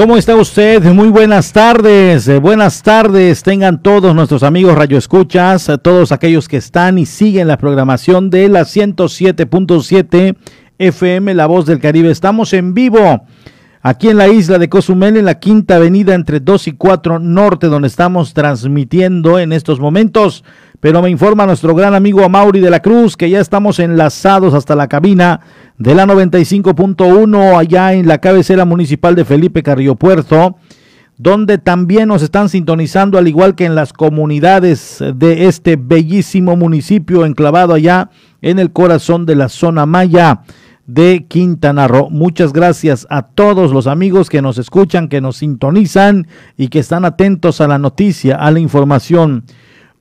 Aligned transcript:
¿Cómo 0.00 0.16
está 0.16 0.34
usted? 0.34 0.82
Muy 0.94 1.08
buenas 1.10 1.52
tardes. 1.52 2.26
Eh, 2.26 2.38
buenas 2.38 2.82
tardes. 2.82 3.42
Tengan 3.42 3.82
todos 3.82 4.14
nuestros 4.14 4.42
amigos 4.42 4.74
Radio 4.74 4.96
Escuchas, 4.96 5.70
todos 5.82 6.10
aquellos 6.10 6.48
que 6.48 6.56
están 6.56 6.96
y 6.96 7.04
siguen 7.04 7.48
la 7.48 7.58
programación 7.58 8.30
de 8.30 8.48
la 8.48 8.62
107.7 8.62 10.36
FM 10.78 11.34
La 11.34 11.44
Voz 11.44 11.66
del 11.66 11.80
Caribe. 11.80 12.10
Estamos 12.10 12.54
en 12.54 12.72
vivo 12.72 13.26
aquí 13.82 14.08
en 14.08 14.16
la 14.16 14.28
isla 14.28 14.58
de 14.58 14.70
Cozumel, 14.70 15.18
en 15.18 15.26
la 15.26 15.38
quinta 15.38 15.76
avenida 15.76 16.14
entre 16.14 16.40
2 16.40 16.68
y 16.68 16.72
4 16.72 17.18
Norte, 17.18 17.66
donde 17.66 17.88
estamos 17.88 18.32
transmitiendo 18.32 19.38
en 19.38 19.52
estos 19.52 19.80
momentos. 19.80 20.44
Pero 20.80 21.02
me 21.02 21.10
informa 21.10 21.44
nuestro 21.44 21.74
gran 21.74 21.94
amigo 21.94 22.24
Amaury 22.24 22.60
de 22.60 22.70
la 22.70 22.80
Cruz 22.80 23.16
que 23.16 23.28
ya 23.28 23.38
estamos 23.38 23.78
enlazados 23.78 24.54
hasta 24.54 24.74
la 24.74 24.88
cabina 24.88 25.40
de 25.76 25.94
la 25.94 26.06
95.1 26.06 27.58
allá 27.58 27.92
en 27.92 28.08
la 28.08 28.18
cabecera 28.18 28.64
municipal 28.64 29.14
de 29.14 29.26
Felipe 29.26 29.62
Carrillo 29.62 29.94
Puerto, 29.96 30.56
donde 31.18 31.58
también 31.58 32.08
nos 32.08 32.22
están 32.22 32.48
sintonizando, 32.48 33.18
al 33.18 33.28
igual 33.28 33.54
que 33.54 33.66
en 33.66 33.74
las 33.74 33.92
comunidades 33.92 35.04
de 35.16 35.48
este 35.48 35.76
bellísimo 35.76 36.56
municipio 36.56 37.26
enclavado 37.26 37.74
allá 37.74 38.08
en 38.40 38.58
el 38.58 38.72
corazón 38.72 39.26
de 39.26 39.36
la 39.36 39.50
zona 39.50 39.84
maya 39.84 40.40
de 40.86 41.26
Quintana 41.28 41.88
Roo. 41.88 42.08
Muchas 42.08 42.54
gracias 42.54 43.06
a 43.10 43.22
todos 43.22 43.70
los 43.72 43.86
amigos 43.86 44.30
que 44.30 44.40
nos 44.40 44.56
escuchan, 44.56 45.08
que 45.08 45.20
nos 45.20 45.36
sintonizan 45.36 46.26
y 46.56 46.68
que 46.68 46.78
están 46.78 47.04
atentos 47.04 47.60
a 47.60 47.68
la 47.68 47.78
noticia, 47.78 48.36
a 48.36 48.50
la 48.50 48.60
información. 48.60 49.44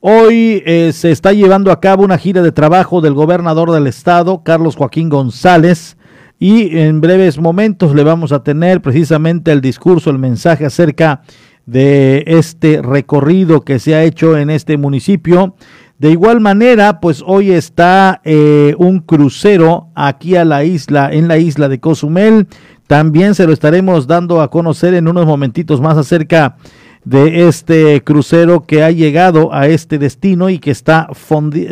Hoy 0.02 0.64
eh, 0.66 0.92
se 0.94 1.12
está 1.12 1.34
llevando 1.34 1.72
a 1.72 1.82
cabo 1.82 2.06
una 2.06 2.18
gira 2.18 2.42
de 2.42 2.54
trabajo 2.54 3.02
del 3.02 3.14
gobernador 3.14 3.72
del 3.72 3.86
estado, 3.86 4.44
Carlos 4.44 4.78
Joaquín 4.78 5.10
González, 5.10 5.98
y 6.40 6.78
en 6.78 7.02
breves 7.02 7.38
momentos 7.38 7.94
le 7.94 8.06
vamos 8.06 8.32
a 8.32 8.42
tener 8.42 8.82
precisamente 8.82 9.52
el 9.52 9.60
discurso, 9.60 10.10
el 10.10 10.18
mensaje 10.18 10.66
acerca 10.66 11.24
de 11.66 12.24
este 12.28 12.82
recorrido 12.82 13.66
que 13.66 13.78
se 13.80 13.94
ha 13.94 14.04
hecho 14.04 14.38
en 14.38 14.50
este 14.50 14.78
municipio 14.78 15.56
de 16.00 16.12
igual 16.12 16.40
manera, 16.40 17.02
pues 17.02 17.22
hoy 17.28 17.52
está 17.52 18.22
eh, 18.24 18.74
un 18.78 19.02
crucero 19.02 19.90
aquí 19.96 20.38
a 20.38 20.46
la 20.46 20.64
isla, 20.64 21.10
en 21.12 21.28
la 21.28 21.38
isla 21.38 21.68
de 21.68 21.82
Cozumel. 21.82 22.48
También 22.88 23.36
se 23.36 23.46
lo 23.46 23.52
estaremos 23.52 24.08
dando 24.08 24.42
a 24.42 24.50
conocer 24.50 24.94
en 24.94 25.10
unos 25.10 25.26
momentitos 25.26 25.82
más 25.82 25.98
acerca 25.98 26.56
de 26.56 26.89
este 27.12 28.04
crucero 28.04 28.66
que 28.66 28.84
ha 28.84 28.92
llegado 28.92 29.54
a 29.54 29.68
este 29.68 29.98
destino 29.98 30.50
y 30.50 30.60
que 30.60 30.72
está 30.72 31.08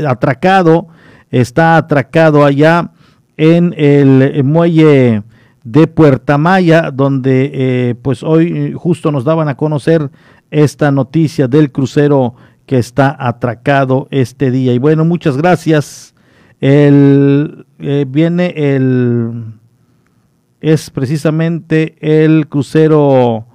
atracado, 0.08 0.88
está 1.32 1.78
atracado 1.78 2.46
allá 2.46 2.92
en 3.36 3.74
el 3.78 4.44
muelle 4.44 5.24
de 5.64 5.88
Puerta 5.88 6.38
Maya, 6.38 6.92
donde 6.92 7.52
eh, 7.54 7.96
pues 8.02 8.24
hoy 8.24 8.74
justo 8.74 9.12
nos 9.12 9.26
daban 9.26 9.50
a 9.50 9.58
conocer 9.58 10.10
esta 10.50 10.92
noticia 10.92 11.48
del 11.48 11.72
crucero 11.74 12.36
que 12.66 12.78
está 12.78 13.16
atracado 13.20 14.08
este 14.12 14.50
día. 14.52 14.74
Y 14.74 14.80
bueno, 14.80 15.04
muchas 15.04 15.36
gracias. 15.36 16.14
El, 16.62 17.66
eh, 17.80 18.06
viene 18.08 18.54
el, 18.56 19.56
es 20.62 20.90
precisamente 20.90 21.98
el 22.00 22.48
crucero 22.48 23.47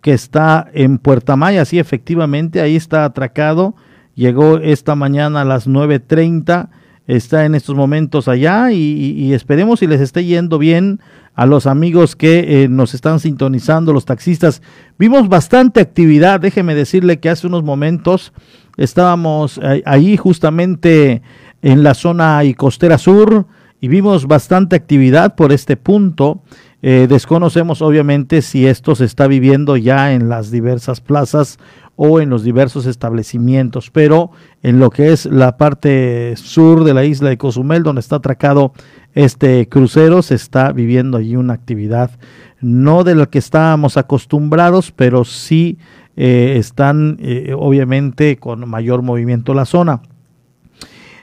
que 0.00 0.12
está 0.12 0.68
en 0.72 0.98
Puerta 0.98 1.36
Maya, 1.36 1.64
sí, 1.64 1.78
efectivamente, 1.78 2.60
ahí 2.60 2.76
está 2.76 3.04
atracado. 3.04 3.74
Llegó 4.14 4.58
esta 4.58 4.94
mañana 4.94 5.42
a 5.42 5.44
las 5.44 5.68
9.30, 5.68 6.68
está 7.06 7.44
en 7.44 7.54
estos 7.54 7.74
momentos 7.74 8.28
allá 8.28 8.70
y, 8.72 9.32
esperemos 9.32 9.80
si 9.80 9.86
les 9.86 10.00
esté 10.00 10.24
yendo 10.24 10.58
bien 10.58 11.00
a 11.34 11.46
los 11.46 11.66
amigos 11.66 12.16
que 12.16 12.64
eh, 12.64 12.68
nos 12.68 12.94
están 12.94 13.20
sintonizando, 13.20 13.92
los 13.92 14.04
taxistas. 14.04 14.62
Vimos 14.98 15.28
bastante 15.28 15.80
actividad, 15.80 16.40
déjeme 16.40 16.74
decirle 16.74 17.18
que 17.18 17.30
hace 17.30 17.46
unos 17.46 17.62
momentos 17.62 18.32
estábamos 18.76 19.60
eh, 19.62 19.82
ahí 19.86 20.16
justamente 20.16 21.22
en 21.62 21.82
la 21.82 21.94
zona 21.94 22.44
y 22.44 22.54
costera 22.54 22.98
sur 22.98 23.46
y 23.80 23.88
vimos 23.88 24.26
bastante 24.26 24.76
actividad 24.76 25.34
por 25.34 25.52
este 25.52 25.76
punto. 25.76 26.42
Eh, 26.82 27.06
desconocemos 27.08 27.82
obviamente 27.82 28.40
si 28.40 28.66
esto 28.66 28.94
se 28.94 29.04
está 29.04 29.26
viviendo 29.26 29.76
ya 29.76 30.14
en 30.14 30.28
las 30.28 30.50
diversas 30.50 31.00
plazas 31.00 31.58
o 31.96 32.20
en 32.20 32.30
los 32.30 32.42
diversos 32.42 32.86
establecimientos, 32.86 33.90
pero 33.90 34.30
en 34.62 34.78
lo 34.78 34.88
que 34.88 35.12
es 35.12 35.26
la 35.26 35.58
parte 35.58 36.34
sur 36.36 36.84
de 36.84 36.94
la 36.94 37.04
isla 37.04 37.28
de 37.28 37.36
Cozumel, 37.36 37.82
donde 37.82 38.00
está 38.00 38.16
atracado 38.16 38.72
este 39.14 39.68
crucero, 39.68 40.22
se 40.22 40.36
está 40.36 40.72
viviendo 40.72 41.18
allí 41.18 41.36
una 41.36 41.52
actividad 41.52 42.12
no 42.60 43.04
de 43.04 43.14
la 43.14 43.26
que 43.26 43.38
estábamos 43.38 43.96
acostumbrados, 43.96 44.92
pero 44.92 45.24
sí 45.24 45.78
eh, 46.16 46.54
están 46.56 47.18
eh, 47.20 47.54
obviamente 47.56 48.36
con 48.36 48.68
mayor 48.68 49.02
movimiento 49.02 49.54
la 49.54 49.64
zona. 49.64 50.02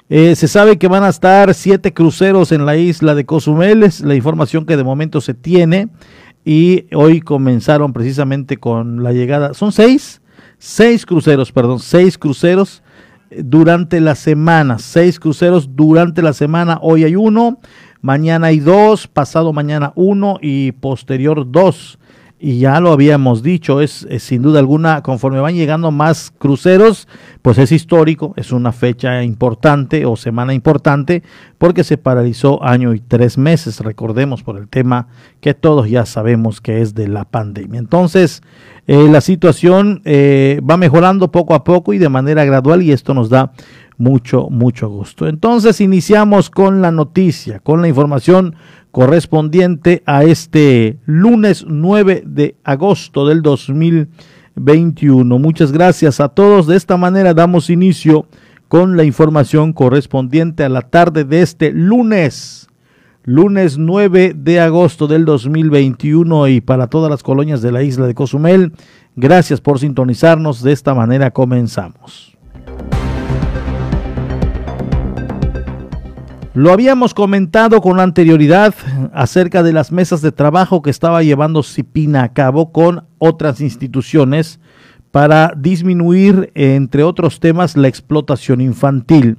Eh, 0.09 0.37
se 0.37 0.47
sabe 0.47 0.77
que 0.77 0.87
van 0.87 1.03
a 1.03 1.09
estar 1.09 1.53
siete 1.53 1.93
cruceros 1.93 2.53
en 2.53 2.65
la 2.65 2.77
isla 2.77 3.13
de 3.13 3.25
Cozumel, 3.25 3.83
es 3.83 3.99
la 3.99 4.15
información 4.15 4.65
que 4.65 4.77
de 4.77 4.85
momento 4.85 5.19
se 5.19 5.33
tiene 5.33 5.89
y 6.45 6.85
hoy 6.95 7.19
comenzaron 7.19 7.91
precisamente 7.91 8.55
con 8.55 9.03
la 9.03 9.11
llegada, 9.11 9.53
son 9.53 9.73
seis, 9.73 10.21
seis 10.59 11.05
cruceros, 11.05 11.51
perdón, 11.51 11.79
seis 11.79 12.17
cruceros 12.17 12.83
durante 13.29 13.99
la 13.99 14.15
semana, 14.15 14.79
seis 14.79 15.19
cruceros 15.19 15.75
durante 15.75 16.21
la 16.21 16.31
semana, 16.31 16.79
hoy 16.81 17.03
hay 17.03 17.17
uno, 17.17 17.59
mañana 17.99 18.47
hay 18.47 18.61
dos, 18.61 19.07
pasado 19.07 19.51
mañana 19.51 19.91
uno 19.95 20.37
y 20.41 20.71
posterior 20.71 21.51
dos 21.51 21.99
y 22.39 22.59
ya 22.59 22.79
lo 22.79 22.91
habíamos 22.91 23.41
dicho, 23.41 23.81
es, 23.81 24.07
sin 24.19 24.43
duda 24.43 24.59
alguna, 24.59 25.01
conforme 25.01 25.39
van 25.39 25.55
llegando 25.55 25.89
más 25.89 26.31
cruceros, 26.37 27.07
pues 27.41 27.57
es 27.57 27.71
histórico, 27.71 28.33
es 28.37 28.51
una 28.51 28.71
fecha 28.71 29.23
importante 29.23 30.05
o 30.05 30.15
semana 30.15 30.53
importante, 30.53 31.23
porque 31.57 31.83
se 31.83 31.97
paralizó 31.97 32.63
año 32.63 32.93
y 32.93 32.99
tres 32.99 33.39
meses, 33.39 33.79
recordemos 33.79 34.43
por 34.43 34.57
el 34.57 34.67
tema 34.67 35.07
que 35.41 35.55
todos 35.55 35.89
ya 35.89 36.05
sabemos 36.05 36.61
que 36.61 36.81
es 36.81 36.93
de 36.93 37.07
la 37.07 37.25
pandemia. 37.25 37.79
Entonces, 37.79 38.43
eh, 38.85 39.07
la 39.09 39.21
situación 39.21 40.01
eh, 40.05 40.61
va 40.67 40.77
mejorando 40.77 41.31
poco 41.31 41.55
a 41.55 41.63
poco 41.63 41.93
y 41.93 41.97
de 41.97 42.09
manera 42.09 42.45
gradual 42.45 42.83
y 42.83 42.91
esto 42.91 43.15
nos 43.15 43.29
da 43.29 43.51
mucho, 43.97 44.49
mucho 44.51 44.89
gusto. 44.89 45.27
Entonces, 45.27 45.81
iniciamos 45.81 46.51
con 46.51 46.83
la 46.83 46.91
noticia, 46.91 47.59
con 47.59 47.81
la 47.81 47.87
información 47.87 48.55
correspondiente 48.97 50.01
a 50.07 50.23
este 50.23 50.97
lunes 51.05 51.65
9 51.67 52.23
de 52.25 52.55
agosto 52.63 53.27
del 53.27 53.43
2021. 53.43 55.37
Muchas 55.37 55.71
gracias 55.71 56.19
a 56.19 56.29
todos. 56.29 56.65
De 56.65 56.75
esta 56.75 56.97
manera 56.97 57.35
damos 57.35 57.69
inicio 57.69 58.25
con 58.67 58.97
la 58.97 59.03
información 59.03 59.71
correspondiente 59.71 60.63
a 60.63 60.69
la 60.69 60.81
tarde 60.81 61.25
de 61.25 61.43
este 61.43 61.71
lunes, 61.71 62.69
lunes 63.23 63.77
9 63.77 64.33
de 64.35 64.61
agosto 64.61 65.05
del 65.05 65.25
2021 65.25 66.47
y 66.47 66.61
para 66.61 66.87
todas 66.87 67.11
las 67.11 67.21
colonias 67.21 67.61
de 67.61 67.71
la 67.71 67.83
isla 67.83 68.07
de 68.07 68.15
Cozumel. 68.15 68.73
Gracias 69.15 69.61
por 69.61 69.77
sintonizarnos. 69.77 70.63
De 70.63 70.71
esta 70.71 70.95
manera 70.95 71.29
comenzamos. 71.29 72.36
Lo 76.57 76.73
habíamos 76.73 77.13
comentado 77.13 77.81
con 77.81 77.99
anterioridad 77.99 78.73
acerca 79.13 79.61
de 79.61 79.73
las 79.73 79.91
mesas 79.91 80.23
de 80.23 80.31
trabajo 80.31 80.81
que 80.81 80.89
estaba 80.89 81.21
llevando 81.21 81.61
Cipina 81.61 82.23
a 82.23 82.33
cabo 82.33 82.71
con 82.71 83.03
otras 83.19 83.61
instituciones 83.61 84.59
para 85.11 85.53
disminuir, 85.55 86.51
entre 86.55 87.03
otros 87.03 87.39
temas, 87.39 87.77
la 87.77 87.87
explotación 87.87 88.59
infantil. 88.59 89.37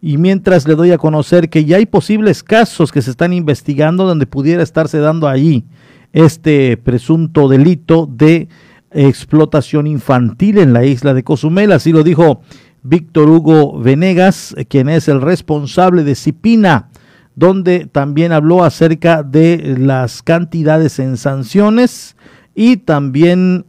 Y 0.00 0.16
mientras 0.16 0.68
le 0.68 0.76
doy 0.76 0.92
a 0.92 0.98
conocer 0.98 1.50
que 1.50 1.64
ya 1.64 1.78
hay 1.78 1.86
posibles 1.86 2.44
casos 2.44 2.92
que 2.92 3.02
se 3.02 3.10
están 3.10 3.32
investigando 3.32 4.04
donde 4.04 4.26
pudiera 4.26 4.62
estarse 4.62 4.98
dando 4.98 5.26
allí 5.26 5.64
este 6.12 6.76
presunto 6.76 7.48
delito 7.48 8.08
de 8.08 8.46
explotación 8.92 9.88
infantil 9.88 10.58
en 10.58 10.72
la 10.72 10.84
isla 10.84 11.14
de 11.14 11.24
Cozumel, 11.24 11.72
así 11.72 11.90
lo 11.90 12.04
dijo 12.04 12.42
Víctor 12.84 13.30
Hugo 13.30 13.78
Venegas, 13.80 14.54
quien 14.68 14.90
es 14.90 15.08
el 15.08 15.22
responsable 15.22 16.04
de 16.04 16.14
Cipina, 16.14 16.90
donde 17.34 17.86
también 17.86 18.30
habló 18.30 18.62
acerca 18.62 19.22
de 19.22 19.76
las 19.78 20.22
cantidades 20.22 20.98
en 20.98 21.16
sanciones 21.16 22.14
y 22.54 22.76
también 22.76 23.66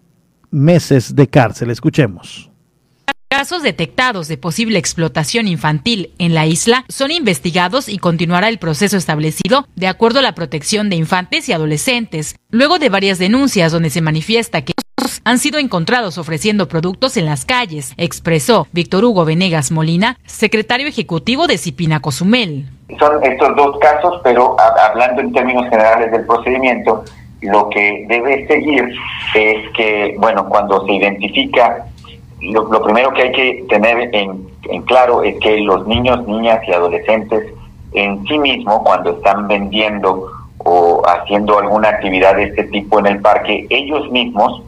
meses 0.52 1.16
de 1.16 1.28
cárcel. 1.28 1.72
Escuchemos. 1.72 2.52
Casos 3.38 3.64
detectados 3.64 4.30
de 4.30 4.38
posible 4.38 4.80
explotación 4.80 5.50
infantil 5.50 6.14
en 6.20 6.34
la 6.34 6.46
isla 6.46 6.86
son 6.88 7.12
investigados 7.12 7.90
y 7.90 7.98
continuará 7.98 8.48
el 8.48 8.60
proceso 8.60 8.96
establecido 8.96 9.68
de 9.76 9.90
acuerdo 9.90 10.20
a 10.20 10.22
la 10.22 10.32
protección 10.32 10.90
de 10.90 10.96
infantes 10.96 11.50
y 11.50 11.52
adolescentes, 11.52 12.38
luego 12.50 12.80
de 12.80 12.88
varias 12.88 13.20
denuncias 13.20 13.74
donde 13.74 13.90
se 13.90 14.00
manifiesta 14.00 14.62
que 14.62 14.72
han 15.26 15.38
sido 15.38 15.60
encontrados 15.60 16.18
ofreciendo 16.18 16.70
productos 16.70 17.18
en 17.18 17.26
las 17.26 17.44
calles, 17.44 17.94
expresó 17.98 18.70
Víctor 18.72 19.04
Hugo 19.04 19.26
Venegas 19.26 19.70
Molina, 19.70 20.18
secretario 20.26 20.88
ejecutivo 20.88 21.46
de 21.46 21.58
Cipina 21.58 22.00
Cozumel. 22.00 22.70
Son 22.98 23.22
estos 23.22 23.54
dos 23.58 23.78
casos, 23.80 24.22
pero 24.24 24.56
hablando 24.80 25.20
en 25.20 25.34
términos 25.34 25.66
generales 25.70 26.10
del 26.10 26.26
procedimiento, 26.26 27.04
lo 27.42 27.68
que 27.70 28.06
debe 28.08 28.48
seguir 28.48 28.86
es 29.36 29.70
que, 29.76 30.16
bueno, 30.20 30.48
cuando 30.48 30.86
se 30.86 30.94
identifica, 30.94 31.86
lo, 32.42 32.84
primero 32.84 33.12
que 33.14 33.24
hay 33.24 33.32
que 33.32 33.66
tener 33.70 34.14
en, 34.14 34.48
en, 34.70 34.82
claro 34.84 35.24
es 35.24 35.36
que 35.40 35.58
los 35.60 35.88
niños, 35.88 36.28
niñas 36.28 36.60
y 36.68 36.74
adolescentes 36.74 37.54
en 37.94 38.26
sí 38.26 38.38
mismos, 38.38 38.82
cuando 38.84 39.12
están 39.12 39.48
vendiendo 39.48 40.30
o 40.58 41.02
haciendo 41.08 41.60
alguna 41.60 41.90
actividad 41.90 42.36
de 42.36 42.44
este 42.44 42.66
tipo 42.66 43.00
en 43.00 43.06
el 43.06 43.22
parque, 43.22 43.66
ellos 43.70 44.10
mismos 44.12 44.62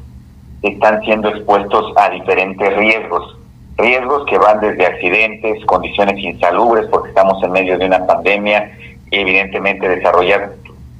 están 0.61 1.01
siendo 1.01 1.29
expuestos 1.29 1.93
a 1.97 2.09
diferentes 2.09 2.75
riesgos. 2.77 3.37
Riesgos 3.77 4.25
que 4.25 4.37
van 4.37 4.59
desde 4.59 4.85
accidentes, 4.85 5.63
condiciones 5.65 6.17
insalubres, 6.17 6.87
porque 6.87 7.09
estamos 7.09 7.41
en 7.43 7.51
medio 7.51 7.77
de 7.77 7.85
una 7.85 8.05
pandemia, 8.05 8.71
evidentemente 9.11 9.87
desarrollar 9.87 10.53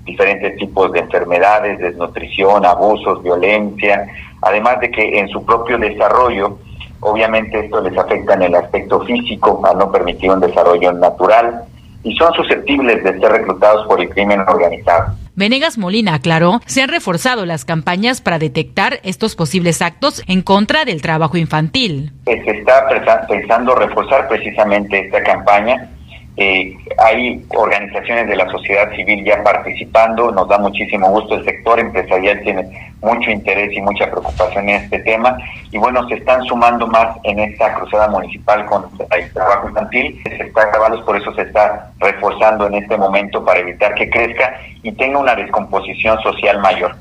diferentes 0.08 0.56
tipos 0.58 0.92
de 0.92 1.02
enfermedades, 1.02 1.78
desnutrición, 1.78 2.66
abusos, 2.66 3.22
violencia, 3.22 4.08
además 4.42 4.80
de 4.80 4.90
que 4.90 5.20
en 5.20 5.28
su 5.28 5.46
propio 5.46 5.78
desarrollo, 5.78 6.58
obviamente 7.02 7.60
esto 7.60 7.82
les 7.82 7.96
afecta 7.96 8.34
en 8.34 8.44
el 8.44 8.56
aspecto 8.56 9.02
físico, 9.02 9.62
al 9.64 9.78
no 9.78 9.92
permitir 9.92 10.32
un 10.32 10.40
desarrollo 10.40 10.92
natural, 10.94 11.66
y 12.04 12.16
son 12.16 12.34
susceptibles 12.34 13.04
de 13.04 13.20
ser 13.20 13.32
reclutados 13.32 13.86
por 13.86 14.00
el 14.02 14.10
crimen 14.10 14.40
organizado. 14.40 15.14
Venegas 15.36 15.78
Molina 15.78 16.16
aclaró, 16.16 16.62
se 16.66 16.82
han 16.82 16.90
reforzado 16.90 17.46
las 17.46 17.66
campañas 17.66 18.22
para 18.22 18.40
detectar 18.40 19.00
estos 19.04 19.36
posibles 19.36 19.84
actos 19.84 20.24
en 20.28 20.42
contra 20.42 20.84
del 20.84 21.04
trabajo 21.04 21.38
infantil. 21.38 22.12
Se 22.26 22.34
está 22.34 22.88
pensando 23.28 23.76
reforzar 23.76 24.28
precisamente 24.28 25.06
esta 25.06 25.22
campaña 25.22 25.92
eh, 26.38 26.78
hay 27.00 27.44
organizaciones 27.50 28.28
de 28.28 28.36
la 28.36 28.48
sociedad 28.52 28.92
civil 28.96 29.26
ya 29.26 29.44
participando, 29.44 30.32
nos 30.32 30.48
da 30.48 30.60
muchísimo 30.60 31.10
gusto, 31.10 31.34
el 31.34 31.46
sector 31.46 31.80
empresarial 31.80 32.40
tiene 32.42 32.94
mucho 33.02 33.32
interés 33.32 33.74
y 33.74 33.82
mucha 33.82 34.06
preocupación 34.06 34.70
en 34.70 34.84
este 34.84 35.00
tema. 35.00 35.36
Y 35.72 35.80
bueno, 35.80 36.08
se 36.08 36.16
están 36.16 36.44
sumando 36.44 36.86
más 36.86 37.18
en 37.24 37.40
esta 37.40 37.74
cruzada 37.74 38.08
municipal 38.10 38.66
con 38.68 38.86
el 39.12 39.34
trabajo 39.34 39.70
infantil, 39.70 40.22
se 40.24 40.44
está 40.44 40.66
grabando, 40.68 41.04
por 41.04 41.18
eso 41.18 41.34
se 41.34 41.42
está 41.42 41.92
reforzando 42.00 42.68
en 42.68 42.76
este 42.76 42.98
momento 42.98 43.44
para 43.44 43.60
evitar 43.60 43.96
que 43.96 44.08
crezca 44.08 44.60
y 44.84 44.92
tenga 44.92 45.18
una 45.18 45.36
descomposición 45.36 46.22
social 46.22 46.60
mayor 46.60 46.96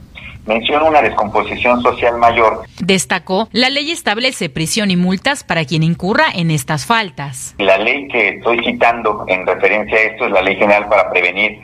menciona 0.47 0.85
una 0.85 1.03
descomposición 1.03 1.83
social 1.83 2.19
mayor. 2.19 2.63
Destacó, 2.81 3.49
la 3.53 3.69
ley 3.69 3.91
establece 3.91 4.49
prisión 4.49 4.91
y 4.91 4.97
multas 4.97 5.45
para 5.45 5.65
quien 5.65 5.83
incurra 5.83 6.25
en 6.35 6.51
estas 6.51 6.87
faltas. 6.87 7.55
La 7.59 7.79
ley 7.79 8.09
que 8.09 8.29
estoy 8.29 8.65
citando 8.65 9.25
en 9.29 9.47
referencia 9.47 9.97
a 9.97 10.03
esto 10.03 10.27
es 10.27 10.33
la 10.33 10.43
Ley 10.43 10.57
General 10.57 10.89
para 10.89 11.11
Prevenir, 11.11 11.59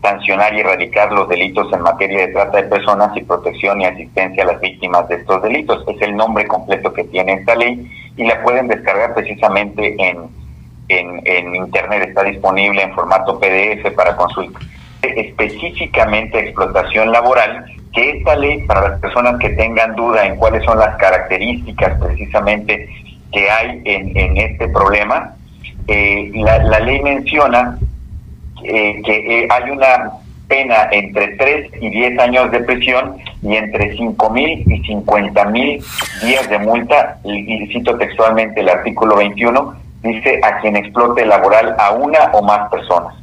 Sancionar 0.00 0.54
y 0.54 0.60
Erradicar 0.60 1.12
los 1.12 1.28
Delitos 1.28 1.72
en 1.72 1.80
materia 1.80 2.26
de 2.26 2.32
trata 2.32 2.58
de 2.58 2.68
personas 2.68 3.16
y 3.16 3.22
protección 3.22 3.80
y 3.80 3.86
asistencia 3.86 4.44
a 4.44 4.46
las 4.46 4.60
víctimas 4.60 5.08
de 5.08 5.16
estos 5.16 5.42
delitos. 5.42 5.84
Es 5.88 6.00
el 6.00 6.16
nombre 6.16 6.46
completo 6.46 6.92
que 6.92 7.04
tiene 7.04 7.34
esta 7.34 7.56
ley 7.56 7.90
y 8.16 8.24
la 8.24 8.40
pueden 8.42 8.68
descargar 8.68 9.14
precisamente 9.14 9.96
en, 9.98 10.28
en, 10.88 11.20
en 11.24 11.56
Internet. 11.56 12.08
Está 12.08 12.22
disponible 12.22 12.82
en 12.82 12.94
formato 12.94 13.40
PDF 13.40 13.92
para 13.96 14.14
consulta. 14.14 14.60
Específicamente 15.02 16.38
explotación 16.38 17.10
laboral 17.10 17.64
que 17.92 18.10
esta 18.10 18.36
ley, 18.36 18.62
para 18.66 18.90
las 18.90 19.00
personas 19.00 19.38
que 19.38 19.50
tengan 19.50 19.94
duda 19.96 20.26
en 20.26 20.36
cuáles 20.36 20.64
son 20.64 20.78
las 20.78 20.96
características 20.96 21.98
precisamente 21.98 22.88
que 23.32 23.50
hay 23.50 23.82
en, 23.84 24.36
este 24.36 24.68
problema, 24.68 25.34
eh, 25.86 26.30
la, 26.34 26.80
ley 26.80 27.00
menciona 27.02 27.78
eh, 28.64 29.00
que 29.04 29.42
eh, 29.42 29.48
hay 29.50 29.70
una 29.70 30.10
pena 30.48 30.88
entre 30.90 31.36
3 31.36 31.70
y 31.80 31.90
10 31.90 32.18
años 32.18 32.50
de 32.50 32.60
prisión 32.60 33.16
y 33.42 33.54
entre 33.54 33.94
5 33.96 34.30
mil 34.30 34.64
y 34.66 34.82
50 34.84 35.44
mil 35.46 35.84
días 36.22 36.48
de 36.48 36.58
multa, 36.58 37.18
y, 37.24 37.66
cito 37.68 37.96
textualmente 37.96 38.60
el 38.60 38.68
artículo 38.68 39.16
21, 39.16 39.74
dice 40.02 40.40
a 40.42 40.58
quien 40.60 40.76
explote 40.76 41.26
laboral 41.26 41.76
a 41.78 41.92
una 41.92 42.30
o 42.32 42.42
más 42.42 42.70
personas. 42.70 43.14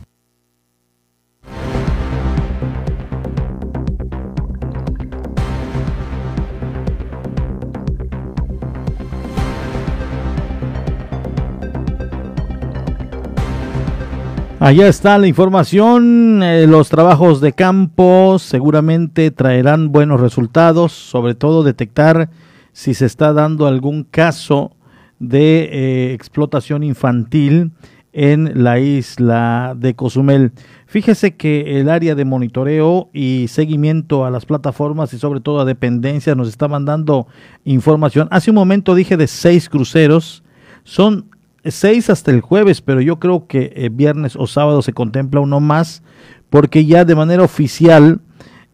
Allá 14.65 14.87
está 14.87 15.19
la 15.19 15.27
información, 15.27 16.41
eh, 16.41 16.65
los 16.65 16.89
trabajos 16.89 17.39
de 17.39 17.53
campo 17.53 18.39
seguramente 18.39 19.29
traerán 19.29 19.91
buenos 19.91 20.19
resultados, 20.19 20.91
sobre 20.91 21.35
todo 21.35 21.61
detectar 21.61 22.31
si 22.71 22.95
se 22.95 23.05
está 23.05 23.31
dando 23.31 23.67
algún 23.67 24.05
caso 24.05 24.75
de 25.19 25.69
eh, 25.71 26.13
explotación 26.13 26.81
infantil 26.81 27.73
en 28.11 28.63
la 28.63 28.79
isla 28.79 29.75
de 29.77 29.93
Cozumel. 29.93 30.51
Fíjese 30.87 31.35
que 31.35 31.79
el 31.79 31.87
área 31.87 32.15
de 32.15 32.25
monitoreo 32.25 33.11
y 33.13 33.45
seguimiento 33.49 34.25
a 34.25 34.31
las 34.31 34.47
plataformas 34.47 35.13
y 35.13 35.19
sobre 35.19 35.41
todo 35.41 35.59
a 35.59 35.65
dependencias 35.65 36.35
nos 36.35 36.47
está 36.47 36.67
mandando 36.67 37.27
información. 37.65 38.27
Hace 38.31 38.49
un 38.49 38.55
momento 38.55 38.95
dije 38.95 39.15
de 39.15 39.27
seis 39.27 39.69
cruceros, 39.69 40.43
son 40.83 41.34
seis 41.71 42.09
hasta 42.09 42.31
el 42.31 42.41
jueves, 42.41 42.81
pero 42.81 43.01
yo 43.01 43.19
creo 43.19 43.47
que 43.47 43.73
eh, 43.75 43.89
viernes 43.91 44.35
o 44.35 44.47
sábado 44.47 44.81
se 44.81 44.93
contempla 44.93 45.39
uno 45.39 45.59
más, 45.59 46.03
porque 46.49 46.85
ya 46.85 47.05
de 47.05 47.15
manera 47.15 47.43
oficial, 47.43 48.21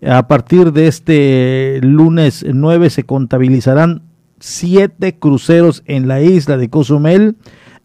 a 0.06 0.28
partir 0.28 0.74
de 0.74 0.88
este 0.88 1.80
lunes 1.84 2.46
9 2.48 2.90
se 2.90 3.04
contabilizarán 3.04 4.02
siete 4.40 5.18
cruceros 5.18 5.84
en 5.86 6.08
la 6.08 6.22
isla 6.22 6.58
de 6.58 6.70
Cozumel 6.70 7.36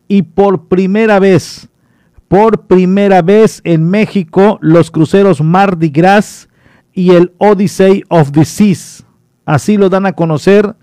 y 0.09 0.23
por 0.23 0.69
primera 0.69 1.19
vez, 1.19 1.69
por 2.29 2.67
primera 2.67 3.23
vez 3.23 3.61
en 3.65 3.89
México, 3.89 4.59
los 4.63 4.91
cruceros 4.91 5.41
Mardi 5.43 5.91
Gras 5.91 6.49
y 6.93 7.11
el 7.11 7.33
Odyssey 7.39 8.03
of 8.09 8.33
the 8.33 8.45
Seas. 8.45 9.05
Así 9.45 9.77
lo 9.77 9.89
dan 9.91 10.07
a 10.07 10.13
conocer 10.13 10.75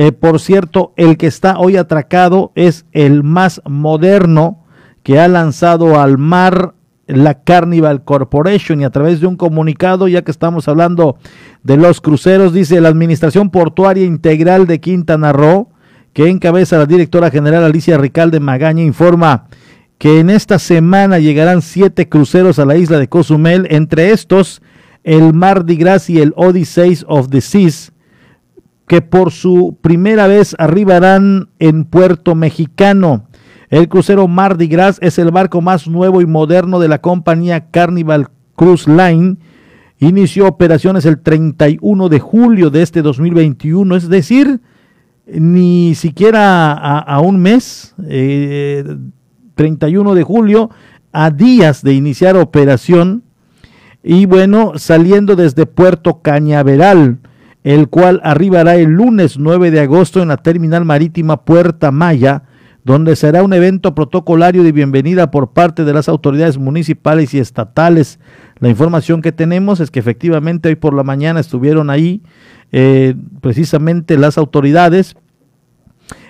eh, 0.00 0.12
por 0.12 0.38
cierto, 0.38 0.92
el 0.94 1.16
que 1.16 1.26
está 1.26 1.58
hoy 1.58 1.76
atracado 1.76 2.52
es 2.54 2.86
el 2.92 3.24
más 3.24 3.60
moderno 3.68 4.64
que 5.02 5.18
ha 5.18 5.26
lanzado 5.26 6.00
al 6.00 6.18
mar 6.18 6.74
la 7.08 7.42
Carnival 7.42 8.04
Corporation 8.04 8.80
y 8.80 8.84
a 8.84 8.90
través 8.90 9.20
de 9.20 9.26
un 9.26 9.34
comunicado, 9.34 10.06
ya 10.06 10.22
que 10.22 10.30
estamos 10.30 10.68
hablando 10.68 11.16
de 11.64 11.78
los 11.78 12.00
cruceros, 12.00 12.52
dice 12.52 12.80
la 12.80 12.90
Administración 12.90 13.50
Portuaria 13.50 14.04
Integral 14.04 14.68
de 14.68 14.78
Quintana 14.78 15.32
Roo, 15.32 15.70
que 16.12 16.28
encabeza 16.28 16.78
la 16.78 16.86
directora 16.86 17.32
general 17.32 17.64
Alicia 17.64 17.98
Ricalde 17.98 18.38
Magaña, 18.38 18.84
informa 18.84 19.48
que 19.98 20.20
en 20.20 20.30
esta 20.30 20.60
semana 20.60 21.18
llegarán 21.18 21.60
siete 21.60 22.08
cruceros 22.08 22.60
a 22.60 22.66
la 22.66 22.76
isla 22.76 23.00
de 23.00 23.08
Cozumel, 23.08 23.66
entre 23.68 24.12
estos 24.12 24.62
el 25.02 25.34
Mardi 25.34 25.74
Gras 25.74 26.08
y 26.08 26.20
el 26.20 26.34
Odyssey 26.36 26.98
of 27.08 27.30
the 27.30 27.40
Seas, 27.40 27.92
que 28.88 29.02
por 29.02 29.30
su 29.30 29.76
primera 29.80 30.26
vez 30.26 30.56
arribarán 30.58 31.50
en 31.58 31.84
Puerto 31.84 32.34
Mexicano. 32.34 33.28
El 33.68 33.88
crucero 33.88 34.26
Mardi 34.28 34.66
Gras 34.66 34.98
es 35.02 35.18
el 35.18 35.30
barco 35.30 35.60
más 35.60 35.86
nuevo 35.86 36.22
y 36.22 36.26
moderno 36.26 36.80
de 36.80 36.88
la 36.88 37.00
compañía 37.00 37.70
Carnival 37.70 38.28
Cruise 38.56 38.88
Line. 38.88 39.36
Inició 40.00 40.48
operaciones 40.48 41.04
el 41.04 41.20
31 41.20 42.08
de 42.08 42.18
julio 42.18 42.70
de 42.70 42.82
este 42.82 43.02
2021, 43.02 43.94
es 43.94 44.08
decir, 44.08 44.60
ni 45.26 45.94
siquiera 45.94 46.72
a, 46.72 47.20
un 47.20 47.40
mes, 47.40 47.94
31 47.98 48.08
eh, 48.08 48.84
de 50.14 50.22
julio, 50.22 50.70
a 51.12 51.30
días 51.30 51.82
de 51.82 51.92
iniciar 51.92 52.36
operación. 52.36 53.24
Y 54.02 54.24
bueno, 54.24 54.72
saliendo 54.76 55.36
desde 55.36 55.66
Puerto 55.66 56.22
Cañaveral, 56.22 57.18
el 57.64 57.88
cual 57.88 58.20
arribará 58.22 58.76
el 58.76 58.90
lunes 58.90 59.38
9 59.38 59.70
de 59.70 59.80
agosto 59.80 60.22
en 60.22 60.28
la 60.28 60.36
terminal 60.36 60.84
marítima 60.84 61.44
Puerta 61.44 61.90
Maya, 61.90 62.44
donde 62.84 63.16
será 63.16 63.42
un 63.42 63.52
evento 63.52 63.94
protocolario 63.94 64.62
de 64.62 64.72
bienvenida 64.72 65.30
por 65.30 65.52
parte 65.52 65.84
de 65.84 65.92
las 65.92 66.08
autoridades 66.08 66.56
municipales 66.56 67.34
y 67.34 67.38
estatales. 67.38 68.18
La 68.60 68.68
información 68.68 69.20
que 69.20 69.32
tenemos 69.32 69.80
es 69.80 69.90
que 69.90 70.00
efectivamente 70.00 70.68
hoy 70.68 70.76
por 70.76 70.94
la 70.94 71.02
mañana 71.02 71.40
estuvieron 71.40 71.90
ahí 71.90 72.22
eh, 72.72 73.14
precisamente 73.40 74.16
las 74.16 74.38
autoridades. 74.38 75.16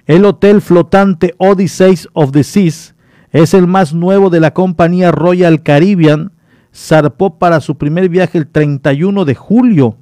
El 0.06 0.24
hotel 0.24 0.60
flotante 0.62 1.34
Odyssey 1.38 1.94
of 2.14 2.32
the 2.32 2.42
Seas 2.42 2.94
es 3.30 3.52
el 3.54 3.66
más 3.66 3.92
nuevo 3.92 4.30
de 4.30 4.40
la 4.40 4.54
compañía 4.54 5.12
Royal 5.12 5.62
Caribbean. 5.62 6.32
Zarpó 6.74 7.38
para 7.38 7.60
su 7.60 7.76
primer 7.76 8.08
viaje 8.08 8.38
el 8.38 8.46
31 8.46 9.24
de 9.24 9.34
julio 9.34 9.96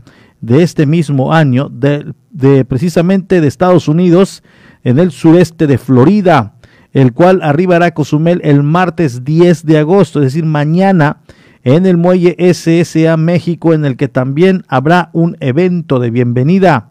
de 0.47 0.63
este 0.63 0.87
mismo 0.87 1.35
año, 1.35 1.69
de, 1.69 2.65
precisamente 2.65 3.41
de 3.41 3.49
Estados 3.49 3.89
Unidos, 3.89 4.45
en 4.85 5.01
el 5.01 5.11
sureste 5.11 5.67
de 5.67 5.77
Florida, 5.77 6.55
el 6.93 7.13
cual 7.13 7.41
arribará 7.43 7.87
a 7.87 7.95
Cozumel 7.95 8.41
el 8.45 8.63
martes 8.63 9.25
10 9.25 9.67
de 9.67 9.79
agosto, 9.79 10.21
es 10.21 10.27
decir, 10.27 10.45
mañana 10.45 11.19
en 11.65 11.85
el 11.85 11.97
muelle 11.97 12.37
SSA 12.39 13.17
México 13.17 13.75
en 13.75 13.85
el 13.85 13.97
que 13.97 14.07
también 14.07 14.63
habrá 14.69 15.11
un 15.13 15.37
evento 15.41 15.99
de 15.99 16.11
bienvenida. 16.11 16.91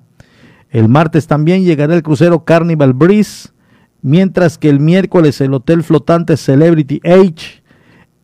El 0.70 0.90
martes 0.90 1.28
también 1.28 1.64
llegará 1.64 1.96
el 1.96 2.04
crucero 2.04 2.44
Carnival 2.44 2.92
Breeze, 2.92 3.52
mientras 4.02 4.58
que 4.58 4.70
el 4.70 4.82
miércoles 4.82 5.40
el 5.40 5.54
hotel 5.54 5.82
flotante 5.82 6.36
Celebrity 6.36 7.00
Age. 7.06 7.64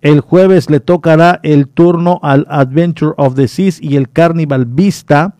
El 0.02 0.20
jueves 0.20 0.70
le 0.70 0.80
tocará 0.80 1.40
el 1.44 1.68
turno 1.68 2.20
al 2.24 2.48
Adventure 2.50 3.14
of 3.18 3.36
the 3.36 3.48
Seas 3.48 3.80
y 3.82 3.98
el 3.98 4.10
Carnival 4.10 4.66
Vista. 4.66 5.36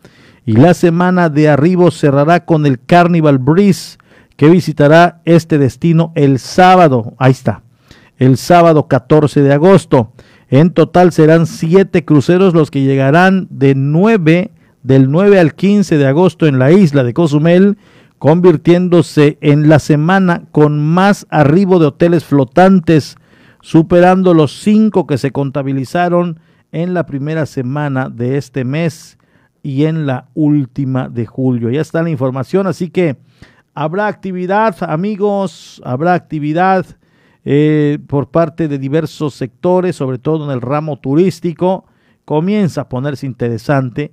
Y 0.46 0.52
la 0.52 0.74
semana 0.74 1.28
de 1.28 1.48
arribo 1.48 1.90
cerrará 1.90 2.44
con 2.44 2.66
el 2.66 2.80
Carnival 2.80 3.38
Breeze, 3.38 3.98
que 4.36 4.48
visitará 4.48 5.20
este 5.24 5.58
destino 5.58 6.12
el 6.14 6.38
sábado. 6.38 7.14
Ahí 7.18 7.32
está, 7.32 7.62
el 8.18 8.36
sábado 8.36 8.88
14 8.88 9.42
de 9.42 9.52
agosto. 9.52 10.12
En 10.48 10.70
total 10.70 11.12
serán 11.12 11.46
siete 11.46 12.04
cruceros 12.04 12.54
los 12.54 12.70
que 12.70 12.82
llegarán 12.82 13.46
de 13.50 13.74
9 13.74 14.50
del 14.82 15.10
9 15.10 15.40
al 15.40 15.54
15 15.54 15.96
de 15.96 16.06
agosto 16.06 16.46
en 16.46 16.58
la 16.58 16.72
isla 16.72 17.04
de 17.04 17.14
Cozumel, 17.14 17.78
convirtiéndose 18.18 19.38
en 19.40 19.68
la 19.68 19.78
semana 19.78 20.42
con 20.50 20.78
más 20.78 21.26
arribo 21.30 21.78
de 21.78 21.86
hoteles 21.86 22.24
flotantes, 22.24 23.16
superando 23.62 24.34
los 24.34 24.60
cinco 24.60 25.06
que 25.06 25.16
se 25.16 25.30
contabilizaron 25.30 26.38
en 26.70 26.92
la 26.92 27.06
primera 27.06 27.46
semana 27.46 28.10
de 28.10 28.36
este 28.36 28.64
mes 28.64 29.16
y 29.62 29.84
en 29.84 30.04
la 30.04 30.28
última 30.34 31.08
de 31.08 31.24
julio. 31.24 31.70
Ya 31.70 31.80
está 31.80 32.02
la 32.02 32.10
información, 32.10 32.66
así 32.66 32.90
que 32.90 33.16
habrá 33.72 34.08
actividad, 34.08 34.76
amigos, 34.82 35.80
habrá 35.86 36.12
actividad 36.12 36.84
eh, 37.46 37.98
por 38.06 38.30
parte 38.30 38.68
de 38.68 38.76
diversos 38.76 39.32
sectores, 39.32 39.96
sobre 39.96 40.18
todo 40.18 40.44
en 40.44 40.50
el 40.50 40.60
ramo 40.60 40.98
turístico. 40.98 41.86
Comienza 42.26 42.82
a 42.82 42.88
ponerse 42.90 43.24
interesante 43.24 44.12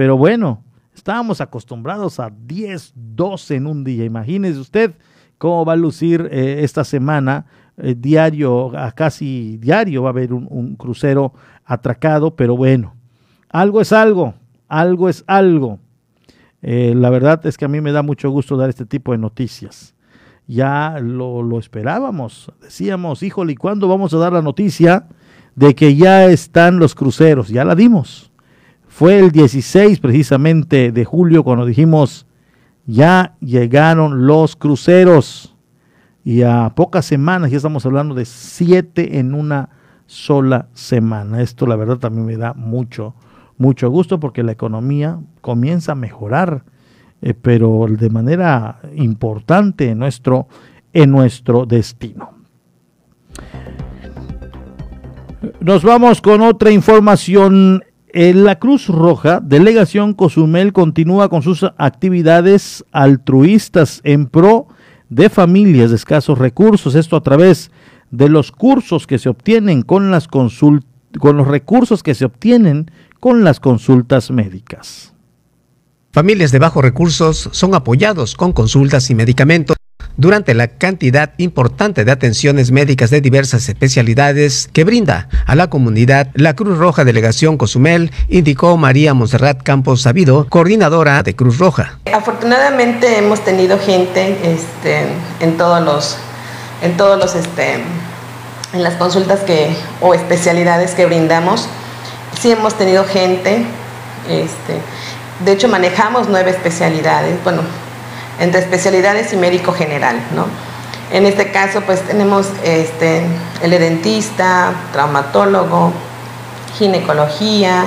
pero 0.00 0.16
bueno, 0.16 0.64
estábamos 0.94 1.40
acostumbrados 1.40 2.20
a 2.20 2.30
10, 2.30 2.92
12 2.94 3.56
en 3.56 3.66
un 3.66 3.84
día. 3.84 4.04
Imagínese 4.04 4.58
usted 4.58 4.94
cómo 5.38 5.64
va 5.64 5.74
a 5.74 5.76
lucir 5.76 6.28
eh, 6.30 6.60
esta 6.62 6.84
semana. 6.84 7.46
Eh, 7.82 7.94
diario, 7.96 8.76
a 8.76 8.92
casi 8.92 9.56
diario 9.58 10.02
va 10.02 10.10
a 10.10 10.12
haber 10.12 10.32
un, 10.32 10.76
crucero 10.76 11.32
atracado, 11.64 12.34
pero 12.36 12.56
bueno, 12.56 12.94
algo 13.48 13.80
es 13.80 13.92
algo, 13.92 14.34
algo 14.68 15.08
es 15.08 15.24
algo. 15.26 15.78
Eh, 16.62 16.92
la 16.94 17.10
verdad 17.10 17.44
es 17.46 17.56
que 17.56 17.64
a 17.64 17.68
mí 17.68 17.80
me 17.80 17.92
da 17.92 18.02
mucho 18.02 18.30
gusto 18.30 18.56
dar 18.56 18.68
este 18.68 18.86
tipo 18.86 19.12
de 19.12 19.18
noticias. 19.18 19.94
Ya 20.46 20.98
lo, 21.00 21.42
lo 21.42 21.58
esperábamos, 21.58 22.52
decíamos, 22.60 23.22
híjole, 23.22 23.52
¿y 23.52 23.56
cuándo 23.56 23.88
vamos 23.88 24.12
a 24.14 24.18
dar 24.18 24.32
la 24.32 24.42
noticia 24.42 25.06
de 25.54 25.74
que 25.74 25.94
ya 25.94 26.26
están 26.26 26.78
los 26.78 26.94
cruceros? 26.94 27.48
Ya 27.48 27.64
la 27.64 27.74
dimos 27.74 28.30
fue 28.90 29.18
el 29.18 29.30
16 29.30 30.00
precisamente 30.00 30.92
de 30.92 31.04
julio 31.06 31.44
cuando 31.44 31.64
dijimos, 31.64 32.26
ya 32.84 33.36
llegaron 33.40 34.26
los 34.26 34.56
cruceros. 34.56 35.49
Y 36.24 36.42
a 36.42 36.72
pocas 36.74 37.06
semanas, 37.06 37.50
ya 37.50 37.56
estamos 37.56 37.86
hablando 37.86 38.14
de 38.14 38.24
siete 38.24 39.18
en 39.18 39.34
una 39.34 39.70
sola 40.06 40.68
semana. 40.74 41.40
Esto 41.40 41.66
la 41.66 41.76
verdad 41.76 41.98
también 41.98 42.26
me 42.26 42.36
da 42.36 42.52
mucho, 42.52 43.14
mucho 43.58 43.88
gusto 43.90 44.20
porque 44.20 44.42
la 44.42 44.52
economía 44.52 45.18
comienza 45.40 45.92
a 45.92 45.94
mejorar, 45.94 46.64
eh, 47.22 47.34
pero 47.34 47.86
de 47.88 48.10
manera 48.10 48.80
importante 48.96 49.90
en 49.90 49.98
nuestro, 49.98 50.48
en 50.92 51.10
nuestro 51.10 51.64
destino. 51.64 52.30
Nos 55.60 55.84
vamos 55.84 56.20
con 56.20 56.42
otra 56.42 56.70
información 56.70 57.82
la 58.12 58.58
Cruz 58.58 58.88
Roja, 58.88 59.40
Delegación 59.40 60.14
Cozumel 60.14 60.72
continúa 60.72 61.28
con 61.28 61.42
sus 61.42 61.64
actividades 61.78 62.84
altruistas 62.90 64.00
en 64.04 64.26
pro 64.26 64.66
de 64.66 64.79
familias 65.28 65.90
de 65.90 65.96
escasos 65.96 66.38
recursos, 66.38 66.94
esto 66.94 67.16
a 67.16 67.22
través 67.22 67.70
de 68.10 68.28
los 68.28 68.52
cursos 68.52 69.06
que 69.06 69.18
se 69.18 69.28
obtienen 69.28 69.82
con 69.82 70.10
las 70.10 70.28
con 70.28 71.36
los 71.36 71.46
recursos 71.46 72.02
que 72.02 72.14
se 72.14 72.24
obtienen 72.24 72.90
con 73.18 73.44
las 73.44 73.60
consultas 73.60 74.30
médicas. 74.30 75.12
Familias 76.12 76.50
de 76.50 76.58
bajos 76.58 76.82
recursos 76.82 77.48
son 77.52 77.74
apoyados 77.74 78.34
con 78.34 78.52
consultas 78.52 79.10
y 79.10 79.14
medicamentos 79.14 79.76
durante 80.16 80.54
la 80.54 80.68
cantidad 80.68 81.32
importante 81.38 82.04
de 82.04 82.12
atenciones 82.12 82.70
médicas 82.70 83.10
de 83.10 83.20
diversas 83.20 83.68
especialidades 83.68 84.68
que 84.72 84.84
brinda 84.84 85.28
a 85.46 85.54
la 85.54 85.68
comunidad 85.68 86.28
la 86.34 86.54
Cruz 86.54 86.78
Roja 86.78 87.04
Delegación 87.04 87.56
Cozumel, 87.56 88.12
indicó 88.28 88.76
María 88.76 89.14
Monserrat 89.14 89.62
Campos 89.62 90.02
Sabido, 90.02 90.46
coordinadora 90.48 91.22
de 91.22 91.34
Cruz 91.34 91.58
Roja. 91.58 91.98
Afortunadamente 92.12 93.18
hemos 93.18 93.44
tenido 93.44 93.78
gente 93.78 94.36
este, 94.42 95.04
en 95.40 95.56
todos 95.56 95.82
los, 95.82 96.16
en 96.82 96.96
todos 96.96 97.18
los, 97.18 97.34
este, 97.34 97.74
en 98.72 98.82
las 98.82 98.94
consultas 98.94 99.40
que, 99.40 99.74
o 100.00 100.14
especialidades 100.14 100.92
que 100.92 101.06
brindamos, 101.06 101.68
sí 102.40 102.50
hemos 102.50 102.74
tenido 102.74 103.04
gente, 103.04 103.64
este, 104.28 104.80
de 105.44 105.52
hecho 105.52 105.68
manejamos 105.68 106.28
nueve 106.28 106.50
especialidades, 106.50 107.42
bueno, 107.42 107.62
entre 108.40 108.60
especialidades 108.60 109.32
y 109.32 109.36
médico 109.36 109.72
general, 109.72 110.16
¿no? 110.34 110.46
En 111.12 111.26
este 111.26 111.50
caso, 111.50 111.82
pues 111.82 112.02
tenemos 112.02 112.48
este, 112.64 113.22
el 113.62 113.70
dentista, 113.70 114.72
traumatólogo, 114.92 115.92
ginecología, 116.78 117.84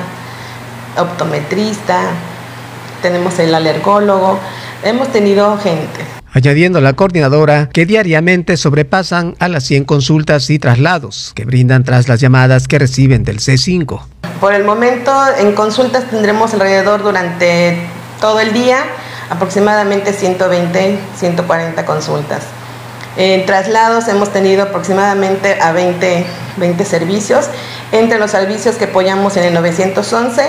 optometrista, 0.97 2.01
tenemos 3.01 3.39
el 3.39 3.55
alergólogo, 3.55 4.39
hemos 4.83 5.11
tenido 5.11 5.57
gente. 5.57 6.01
Añadiendo 6.33 6.81
la 6.81 6.93
coordinadora 6.93 7.69
que 7.69 7.85
diariamente 7.85 8.57
sobrepasan 8.57 9.35
a 9.39 9.47
las 9.47 9.63
100 9.65 9.85
consultas 9.85 10.49
y 10.49 10.59
traslados 10.59 11.31
que 11.35 11.45
brindan 11.45 11.83
tras 11.83 12.09
las 12.09 12.19
llamadas 12.19 12.67
que 12.67 12.79
reciben 12.79 13.23
del 13.23 13.39
C5. 13.39 14.01
Por 14.41 14.53
el 14.53 14.63
momento, 14.63 15.13
en 15.39 15.53
consultas 15.53 16.09
tendremos 16.09 16.53
alrededor 16.53 17.03
durante 17.03 17.77
todo 18.19 18.39
el 18.39 18.51
día 18.51 18.83
aproximadamente 19.29 20.13
120, 20.13 20.99
140 21.17 21.85
consultas. 21.85 22.43
En 23.15 23.45
traslados 23.45 24.07
hemos 24.07 24.33
tenido 24.33 24.63
aproximadamente 24.63 25.59
a 25.61 25.71
20, 25.71 26.25
20 26.57 26.85
servicios, 26.85 27.45
entre 27.91 28.17
los 28.17 28.31
servicios 28.31 28.75
que 28.75 28.85
apoyamos 28.85 29.37
en 29.37 29.43
el 29.43 29.53
911, 29.53 30.41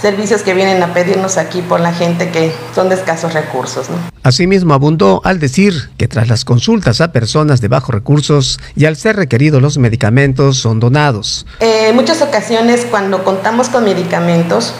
servicios 0.00 0.42
que 0.42 0.54
vienen 0.54 0.82
a 0.82 0.92
pedirnos 0.92 1.36
aquí 1.36 1.62
por 1.62 1.78
la 1.78 1.92
gente 1.92 2.30
que 2.30 2.52
son 2.74 2.88
de 2.88 2.96
escasos 2.96 3.32
recursos. 3.32 3.86
Asimismo, 4.24 4.74
abundó 4.74 5.20
al 5.24 5.38
decir 5.38 5.90
que 5.98 6.08
tras 6.08 6.28
las 6.28 6.44
consultas 6.44 7.00
a 7.00 7.12
personas 7.12 7.60
de 7.60 7.68
bajos 7.68 7.94
recursos 7.94 8.58
y 8.74 8.86
al 8.86 8.96
ser 8.96 9.16
requeridos 9.16 9.62
los 9.62 9.78
medicamentos 9.78 10.58
son 10.58 10.80
donados. 10.80 11.46
en 11.60 11.94
muchas 11.94 12.22
ocasiones 12.22 12.86
cuando 12.90 13.22
contamos 13.22 13.68
con 13.68 13.84
medicamentos, 13.84 14.74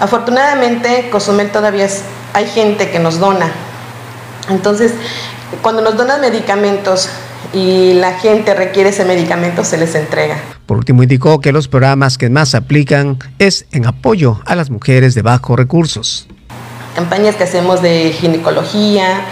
afortunadamente 0.00 1.08
Cozumel 1.10 1.50
todavía 1.50 1.86
es 1.86 2.02
hay 2.34 2.46
gente 2.46 2.90
que 2.90 2.98
nos 2.98 3.18
dona. 3.18 3.50
Entonces, 4.50 4.92
cuando 5.62 5.80
nos 5.80 5.96
donan 5.96 6.20
medicamentos 6.20 7.08
y 7.54 7.94
la 7.94 8.18
gente 8.18 8.52
requiere 8.54 8.90
ese 8.90 9.04
medicamento, 9.04 9.64
se 9.64 9.78
les 9.78 9.94
entrega. 9.94 10.36
Por 10.66 10.76
último, 10.76 11.02
indicó 11.02 11.40
que 11.40 11.52
los 11.52 11.68
programas 11.68 12.18
que 12.18 12.28
más 12.28 12.54
aplican 12.54 13.18
es 13.38 13.66
en 13.70 13.86
apoyo 13.86 14.40
a 14.44 14.54
las 14.56 14.68
mujeres 14.68 15.14
de 15.14 15.22
bajos 15.22 15.56
recursos. 15.56 16.26
Campañas 16.96 17.36
que 17.36 17.44
hacemos 17.44 17.80
de 17.80 18.12
ginecología, 18.12 19.22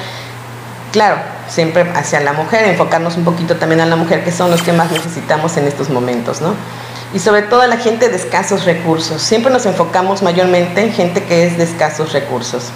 claro, 0.92 1.16
siempre 1.49 1.82
hacia 1.94 2.21
la 2.21 2.32
mujer, 2.32 2.64
enfocarnos 2.66 3.16
un 3.16 3.25
poquito 3.25 3.56
también 3.56 3.80
a 3.80 3.87
la 3.87 3.97
mujer, 3.97 4.25
que 4.25 4.32
son 4.32 4.50
los 4.50 4.62
que 4.62 4.73
más 4.73 4.90
necesitamos 4.90 5.56
en 5.56 5.66
estos 5.66 5.90
momentos, 5.90 6.40
¿no? 6.40 6.54
Y 7.14 7.18
sobre 7.18 7.42
todo 7.42 7.62
a 7.62 7.66
la 7.66 7.76
gente 7.76 8.09
de 8.09 8.16
escasos 8.16 8.64
recursos. 8.64 9.21
Siempre 9.21 9.52
nos 9.52 9.66
enfocamos 9.66 10.23
mayormente 10.23 10.82
en 10.82 10.92
gente 10.92 11.23
que 11.25 11.47
es 11.47 11.59
de 11.59 11.64
escasos 11.64 12.12
recursos. 12.12 12.73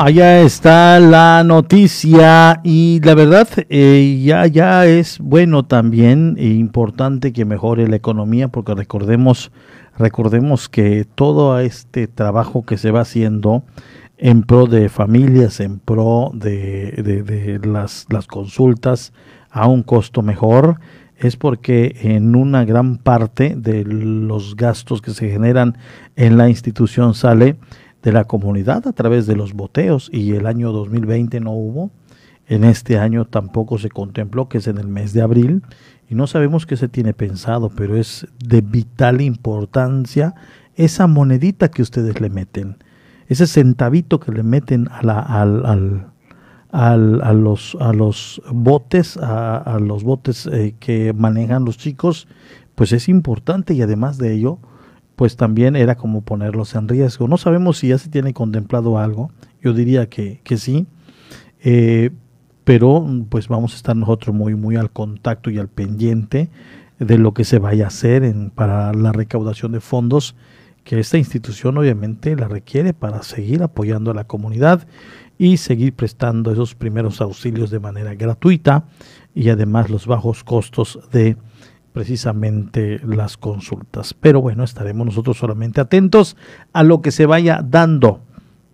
Allá 0.00 0.42
está 0.42 1.00
la 1.00 1.42
noticia 1.42 2.60
y 2.62 3.00
la 3.02 3.16
verdad 3.16 3.48
eh, 3.68 4.22
ya, 4.24 4.46
ya 4.46 4.86
es 4.86 5.18
bueno 5.18 5.64
también 5.64 6.36
e 6.38 6.46
importante 6.46 7.32
que 7.32 7.44
mejore 7.44 7.88
la 7.88 7.96
economía 7.96 8.46
porque 8.46 8.76
recordemos, 8.76 9.50
recordemos 9.98 10.68
que 10.68 11.04
todo 11.04 11.58
este 11.58 12.06
trabajo 12.06 12.64
que 12.64 12.78
se 12.78 12.92
va 12.92 13.00
haciendo 13.00 13.64
en 14.18 14.44
pro 14.44 14.66
de 14.66 14.88
familias, 14.88 15.58
en 15.58 15.80
pro 15.80 16.30
de, 16.32 17.58
las, 17.64 18.06
las 18.08 18.28
consultas 18.28 19.12
a 19.50 19.66
un 19.66 19.82
costo 19.82 20.22
mejor, 20.22 20.78
es 21.16 21.36
porque 21.36 21.96
en 22.02 22.36
una 22.36 22.64
gran 22.64 22.98
parte 22.98 23.56
de 23.56 23.82
los 23.84 24.54
gastos 24.54 25.02
que 25.02 25.10
se 25.10 25.28
generan 25.28 25.76
en 26.14 26.38
la 26.38 26.48
institución 26.48 27.14
sale 27.14 27.56
de 28.02 28.12
la 28.12 28.24
comunidad 28.24 28.86
a 28.86 28.92
través 28.92 29.26
de 29.26 29.36
los 29.36 29.54
boteos 29.54 30.08
y 30.12 30.32
el 30.32 30.46
año 30.46 30.72
2020 30.72 31.40
no 31.40 31.52
hubo, 31.52 31.90
en 32.46 32.64
este 32.64 32.98
año 32.98 33.26
tampoco 33.26 33.78
se 33.78 33.90
contempló 33.90 34.48
que 34.48 34.58
es 34.58 34.66
en 34.68 34.78
el 34.78 34.88
mes 34.88 35.12
de 35.12 35.22
abril 35.22 35.62
y 36.08 36.14
no 36.14 36.26
sabemos 36.26 36.64
qué 36.64 36.76
se 36.76 36.88
tiene 36.88 37.12
pensado, 37.12 37.70
pero 37.70 37.96
es 37.96 38.26
de 38.42 38.62
vital 38.62 39.20
importancia 39.20 40.34
esa 40.76 41.06
monedita 41.06 41.70
que 41.70 41.82
ustedes 41.82 42.20
le 42.20 42.30
meten, 42.30 42.76
ese 43.26 43.46
centavito 43.46 44.20
que 44.20 44.32
le 44.32 44.42
meten 44.42 44.88
a 44.90 45.02
la, 45.02 45.18
al, 45.18 45.66
al, 45.66 47.20
a, 47.22 47.32
los, 47.32 47.76
a 47.80 47.92
los 47.92 48.40
botes, 48.50 49.18
a, 49.18 49.78
los 49.80 50.04
botes 50.04 50.46
eh, 50.46 50.74
que 50.78 51.12
manejan 51.12 51.64
los 51.64 51.76
chicos, 51.76 52.28
pues 52.74 52.92
es 52.92 53.08
importante 53.08 53.74
y 53.74 53.82
además 53.82 54.18
de 54.18 54.32
ello, 54.32 54.58
pues 55.18 55.34
también 55.34 55.74
era 55.74 55.96
como 55.96 56.22
ponerlos 56.22 56.76
en 56.76 56.86
riesgo. 56.86 57.26
No 57.26 57.38
sabemos 57.38 57.78
si 57.78 57.88
ya 57.88 57.98
se 57.98 58.08
tiene 58.08 58.32
contemplado 58.32 58.98
algo, 58.98 59.32
yo 59.60 59.72
diría 59.72 60.08
que, 60.08 60.40
que 60.44 60.56
sí, 60.58 60.86
eh, 61.64 62.10
pero 62.62 63.04
pues 63.28 63.48
vamos 63.48 63.72
a 63.72 63.76
estar 63.78 63.96
nosotros 63.96 64.32
muy, 64.32 64.54
muy 64.54 64.76
al 64.76 64.92
contacto 64.92 65.50
y 65.50 65.58
al 65.58 65.66
pendiente 65.66 66.50
de 67.00 67.18
lo 67.18 67.34
que 67.34 67.42
se 67.42 67.58
vaya 67.58 67.86
a 67.86 67.88
hacer 67.88 68.22
en, 68.22 68.50
para 68.50 68.94
la 68.94 69.10
recaudación 69.10 69.72
de 69.72 69.80
fondos 69.80 70.36
que 70.84 71.00
esta 71.00 71.18
institución 71.18 71.76
obviamente 71.78 72.36
la 72.36 72.46
requiere 72.46 72.94
para 72.94 73.24
seguir 73.24 73.64
apoyando 73.64 74.12
a 74.12 74.14
la 74.14 74.22
comunidad 74.22 74.86
y 75.36 75.56
seguir 75.56 75.94
prestando 75.94 76.52
esos 76.52 76.76
primeros 76.76 77.20
auxilios 77.20 77.70
de 77.70 77.80
manera 77.80 78.14
gratuita 78.14 78.84
y 79.34 79.48
además 79.48 79.90
los 79.90 80.06
bajos 80.06 80.44
costos 80.44 81.00
de 81.10 81.36
precisamente 81.92 83.00
las 83.04 83.36
consultas. 83.36 84.14
Pero 84.14 84.40
bueno, 84.40 84.64
estaremos 84.64 85.06
nosotros 85.06 85.38
solamente 85.38 85.80
atentos 85.80 86.36
a 86.72 86.82
lo 86.82 87.00
que 87.02 87.10
se 87.10 87.26
vaya 87.26 87.64
dando 87.64 88.20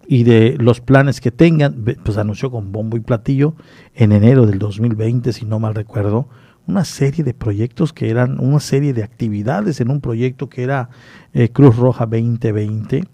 y 0.06 0.24
de 0.24 0.56
los 0.58 0.80
planes 0.80 1.20
que 1.20 1.30
tengan, 1.30 1.84
pues 2.04 2.18
anunció 2.18 2.50
con 2.50 2.72
bombo 2.72 2.96
y 2.96 3.00
platillo 3.00 3.54
en 3.94 4.12
enero 4.12 4.46
del 4.46 4.58
2020, 4.58 5.32
si 5.32 5.46
no 5.46 5.58
mal 5.58 5.74
recuerdo, 5.74 6.28
una 6.66 6.84
serie 6.84 7.24
de 7.24 7.34
proyectos 7.34 7.92
que 7.92 8.10
eran 8.10 8.40
una 8.40 8.60
serie 8.60 8.92
de 8.92 9.02
actividades 9.02 9.80
en 9.80 9.90
un 9.90 10.00
proyecto 10.00 10.48
que 10.48 10.62
era 10.62 10.90
eh, 11.32 11.50
Cruz 11.50 11.76
Roja 11.76 12.06
2020 12.06 13.04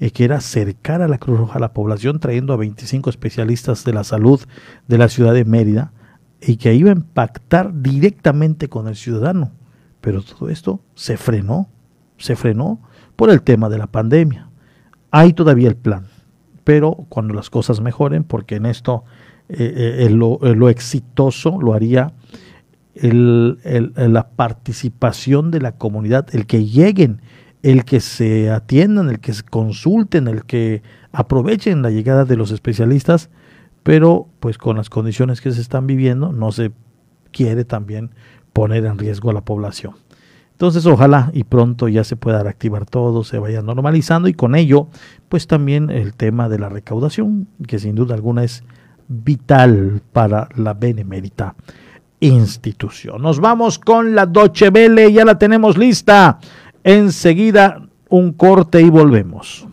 eh, 0.00 0.10
que 0.10 0.24
era 0.24 0.36
acercar 0.36 1.02
a 1.02 1.08
la 1.08 1.18
Cruz 1.18 1.38
Roja 1.38 1.58
a 1.58 1.60
la 1.60 1.72
población, 1.72 2.18
trayendo 2.18 2.52
a 2.52 2.56
25 2.56 3.10
especialistas 3.10 3.84
de 3.84 3.92
la 3.92 4.04
salud 4.04 4.40
de 4.88 4.98
la 4.98 5.08
ciudad 5.08 5.34
de 5.34 5.44
Mérida, 5.44 5.92
y 6.46 6.56
que 6.56 6.74
iba 6.74 6.90
a 6.90 6.94
impactar 6.94 7.82
directamente 7.82 8.68
con 8.68 8.88
el 8.88 8.96
ciudadano. 8.96 9.52
Pero 10.00 10.22
todo 10.22 10.48
esto 10.48 10.80
se 10.94 11.16
frenó, 11.16 11.68
se 12.18 12.36
frenó 12.36 12.80
por 13.16 13.30
el 13.30 13.42
tema 13.42 13.68
de 13.68 13.78
la 13.78 13.86
pandemia. 13.86 14.48
Hay 15.10 15.32
todavía 15.32 15.68
el 15.68 15.76
plan, 15.76 16.06
pero 16.64 17.06
cuando 17.08 17.34
las 17.34 17.50
cosas 17.50 17.80
mejoren, 17.80 18.24
porque 18.24 18.56
en 18.56 18.66
esto 18.66 19.04
eh, 19.48 20.06
eh, 20.06 20.10
lo, 20.10 20.68
exitoso 20.68 21.60
lo 21.60 21.74
haría 21.74 22.12
la 22.94 24.28
participación 24.28 25.50
de 25.50 25.60
la 25.60 25.72
comunidad, 25.72 26.26
el 26.32 26.46
que 26.46 26.64
lleguen 26.64 27.20
el 27.62 27.86
que 27.86 28.00
se 28.00 28.50
atiendan, 28.50 29.08
el 29.08 29.20
que 29.20 29.32
se 29.32 29.42
consulten, 29.42 30.28
el 30.28 30.44
que 30.44 30.82
aprovechen 31.12 31.80
la 31.80 31.90
llegada 31.90 32.26
de 32.26 32.36
los 32.36 32.50
especialistas, 32.50 33.30
pero 33.84 34.26
pues 34.40 34.58
con 34.58 34.76
las 34.76 34.90
condiciones 34.90 35.40
que 35.40 35.52
se 35.52 35.60
están 35.60 35.86
viviendo 35.86 36.32
no 36.32 36.50
se 36.50 36.72
quiere 37.30 37.64
también 37.64 38.10
poner 38.52 38.84
en 38.86 38.98
riesgo 38.98 39.30
a 39.30 39.34
la 39.34 39.42
población. 39.42 39.94
Entonces 40.52 40.86
ojalá 40.86 41.30
y 41.32 41.44
pronto 41.44 41.88
ya 41.88 42.02
se 42.02 42.16
pueda 42.16 42.42
reactivar 42.42 42.86
todo, 42.86 43.24
se 43.24 43.38
vaya 43.38 43.60
normalizando 43.60 44.26
y 44.28 44.34
con 44.34 44.54
ello 44.54 44.88
pues 45.28 45.46
también 45.46 45.90
el 45.90 46.14
tema 46.14 46.48
de 46.48 46.58
la 46.58 46.68
recaudación, 46.68 47.46
que 47.68 47.78
sin 47.78 47.94
duda 47.94 48.14
alguna 48.14 48.42
es 48.42 48.64
vital 49.08 50.00
para 50.12 50.48
la 50.56 50.74
benemérita 50.74 51.54
institución. 52.20 53.20
Nos 53.20 53.38
vamos 53.40 53.78
con 53.78 54.14
la 54.14 54.26
Doche 54.26 54.70
Vele, 54.70 55.12
ya 55.12 55.24
la 55.24 55.38
tenemos 55.38 55.76
lista. 55.76 56.38
Enseguida 56.84 57.82
un 58.08 58.32
corte 58.32 58.80
y 58.80 58.88
volvemos. 58.88 59.66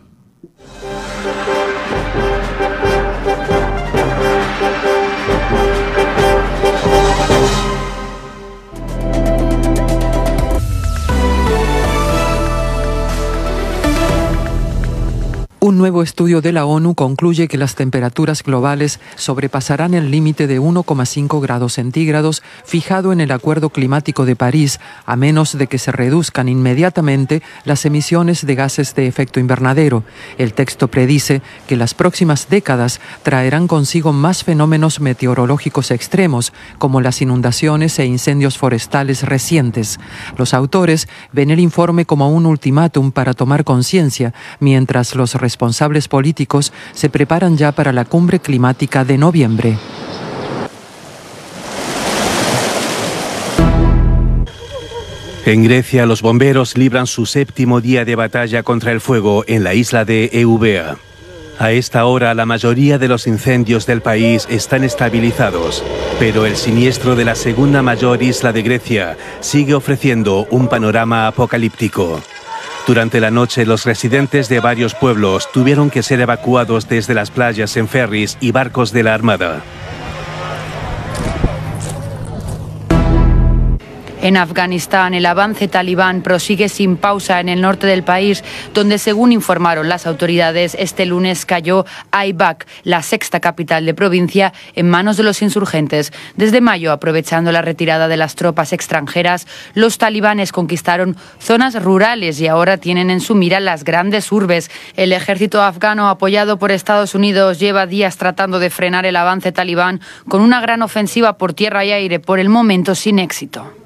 Un 15.64 15.78
nuevo 15.78 16.02
estudio 16.02 16.40
de 16.40 16.50
la 16.50 16.66
ONU 16.66 16.96
concluye 16.96 17.46
que 17.46 17.56
las 17.56 17.76
temperaturas 17.76 18.42
globales 18.42 18.98
sobrepasarán 19.14 19.94
el 19.94 20.10
límite 20.10 20.48
de 20.48 20.60
1,5 20.60 21.40
grados 21.40 21.74
centígrados 21.74 22.42
fijado 22.64 23.12
en 23.12 23.20
el 23.20 23.30
Acuerdo 23.30 23.70
Climático 23.70 24.24
de 24.24 24.34
París, 24.34 24.80
a 25.06 25.14
menos 25.14 25.56
de 25.56 25.68
que 25.68 25.78
se 25.78 25.92
reduzcan 25.92 26.48
inmediatamente 26.48 27.44
las 27.64 27.84
emisiones 27.84 28.44
de 28.44 28.56
gases 28.56 28.96
de 28.96 29.06
efecto 29.06 29.38
invernadero. 29.38 30.02
El 30.36 30.52
texto 30.52 30.88
predice 30.88 31.42
que 31.68 31.76
las 31.76 31.94
próximas 31.94 32.48
décadas 32.48 33.00
traerán 33.22 33.68
consigo 33.68 34.12
más 34.12 34.42
fenómenos 34.42 34.98
meteorológicos 34.98 35.92
extremos, 35.92 36.52
como 36.78 37.00
las 37.00 37.22
inundaciones 37.22 38.00
e 38.00 38.04
incendios 38.04 38.58
forestales 38.58 39.22
recientes. 39.22 40.00
Los 40.36 40.54
autores 40.54 41.06
ven 41.30 41.52
el 41.52 41.60
informe 41.60 42.04
como 42.04 42.30
un 42.30 42.46
ultimátum 42.46 43.12
para 43.12 43.32
tomar 43.32 43.62
conciencia, 43.62 44.34
mientras 44.58 45.14
los 45.14 45.36
políticos 46.08 46.72
se 46.92 47.08
preparan 47.08 47.56
ya 47.56 47.72
para 47.72 47.92
la 47.92 48.04
cumbre 48.04 48.40
climática 48.40 49.04
de 49.04 49.18
noviembre. 49.18 49.78
En 55.44 55.64
Grecia, 55.64 56.06
los 56.06 56.22
bomberos 56.22 56.76
libran 56.76 57.06
su 57.06 57.26
séptimo 57.26 57.80
día 57.80 58.04
de 58.04 58.14
batalla 58.14 58.62
contra 58.62 58.92
el 58.92 59.00
fuego 59.00 59.44
en 59.48 59.64
la 59.64 59.74
isla 59.74 60.04
de 60.04 60.30
Eubea. 60.32 60.96
A 61.58 61.72
esta 61.72 62.06
hora, 62.06 62.32
la 62.34 62.46
mayoría 62.46 62.98
de 62.98 63.08
los 63.08 63.26
incendios 63.26 63.84
del 63.86 64.02
país 64.02 64.46
están 64.50 64.84
estabilizados, 64.84 65.84
pero 66.18 66.46
el 66.46 66.56
siniestro 66.56 67.14
de 67.16 67.24
la 67.24 67.34
segunda 67.34 67.82
mayor 67.82 68.22
isla 68.22 68.52
de 68.52 68.62
Grecia 68.62 69.16
sigue 69.40 69.74
ofreciendo 69.74 70.46
un 70.50 70.68
panorama 70.68 71.26
apocalíptico. 71.26 72.20
Durante 72.86 73.20
la 73.20 73.30
noche, 73.30 73.64
los 73.64 73.84
residentes 73.84 74.48
de 74.48 74.58
varios 74.58 74.94
pueblos 74.94 75.48
tuvieron 75.52 75.88
que 75.88 76.02
ser 76.02 76.20
evacuados 76.20 76.88
desde 76.88 77.14
las 77.14 77.30
playas 77.30 77.76
en 77.76 77.86
ferries 77.86 78.36
y 78.40 78.50
barcos 78.50 78.92
de 78.92 79.04
la 79.04 79.14
Armada. 79.14 79.62
En 84.22 84.36
Afganistán, 84.36 85.14
el 85.14 85.26
avance 85.26 85.66
talibán 85.66 86.22
prosigue 86.22 86.68
sin 86.68 86.96
pausa 86.96 87.40
en 87.40 87.48
el 87.48 87.60
norte 87.60 87.88
del 87.88 88.04
país, 88.04 88.44
donde, 88.72 88.98
según 88.98 89.32
informaron 89.32 89.88
las 89.88 90.06
autoridades, 90.06 90.76
este 90.78 91.06
lunes 91.06 91.44
cayó 91.44 91.84
Aibak, 92.12 92.68
la 92.84 93.02
sexta 93.02 93.40
capital 93.40 93.84
de 93.84 93.94
provincia, 93.94 94.52
en 94.76 94.88
manos 94.88 95.16
de 95.16 95.24
los 95.24 95.42
insurgentes. 95.42 96.12
Desde 96.36 96.60
mayo, 96.60 96.92
aprovechando 96.92 97.50
la 97.50 97.62
retirada 97.62 98.06
de 98.06 98.16
las 98.16 98.36
tropas 98.36 98.72
extranjeras, 98.72 99.48
los 99.74 99.98
talibanes 99.98 100.52
conquistaron 100.52 101.16
zonas 101.40 101.82
rurales 101.82 102.40
y 102.40 102.46
ahora 102.46 102.76
tienen 102.76 103.10
en 103.10 103.20
su 103.20 103.34
mira 103.34 103.58
las 103.58 103.82
grandes 103.82 104.30
urbes. 104.30 104.70
El 104.94 105.12
ejército 105.12 105.60
afgano, 105.62 106.08
apoyado 106.08 106.60
por 106.60 106.70
Estados 106.70 107.16
Unidos, 107.16 107.58
lleva 107.58 107.86
días 107.86 108.18
tratando 108.18 108.60
de 108.60 108.70
frenar 108.70 109.04
el 109.04 109.16
avance 109.16 109.50
talibán 109.50 110.00
con 110.28 110.42
una 110.42 110.60
gran 110.60 110.82
ofensiva 110.82 111.38
por 111.38 111.54
tierra 111.54 111.84
y 111.84 111.90
aire, 111.90 112.20
por 112.20 112.38
el 112.38 112.48
momento 112.48 112.94
sin 112.94 113.18
éxito. 113.18 113.81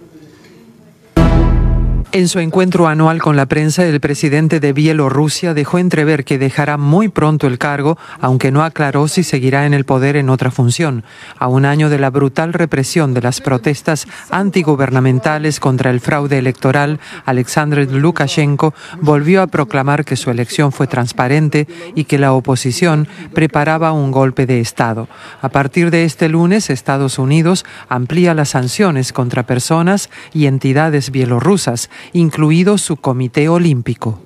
En 2.17 2.29
su 2.29 2.39
encuentro 2.39 2.89
anual 2.89 3.21
con 3.21 3.37
la 3.37 3.45
prensa, 3.45 3.85
el 3.85 4.01
presidente 4.01 4.59
de 4.59 4.73
Bielorrusia 4.73 5.53
dejó 5.53 5.77
entrever 5.77 6.25
que 6.25 6.39
dejará 6.39 6.79
muy 6.79 7.11
pronto 7.11 7.47
el 7.47 7.59
cargo, 7.59 7.99
aunque 8.21 8.51
no 8.51 8.65
aclaró 8.65 9.07
si 9.07 9.23
seguirá 9.23 9.67
en 9.67 9.75
el 9.75 9.85
poder 9.85 10.17
en 10.17 10.31
otra 10.31 10.51
función. 10.51 11.05
A 11.39 11.49
un 11.49 11.67
año 11.67 11.91
de 11.91 11.99
la 11.99 12.09
brutal 12.09 12.55
represión 12.55 13.13
de 13.13 13.21
las 13.21 13.43
protestas 13.43 14.09
antigubernamentales 14.31 15.61
contra 15.61 15.91
el 15.91 16.01
fraude 16.01 16.39
electoral, 16.39 17.01
Alexander 17.27 17.87
Lukashenko 17.93 18.73
volvió 19.03 19.43
a 19.43 19.49
proclamar 19.49 20.07
que 20.07 20.17
su 20.17 20.31
elección 20.31 20.73
fue 20.73 20.87
transparente 20.87 21.69
y 21.95 22.05
que 22.05 22.19
la 22.19 22.33
oposición 22.33 23.09
preparaba 23.35 23.93
un 23.93 24.11
golpe 24.11 24.47
de 24.47 24.61
Estado. 24.61 25.07
A 25.43 25.51
partir 25.51 25.91
de 25.91 26.05
este 26.05 26.31
lunes, 26.31 26.71
Estados 26.71 27.19
Unidos 27.19 27.67
amplía 27.91 28.33
las 28.33 28.49
sanciones 28.49 29.13
contra 29.13 29.43
personas 29.43 30.09
y 30.33 30.47
entidades 30.47 31.11
bielorrusas 31.11 31.91
incluido 32.13 32.79
su 32.79 32.97
Comité 32.97 33.49
Olímpico. 33.49 34.21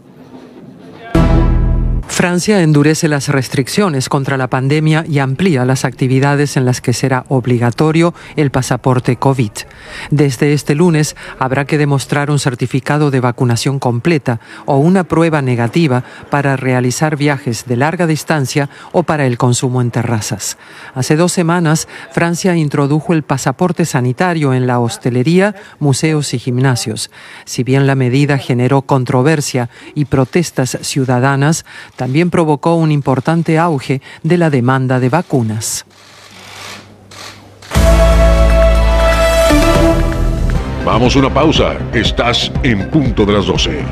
Francia 2.11 2.61
endurece 2.61 3.09
las 3.09 3.29
restricciones 3.29 4.09
contra 4.09 4.37
la 4.37 4.49
pandemia 4.49 5.05
y 5.09 5.21
amplía 5.21 5.65
las 5.65 5.85
actividades 5.85 6.57
en 6.57 6.65
las 6.67 6.81
que 6.81 6.93
será 6.93 7.25
obligatorio 7.29 8.13
el 8.37 8.51
pasaporte 8.51 9.17
COVID. 9.17 9.53
Desde 10.11 10.53
este 10.53 10.75
lunes 10.75 11.17
habrá 11.39 11.65
que 11.65 11.79
demostrar 11.79 12.31
un 12.31 12.39
certificado 12.39 13.11
de 13.11 13.21
vacunación 13.21 13.79
completa 13.79 14.41
o 14.67 14.77
una 14.77 15.05
prueba 15.05 15.41
negativa 15.41 16.05
para 16.31 16.57
realizar 16.57 17.17
viajes 17.17 17.65
de 17.67 17.77
larga 17.77 18.07
distancia 18.07 18.69
o 18.93 19.05
para 19.05 19.25
el 19.25 19.39
consumo 19.39 19.81
en 19.81 19.93
terrazas. 19.93 20.59
Hace 20.95 21.17
dos 21.17 21.33
semanas, 21.33 21.89
Francia 22.13 22.55
introdujo 22.57 23.15
el 23.15 23.23
pasaporte 23.23 23.87
sanitario 23.87 24.53
en 24.53 24.67
la 24.67 24.81
hostelería, 24.81 25.55
museos 25.79 26.35
y 26.35 26.39
gimnasios. 26.39 27.11
Si 27.47 27.63
bien 27.63 27.87
la 27.87 27.95
medida 27.95 28.37
generó 28.37 28.83
controversia 28.83 29.71
y 29.95 30.07
protestas 30.07 30.77
ciudadanas, 30.83 31.65
también 32.01 32.31
provocó 32.31 32.77
un 32.77 32.93
importante 32.93 33.59
auge 33.59 34.01
de 34.23 34.39
la 34.39 34.49
demanda 34.49 34.99
de 35.01 35.11
vacunas. 35.11 35.85
Vamos 40.83 41.15
a 41.15 41.19
una 41.19 41.35
pausa. 41.35 41.77
Estás 41.93 42.51
en 42.63 42.91
punto 42.91 43.27
de 43.27 43.35
las 43.35 43.45
12. 43.45 43.85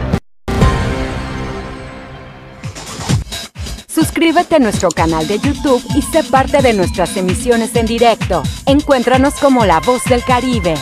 Suscríbete 3.87 4.57
a 4.57 4.59
nuestro 4.59 4.89
canal 4.89 5.29
de 5.29 5.39
YouTube 5.39 5.85
y 5.95 6.01
sé 6.01 6.25
parte 6.25 6.63
de 6.63 6.73
nuestras 6.73 7.15
emisiones 7.15 7.77
en 7.77 7.85
directo. 7.85 8.43
Encuéntranos 8.65 9.35
como 9.35 9.67
La 9.67 9.81
Voz 9.81 10.03
del 10.05 10.25
Caribe. 10.25 10.77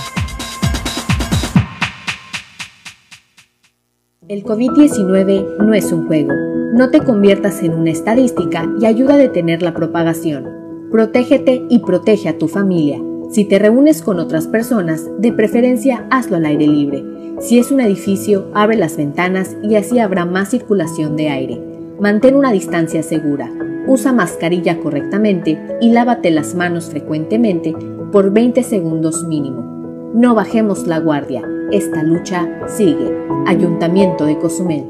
El 4.29 4.43
COVID-19 4.43 5.59
no 5.59 5.73
es 5.73 5.93
un 5.93 6.09
juego. 6.09 6.33
No 6.75 6.91
te 6.91 6.99
conviertas 6.99 7.63
en 7.63 7.75
una 7.75 7.91
estadística 7.91 8.69
y 8.81 8.85
ayuda 8.85 9.15
a 9.15 9.19
detener 9.19 9.63
la 9.63 9.73
propagación. 9.73 10.49
Protégete 10.91 11.65
y 11.69 11.79
protege 11.79 12.29
a 12.29 12.37
tu 12.37 12.49
familia. 12.49 13.01
Si 13.31 13.45
te 13.45 13.61
reúnes 13.61 14.03
con 14.03 14.19
otras 14.19 14.49
personas, 14.49 15.09
de 15.21 15.33
preferencia 15.33 16.09
hazlo 16.11 16.39
al 16.39 16.47
aire 16.47 16.67
libre. 16.67 17.05
Si 17.39 17.61
es 17.61 17.71
un 17.71 17.79
edificio, 17.79 18.51
abre 18.53 18.77
las 18.77 18.97
ventanas 18.97 19.57
y 19.63 19.77
así 19.77 20.01
habrá 20.01 20.25
más 20.25 20.51
circulación 20.51 21.17
de 21.17 21.29
aire. 21.29 21.63
Mantén 22.01 22.35
una 22.35 22.51
distancia 22.51 23.05
segura. 23.05 23.49
Usa 23.87 24.13
mascarilla 24.13 24.81
correctamente 24.81 25.57
y 25.81 25.93
lávate 25.93 26.33
las 26.33 26.57
manos 26.57 26.91
frecuentemente 26.91 27.77
por 28.11 28.33
20 28.33 28.65
segundos 28.65 29.25
mínimo. 29.29 29.76
No 30.17 30.35
bajemos 30.35 30.87
la 30.87 30.99
guardia. 30.99 31.43
Esta 31.71 32.03
lucha 32.03 32.49
sigue. 32.67 33.15
Ayuntamiento 33.47 34.25
de 34.25 34.39
Cozumel. 34.39 34.87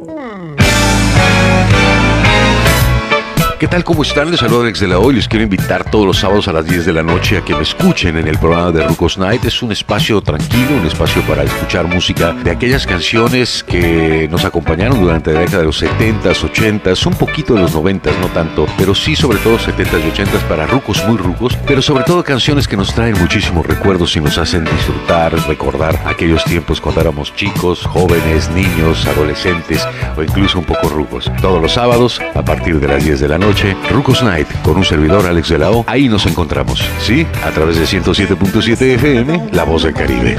¿Qué 3.58 3.68
tal? 3.68 3.84
¿Cómo 3.84 4.02
están? 4.02 4.30
Les 4.30 4.40
saludo 4.40 4.60
Alex 4.60 4.80
de 4.80 4.86
la 4.86 4.98
Hoy. 4.98 5.14
Les 5.14 5.28
quiero 5.28 5.42
invitar 5.42 5.90
todos 5.90 6.04
los 6.04 6.18
sábados 6.18 6.46
a 6.46 6.52
las 6.52 6.66
10 6.66 6.84
de 6.84 6.92
la 6.92 7.02
noche 7.02 7.38
a 7.38 7.40
que 7.40 7.54
me 7.54 7.62
escuchen 7.62 8.18
en 8.18 8.28
el 8.28 8.36
programa 8.36 8.70
de 8.70 8.86
Rucos 8.86 9.16
Night. 9.16 9.46
Es 9.46 9.62
un 9.62 9.72
espacio 9.72 10.20
tranquilo, 10.20 10.76
un 10.78 10.86
espacio 10.86 11.22
para 11.22 11.42
escuchar 11.42 11.86
música 11.86 12.34
de 12.34 12.50
aquellas 12.50 12.86
canciones 12.86 13.64
que 13.64 14.28
nos 14.30 14.44
acompañaron 14.44 15.00
durante 15.00 15.32
la 15.32 15.40
década 15.40 15.60
de 15.60 15.64
los 15.64 15.82
70s, 15.82 16.52
80s, 16.52 17.06
un 17.06 17.14
poquito 17.14 17.54
de 17.54 17.62
los 17.62 17.74
90s, 17.74 18.18
no 18.20 18.28
tanto, 18.28 18.66
pero 18.76 18.94
sí 18.94 19.16
sobre 19.16 19.38
todo 19.38 19.56
70s 19.56 20.04
y 20.04 20.10
80s 20.10 20.42
para 20.50 20.66
rucos 20.66 21.02
muy 21.08 21.16
rucos, 21.16 21.56
pero 21.66 21.80
sobre 21.80 22.04
todo 22.04 22.22
canciones 22.22 22.68
que 22.68 22.76
nos 22.76 22.94
traen 22.94 23.18
muchísimos 23.18 23.64
recuerdos 23.64 24.14
y 24.16 24.20
nos 24.20 24.36
hacen 24.36 24.66
disfrutar, 24.66 25.32
recordar 25.48 25.98
aquellos 26.04 26.44
tiempos 26.44 26.78
cuando 26.78 27.00
éramos 27.00 27.34
chicos, 27.34 27.86
jóvenes, 27.86 28.50
niños, 28.50 29.06
adolescentes 29.06 29.82
o 30.14 30.22
incluso 30.22 30.58
un 30.58 30.66
poco 30.66 30.90
rucos. 30.90 31.32
Todos 31.40 31.62
los 31.62 31.72
sábados 31.72 32.20
a 32.34 32.44
partir 32.44 32.80
de 32.80 32.88
las 32.88 33.02
10 33.02 33.20
de 33.20 33.28
la 33.28 33.38
noche 33.38 33.45
noche, 33.46 33.76
Rucos 33.90 34.24
Night, 34.24 34.48
con 34.62 34.76
un 34.76 34.84
servidor 34.84 35.24
Alex 35.24 35.50
de 35.50 35.58
la. 35.58 35.70
Ahí 35.86 36.08
nos 36.08 36.26
encontramos, 36.26 36.82
¿sí? 36.98 37.24
A 37.44 37.50
través 37.50 37.78
de 37.78 37.84
107.7 37.84 38.94
FM, 38.94 39.50
La 39.52 39.62
Voz 39.62 39.84
del 39.84 39.94
Caribe. 39.94 40.36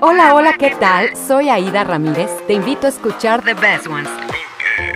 Hola, 0.00 0.34
hola, 0.34 0.54
¿qué 0.58 0.70
tal? 0.78 1.16
Soy 1.16 1.48
Aida 1.48 1.82
Ramírez. 1.82 2.30
Te 2.46 2.52
invito 2.52 2.86
a 2.86 2.90
escuchar 2.90 3.42
The 3.42 3.54
Best 3.54 3.88
Ones 3.88 4.08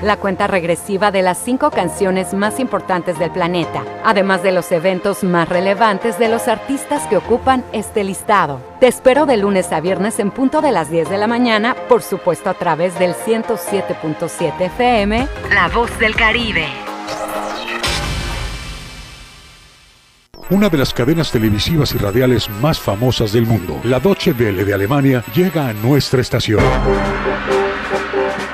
la 0.03 0.17
cuenta 0.17 0.47
regresiva 0.47 1.11
de 1.11 1.23
las 1.23 1.39
cinco 1.39 1.71
canciones 1.71 2.35
más 2.35 2.61
importantes 2.61 3.19
del 3.19 3.31
planeta, 3.31 3.85
además 4.05 4.43
de 4.43 4.53
los 4.53 4.71
eventos 4.73 5.25
más 5.25 5.49
relevantes 5.49 6.19
de 6.19 6.29
los 6.29 6.49
artistas 6.49 7.07
que 7.07 7.17
ocupan 7.17 7.65
este 7.73 8.05
listado. 8.05 8.61
Te 8.81 8.89
espero 8.89 9.27
de 9.27 9.37
lunes 9.37 9.73
a 9.73 9.81
viernes 9.81 10.19
en 10.19 10.31
punto 10.31 10.61
de 10.61 10.73
las 10.73 10.91
10 10.91 11.09
de 11.09 11.19
la 11.19 11.27
mañana, 11.27 11.75
por 11.89 12.03
supuesto 12.03 12.51
a 12.51 12.55
través 12.55 12.99
del 12.99 13.15
107.7 13.15 14.61
FM, 14.61 15.29
La 15.55 15.69
Voz 15.69 15.99
del 15.99 16.15
Caribe. 16.15 16.67
Una 20.49 20.69
de 20.69 20.79
las 20.79 20.95
cadenas 20.95 21.33
televisivas 21.33 21.93
y 21.95 21.99
radiales 21.99 22.49
más 22.49 22.79
famosas 22.79 23.33
del 23.33 23.47
mundo, 23.47 23.81
la 23.83 23.99
Deutsche 23.99 24.31
Welle 24.31 24.65
de 24.65 24.75
Alemania, 24.75 25.25
llega 25.35 25.69
a 25.69 25.73
nuestra 25.73 26.21
estación. 26.21 26.63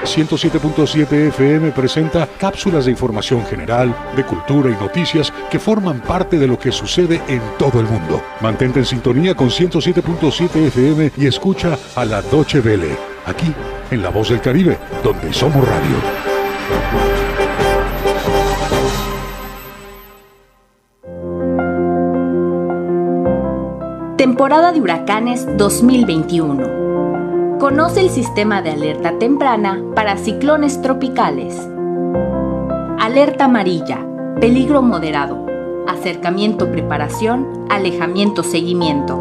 107.7 0.04 1.28
FM 1.28 1.70
presenta 1.72 2.28
cápsulas 2.38 2.84
de 2.84 2.90
información 2.90 3.44
general, 3.46 3.94
de 4.16 4.24
cultura 4.24 4.70
y 4.70 4.74
noticias 4.74 5.32
que 5.50 5.58
forman 5.58 6.00
parte 6.00 6.38
de 6.38 6.46
lo 6.46 6.58
que 6.58 6.72
sucede 6.72 7.22
en 7.28 7.40
todo 7.58 7.80
el 7.80 7.86
mundo. 7.86 8.22
Mantente 8.40 8.80
en 8.80 8.84
sintonía 8.84 9.34
con 9.34 9.48
107.7 9.48 10.66
FM 10.66 11.12
y 11.16 11.26
escucha 11.26 11.78
a 11.94 12.04
la 12.04 12.20
Doche 12.22 12.60
Vele, 12.60 12.96
aquí 13.26 13.52
en 13.90 14.02
La 14.02 14.10
Voz 14.10 14.30
del 14.30 14.40
Caribe, 14.40 14.78
donde 15.02 15.32
somos 15.32 15.66
radio. 15.66 15.96
Temporada 24.16 24.72
de 24.72 24.80
huracanes 24.80 25.46
2021. 25.56 26.81
Conoce 27.62 28.00
el 28.00 28.10
sistema 28.10 28.60
de 28.60 28.72
alerta 28.72 29.20
temprana 29.20 29.80
para 29.94 30.16
ciclones 30.16 30.82
tropicales. 30.82 31.56
Alerta 32.98 33.44
amarilla, 33.44 34.04
peligro 34.40 34.82
moderado. 34.82 35.46
Acercamiento, 35.86 36.72
preparación, 36.72 37.46
alejamiento, 37.70 38.42
seguimiento. 38.42 39.16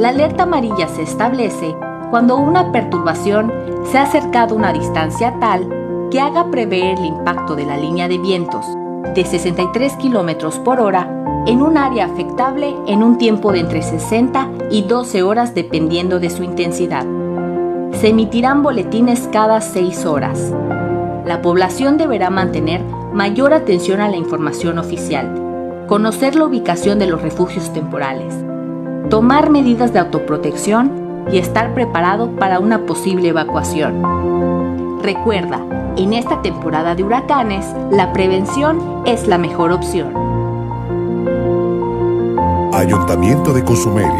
La 0.00 0.08
alerta 0.08 0.42
amarilla 0.42 0.88
se 0.88 1.02
establece 1.02 1.76
cuando 2.10 2.38
una 2.38 2.72
perturbación 2.72 3.52
se 3.84 3.98
ha 3.98 4.02
acercado 4.02 4.56
a 4.56 4.58
una 4.58 4.72
distancia 4.72 5.38
tal 5.38 5.68
que 6.10 6.20
haga 6.20 6.50
prever 6.50 6.98
el 6.98 7.04
impacto 7.04 7.54
de 7.54 7.66
la 7.66 7.76
línea 7.76 8.08
de 8.08 8.18
vientos 8.18 8.66
de 9.14 9.24
63 9.24 9.92
km 9.92 10.58
por 10.64 10.80
hora 10.80 11.13
en 11.46 11.60
un 11.62 11.76
área 11.76 12.06
afectable 12.06 12.74
en 12.86 13.02
un 13.02 13.18
tiempo 13.18 13.52
de 13.52 13.60
entre 13.60 13.82
60 13.82 14.48
y 14.70 14.82
12 14.82 15.22
horas 15.22 15.54
dependiendo 15.54 16.18
de 16.18 16.30
su 16.30 16.42
intensidad. 16.42 17.04
Se 17.92 18.08
emitirán 18.08 18.62
boletines 18.62 19.28
cada 19.30 19.60
6 19.60 20.06
horas. 20.06 20.52
La 21.26 21.42
población 21.42 21.96
deberá 21.98 22.30
mantener 22.30 22.82
mayor 23.12 23.52
atención 23.52 24.00
a 24.00 24.08
la 24.08 24.16
información 24.16 24.78
oficial, 24.78 25.84
conocer 25.86 26.34
la 26.34 26.46
ubicación 26.46 26.98
de 26.98 27.06
los 27.06 27.20
refugios 27.20 27.72
temporales, 27.72 28.34
tomar 29.10 29.50
medidas 29.50 29.92
de 29.92 29.98
autoprotección 29.98 31.26
y 31.30 31.38
estar 31.38 31.74
preparado 31.74 32.30
para 32.36 32.58
una 32.58 32.86
posible 32.86 33.28
evacuación. 33.28 35.02
Recuerda, 35.02 35.60
en 35.96 36.14
esta 36.14 36.42
temporada 36.42 36.94
de 36.94 37.04
huracanes, 37.04 37.66
la 37.90 38.12
prevención 38.12 39.02
es 39.06 39.28
la 39.28 39.38
mejor 39.38 39.70
opción. 39.70 40.33
Ayuntamiento 42.74 43.52
de 43.52 43.62
Cozumel. 43.62 44.10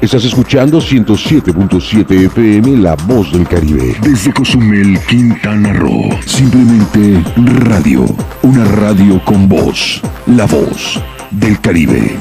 Estás 0.00 0.24
escuchando 0.24 0.78
107.7 0.78 2.24
FM 2.24 2.78
La 2.78 2.94
Voz 2.94 3.30
del 3.30 3.46
Caribe. 3.46 3.94
Desde 4.00 4.32
Cozumel, 4.32 4.98
Quintana 5.06 5.74
Roo. 5.74 6.08
Simplemente 6.24 7.22
radio. 7.36 8.06
Una 8.42 8.64
radio 8.64 9.22
con 9.22 9.46
voz. 9.46 10.00
La 10.26 10.46
Voz 10.46 10.98
del 11.30 11.60
Caribe. 11.60 12.16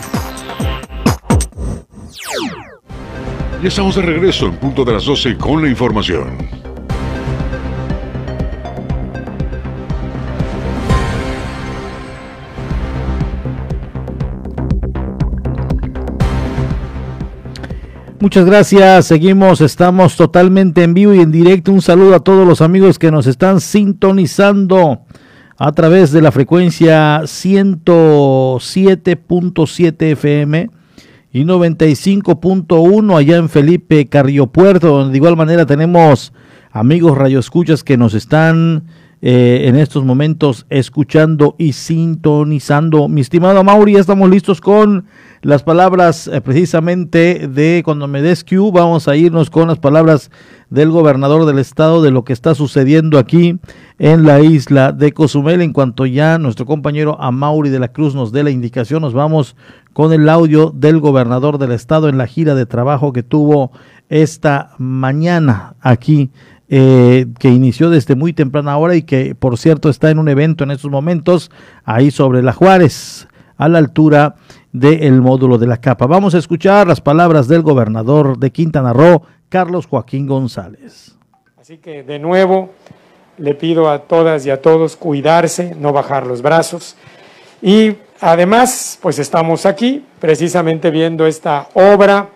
Ya 3.62 3.68
estamos 3.70 3.96
de 3.96 4.02
regreso 4.02 4.48
en 4.48 4.58
punto 4.58 4.84
de 4.84 4.92
las 4.92 5.06
12 5.06 5.38
con 5.38 5.62
la 5.62 5.70
información. 5.70 6.59
Muchas 18.22 18.46
gracias, 18.46 19.06
seguimos, 19.06 19.62
estamos 19.62 20.18
totalmente 20.18 20.84
en 20.84 20.94
vivo 20.94 21.14
y 21.14 21.20
en 21.20 21.32
directo. 21.32 21.72
Un 21.72 21.82
saludo 21.82 22.16
a 22.16 22.20
todos 22.20 22.46
los 22.46 22.60
amigos 22.60 23.00
que 23.00 23.12
nos 23.12 23.28
están 23.28 23.62
sintonizando 23.62 25.06
a 25.58 25.72
través 25.72 26.12
de 26.12 26.22
la 26.22 26.34
frecuencia 26.34 27.22
107.7 27.22 30.12
FM 30.12 30.70
y 31.32 31.46
95.1 31.46 33.18
allá 33.18 33.38
en 33.38 33.48
Felipe 33.48 34.06
Carrillo 34.08 34.48
Puerto, 34.48 34.90
donde 34.90 35.12
de 35.12 35.18
igual 35.18 35.38
manera 35.38 35.66
tenemos 35.66 36.34
amigos 36.72 37.18
radioescuchas 37.18 37.86
que 37.86 37.96
nos 37.96 38.14
están 38.14 38.84
eh, 39.22 39.64
en 39.66 39.76
estos 39.76 40.06
momentos 40.06 40.66
escuchando 40.70 41.56
y 41.58 41.74
sintonizando. 41.74 43.10
Mi 43.10 43.20
estimado 43.20 43.64
Mauri, 43.66 43.94
ya 43.94 44.00
estamos 44.00 44.30
listos 44.30 44.62
con 44.62 45.08
las 45.42 45.64
palabras 45.64 46.28
eh, 46.28 46.40
precisamente 46.40 47.48
de 47.48 47.82
cuando 47.84 48.08
me 48.08 48.22
des 48.22 48.46
vamos 48.72 49.08
a 49.10 49.18
irnos 49.18 49.50
con 49.50 49.68
las 49.68 49.80
palabras 49.80 50.32
del 50.70 50.90
gobernador 50.90 51.46
del 51.46 51.60
estado 51.60 52.02
de 52.02 52.12
lo 52.12 52.24
que 52.24 52.34
está 52.34 52.56
sucediendo 52.56 53.20
aquí 53.20 53.60
en 53.98 54.24
la 54.24 54.40
isla 54.40 54.94
de 54.94 55.12
Cozumel. 55.12 55.62
En 55.62 55.74
cuanto 55.74 56.06
ya 56.06 56.38
nuestro 56.38 56.66
compañero 56.66 57.22
Amauri 57.22 57.70
de 57.70 57.80
la 57.80 57.90
Cruz 57.90 58.16
nos 58.16 58.32
dé 58.32 58.44
la 58.44 58.52
indicación, 58.52 59.02
nos 59.02 59.14
vamos 59.14 59.58
con 59.92 60.14
el 60.14 60.30
audio 60.30 60.72
del 60.74 61.00
gobernador 61.00 61.58
del 61.58 61.74
estado 61.74 62.08
en 62.08 62.18
la 62.18 62.28
gira 62.28 62.56
de 62.56 62.66
trabajo 62.66 63.12
que 63.12 63.24
tuvo 63.24 63.72
esta 64.08 64.72
mañana 64.78 65.76
aquí 65.82 66.32
eh, 66.70 67.26
que 67.40 67.50
inició 67.50 67.90
desde 67.90 68.16
muy 68.16 68.32
temprana 68.32 68.78
hora 68.78 68.96
y 68.96 69.02
que 69.02 69.34
por 69.34 69.58
cierto 69.58 69.90
está 69.90 70.12
en 70.12 70.20
un 70.20 70.30
evento 70.30 70.64
en 70.64 70.70
estos 70.70 70.92
momentos 70.92 71.50
ahí 71.84 72.12
sobre 72.12 72.44
la 72.44 72.54
Juárez, 72.54 73.28
a 73.58 73.68
la 73.68 73.80
altura 73.80 74.36
del 74.72 75.20
módulo 75.22 75.58
de 75.58 75.66
la 75.66 75.78
capa. 75.78 76.06
Vamos 76.06 76.36
a 76.36 76.38
escuchar 76.38 76.88
las 76.88 77.02
palabras 77.02 77.48
del 77.48 77.64
gobernador 77.64 78.38
de 78.38 78.52
Quintana 78.52 78.94
Roo, 78.94 79.24
Carlos 79.50 79.88
Joaquín 79.88 80.28
González. 80.28 81.18
Así 81.60 81.78
que 81.78 82.04
de 82.04 82.20
nuevo 82.20 82.72
le 83.40 83.56
pido 83.56 83.90
a 83.90 84.04
todas 84.04 84.46
y 84.46 84.52
a 84.52 84.62
todos 84.62 84.96
cuidarse, 84.96 85.76
no 85.80 85.92
bajar 85.92 86.28
los 86.28 86.42
brazos. 86.42 86.96
Y 87.62 87.96
además, 88.22 89.00
pues 89.02 89.18
estamos 89.18 89.66
aquí 89.66 90.06
precisamente 90.20 90.92
viendo 90.92 91.26
esta 91.26 91.68
obra 91.74 92.30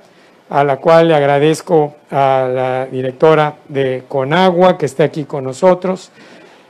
a 0.54 0.64
la 0.64 0.78
cual 0.78 1.08
le 1.08 1.16
agradezco 1.16 1.96
a 2.12 2.48
la 2.48 2.86
directora 2.86 3.56
de 3.68 4.04
Conagua 4.08 4.78
que 4.78 4.86
esté 4.86 5.02
aquí 5.02 5.24
con 5.24 5.44
nosotros 5.44 6.12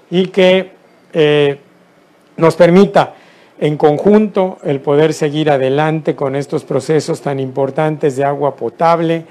y 0.09 0.27
que 0.27 0.71
eh, 1.11 1.59
nos 2.37 2.55
permita 2.55 3.13
en 3.59 3.75
conjunto 3.75 4.57
el 4.63 4.79
poder 4.79 5.11
seguir 5.13 5.51
adelante 5.51 6.15
con 6.15 6.37
estos 6.37 6.63
procesos 6.63 7.19
tan 7.19 7.41
importantes 7.41 8.15
de 8.15 8.23
agua 8.23 8.55
potable 8.55 9.25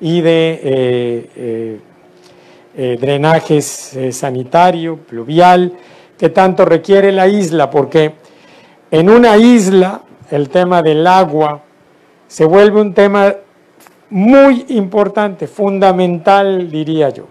y 0.00 0.20
de 0.20 0.60
eh, 0.64 1.80
eh, 2.76 2.98
drenajes 3.00 3.96
sanitario, 4.10 4.96
pluvial, 4.96 5.74
que 6.18 6.28
tanto 6.28 6.64
requiere 6.64 7.12
la 7.12 7.28
isla, 7.28 7.70
porque 7.70 8.14
en 8.90 9.08
una 9.08 9.36
isla 9.36 10.00
el 10.32 10.48
tema 10.48 10.82
del 10.82 11.06
agua 11.06 11.62
se 12.26 12.44
vuelve 12.44 12.80
un 12.80 12.94
tema 12.94 13.32
muy 14.12 14.66
importante, 14.68 15.46
fundamental, 15.46 16.70
diría 16.70 17.08
yo. 17.08 17.24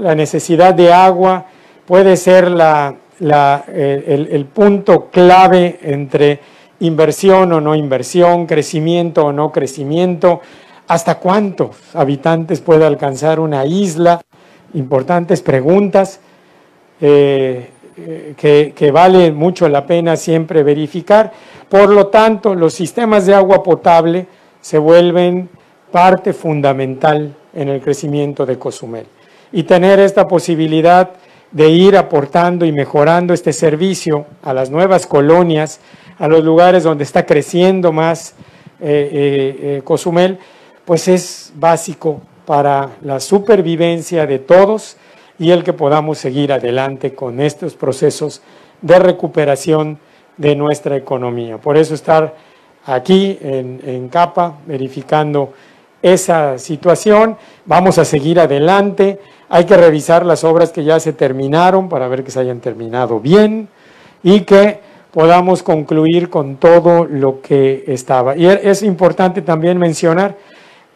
La 0.00 0.14
necesidad 0.14 0.72
de 0.72 0.90
agua 0.90 1.44
puede 1.84 2.16
ser 2.16 2.50
la, 2.50 2.96
el, 3.20 4.46
punto 4.46 5.10
clave 5.10 5.78
entre 5.82 6.40
inversión 6.80 7.52
o 7.52 7.60
no 7.60 7.74
inversión, 7.74 8.46
crecimiento 8.46 9.26
o 9.26 9.32
no 9.32 9.52
crecimiento, 9.52 10.40
hasta 10.88 11.16
cuántos 11.18 11.94
habitantes 11.94 12.62
puede 12.62 12.86
alcanzar 12.86 13.38
una 13.38 13.66
isla, 13.66 14.22
importantes 14.72 15.42
preguntas 15.42 16.20
eh, 17.02 17.68
que, 18.34 18.72
que 18.74 18.90
vale 18.90 19.30
mucho 19.30 19.68
la 19.68 19.86
pena 19.86 20.16
siempre 20.16 20.62
verificar. 20.62 21.32
Por 21.68 21.90
lo 21.90 22.06
tanto, 22.06 22.54
los 22.54 22.72
sistemas 22.72 23.26
de 23.26 23.34
agua 23.34 23.62
potable 23.62 24.26
se 24.62 24.78
vuelven 24.78 25.50
parte 25.96 26.34
fundamental 26.34 27.34
en 27.54 27.70
el 27.70 27.80
crecimiento 27.80 28.44
de 28.44 28.58
Cozumel. 28.58 29.06
Y 29.50 29.62
tener 29.62 29.98
esta 29.98 30.28
posibilidad 30.28 31.12
de 31.50 31.70
ir 31.70 31.96
aportando 31.96 32.66
y 32.66 32.72
mejorando 32.72 33.32
este 33.32 33.54
servicio 33.54 34.26
a 34.42 34.52
las 34.52 34.68
nuevas 34.68 35.06
colonias, 35.06 35.80
a 36.18 36.28
los 36.28 36.44
lugares 36.44 36.84
donde 36.84 37.04
está 37.04 37.24
creciendo 37.24 37.92
más 37.92 38.34
eh, 38.78 39.08
eh, 39.10 39.58
eh, 39.62 39.82
Cozumel, 39.84 40.38
pues 40.84 41.08
es 41.08 41.54
básico 41.56 42.20
para 42.44 42.90
la 43.00 43.18
supervivencia 43.18 44.26
de 44.26 44.38
todos 44.38 44.98
y 45.38 45.50
el 45.50 45.64
que 45.64 45.72
podamos 45.72 46.18
seguir 46.18 46.52
adelante 46.52 47.14
con 47.14 47.40
estos 47.40 47.72
procesos 47.72 48.42
de 48.82 48.98
recuperación 48.98 49.98
de 50.36 50.56
nuestra 50.56 50.94
economía. 50.94 51.56
Por 51.56 51.78
eso 51.78 51.94
estar 51.94 52.34
aquí 52.84 53.38
en, 53.40 53.80
en 53.82 54.10
Capa 54.10 54.58
verificando 54.66 55.54
esa 56.02 56.58
situación. 56.58 57.36
Vamos 57.64 57.98
a 57.98 58.04
seguir 58.04 58.40
adelante. 58.40 59.20
Hay 59.48 59.64
que 59.64 59.76
revisar 59.76 60.26
las 60.26 60.44
obras 60.44 60.72
que 60.72 60.84
ya 60.84 61.00
se 61.00 61.12
terminaron 61.12 61.88
para 61.88 62.08
ver 62.08 62.24
que 62.24 62.30
se 62.30 62.40
hayan 62.40 62.60
terminado 62.60 63.20
bien 63.20 63.68
y 64.22 64.40
que 64.40 64.80
podamos 65.12 65.62
concluir 65.62 66.28
con 66.28 66.56
todo 66.56 67.06
lo 67.06 67.40
que 67.40 67.84
estaba. 67.86 68.36
Y 68.36 68.46
es 68.46 68.82
importante 68.82 69.40
también 69.40 69.78
mencionar 69.78 70.36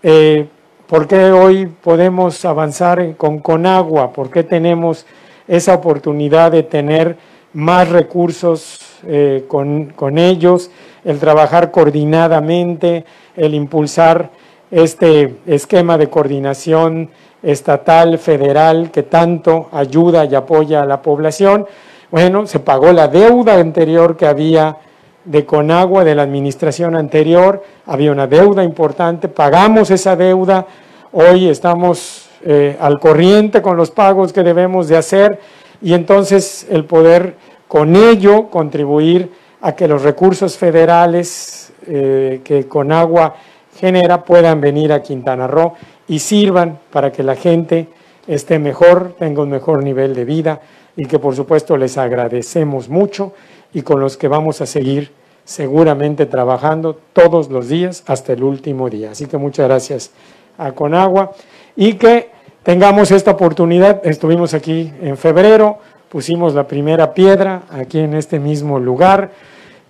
eh, 0.02 0.46
por 0.86 1.06
qué 1.06 1.30
hoy 1.30 1.66
podemos 1.66 2.44
avanzar 2.44 3.16
con 3.16 3.38
Conagua, 3.38 4.12
por 4.12 4.30
qué 4.30 4.42
tenemos 4.42 5.06
esa 5.46 5.74
oportunidad 5.74 6.52
de 6.52 6.64
tener 6.64 7.16
más 7.52 7.88
recursos 7.88 8.80
eh, 9.06 9.44
con, 9.48 9.86
con 9.96 10.18
ellos, 10.18 10.70
el 11.04 11.18
trabajar 11.18 11.70
coordinadamente, 11.70 13.04
el 13.36 13.54
impulsar 13.54 14.30
este 14.70 15.36
esquema 15.46 15.98
de 15.98 16.08
coordinación 16.08 17.10
estatal, 17.42 18.18
federal, 18.18 18.90
que 18.90 19.02
tanto 19.02 19.68
ayuda 19.72 20.24
y 20.24 20.34
apoya 20.34 20.82
a 20.82 20.86
la 20.86 21.02
población. 21.02 21.66
Bueno, 22.10 22.46
se 22.46 22.60
pagó 22.60 22.92
la 22.92 23.08
deuda 23.08 23.54
anterior 23.54 24.16
que 24.16 24.26
había 24.26 24.76
de 25.24 25.44
Conagua, 25.44 26.04
de 26.04 26.14
la 26.14 26.22
administración 26.22 26.96
anterior, 26.96 27.62
había 27.86 28.12
una 28.12 28.26
deuda 28.26 28.64
importante, 28.64 29.28
pagamos 29.28 29.90
esa 29.90 30.16
deuda, 30.16 30.66
hoy 31.12 31.48
estamos 31.48 32.28
eh, 32.42 32.76
al 32.80 32.98
corriente 32.98 33.60
con 33.60 33.76
los 33.76 33.90
pagos 33.90 34.32
que 34.32 34.42
debemos 34.42 34.88
de 34.88 34.96
hacer 34.96 35.38
y 35.82 35.92
entonces 35.92 36.66
el 36.70 36.84
poder 36.84 37.36
con 37.68 37.94
ello 37.96 38.48
contribuir 38.48 39.30
a 39.60 39.72
que 39.72 39.86
los 39.86 40.02
recursos 40.02 40.56
federales 40.56 41.72
eh, 41.86 42.40
que 42.42 42.66
Conagua 42.66 43.34
genera 43.80 44.24
puedan 44.24 44.60
venir 44.60 44.92
a 44.92 45.02
Quintana 45.02 45.46
Roo 45.46 45.72
y 46.06 46.18
sirvan 46.18 46.78
para 46.92 47.10
que 47.10 47.22
la 47.22 47.34
gente 47.34 47.88
esté 48.26 48.58
mejor, 48.58 49.14
tenga 49.18 49.42
un 49.42 49.48
mejor 49.48 49.82
nivel 49.82 50.14
de 50.14 50.26
vida 50.26 50.60
y 50.96 51.06
que 51.06 51.18
por 51.18 51.34
supuesto 51.34 51.78
les 51.78 51.96
agradecemos 51.96 52.90
mucho 52.90 53.32
y 53.72 53.80
con 53.80 53.98
los 54.00 54.18
que 54.18 54.28
vamos 54.28 54.60
a 54.60 54.66
seguir 54.66 55.12
seguramente 55.44 56.26
trabajando 56.26 56.98
todos 57.14 57.48
los 57.48 57.68
días 57.68 58.04
hasta 58.06 58.34
el 58.34 58.42
último 58.42 58.90
día. 58.90 59.12
Así 59.12 59.26
que 59.26 59.38
muchas 59.38 59.66
gracias 59.66 60.10
a 60.58 60.72
Conagua 60.72 61.32
y 61.74 61.94
que 61.94 62.28
tengamos 62.62 63.10
esta 63.10 63.30
oportunidad. 63.30 64.06
Estuvimos 64.06 64.52
aquí 64.52 64.92
en 65.00 65.16
febrero, 65.16 65.78
pusimos 66.10 66.54
la 66.54 66.68
primera 66.68 67.14
piedra 67.14 67.62
aquí 67.70 67.98
en 67.98 68.12
este 68.12 68.38
mismo 68.38 68.78
lugar. 68.78 69.30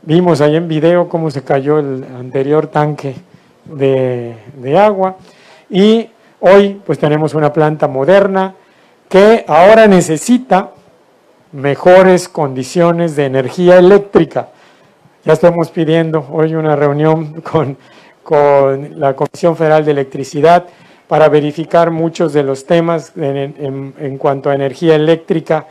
Vimos 0.03 0.40
ahí 0.40 0.55
en 0.55 0.68
video 0.68 1.09
cómo 1.09 1.31
se 1.31 1.42
cayó 1.42 1.81
el 1.81 2.05
anterior 2.05 2.68
tanque 2.68 3.16
de, 3.70 4.78
agua 4.78 5.16
y 5.68 6.09
hoy 6.40 6.80
pues 6.85 6.98
tenemos 6.98 7.35
una 7.35 7.52
planta 7.52 7.88
moderna 7.88 8.54
que 9.09 9.44
ahora 9.46 9.87
necesita 9.87 10.70
mejores 11.52 12.28
condiciones 12.28 13.16
de 13.16 13.26
energía 13.26 13.78
eléctrica. 13.78 14.48
Ya 15.24 15.33
estamos 15.33 15.70
pidiendo 15.70 16.26
hoy 16.30 16.54
una 16.54 16.76
reunión 16.76 17.40
con, 17.40 17.76
con 18.22 19.00
la 19.00 19.14
Comisión 19.14 19.56
Federal 19.56 19.85
de 19.85 19.90
Electricidad 19.90 20.66
para 21.09 21.28
verificar 21.28 21.90
muchos 21.90 22.33
de 22.33 22.44
los 22.44 22.66
temas 22.66 23.12
en, 23.16 23.92
en, 23.98 24.16
cuanto 24.16 24.48
a 24.48 24.54
energía 24.54 24.94
eléctrica 24.94 25.66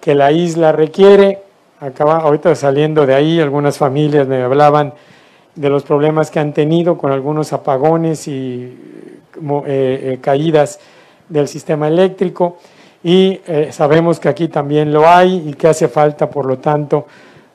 que 0.00 0.16
la 0.16 0.32
isla 0.32 0.72
requiere. 0.72 1.38
Acaba 1.78 2.16
ahorita 2.16 2.56
saliendo 2.56 3.06
de 3.06 3.14
ahí, 3.14 3.40
algunas 3.40 3.78
familias 3.78 4.26
me 4.26 4.42
hablaban 4.42 4.92
de 5.54 5.68
los 5.68 5.82
problemas 5.82 6.30
que 6.30 6.38
han 6.40 6.52
tenido 6.52 6.96
con 6.96 7.12
algunos 7.12 7.52
apagones 7.52 8.28
y 8.28 8.32
eh, 8.32 9.64
eh, 9.66 10.18
caídas 10.20 10.78
del 11.28 11.48
sistema 11.48 11.88
eléctrico 11.88 12.58
y 13.02 13.40
eh, 13.46 13.70
sabemos 13.72 14.20
que 14.20 14.28
aquí 14.28 14.48
también 14.48 14.92
lo 14.92 15.08
hay 15.08 15.48
y 15.48 15.54
que 15.54 15.68
hace 15.68 15.88
falta, 15.88 16.28
por 16.28 16.44
lo 16.44 16.58
tanto, 16.58 17.06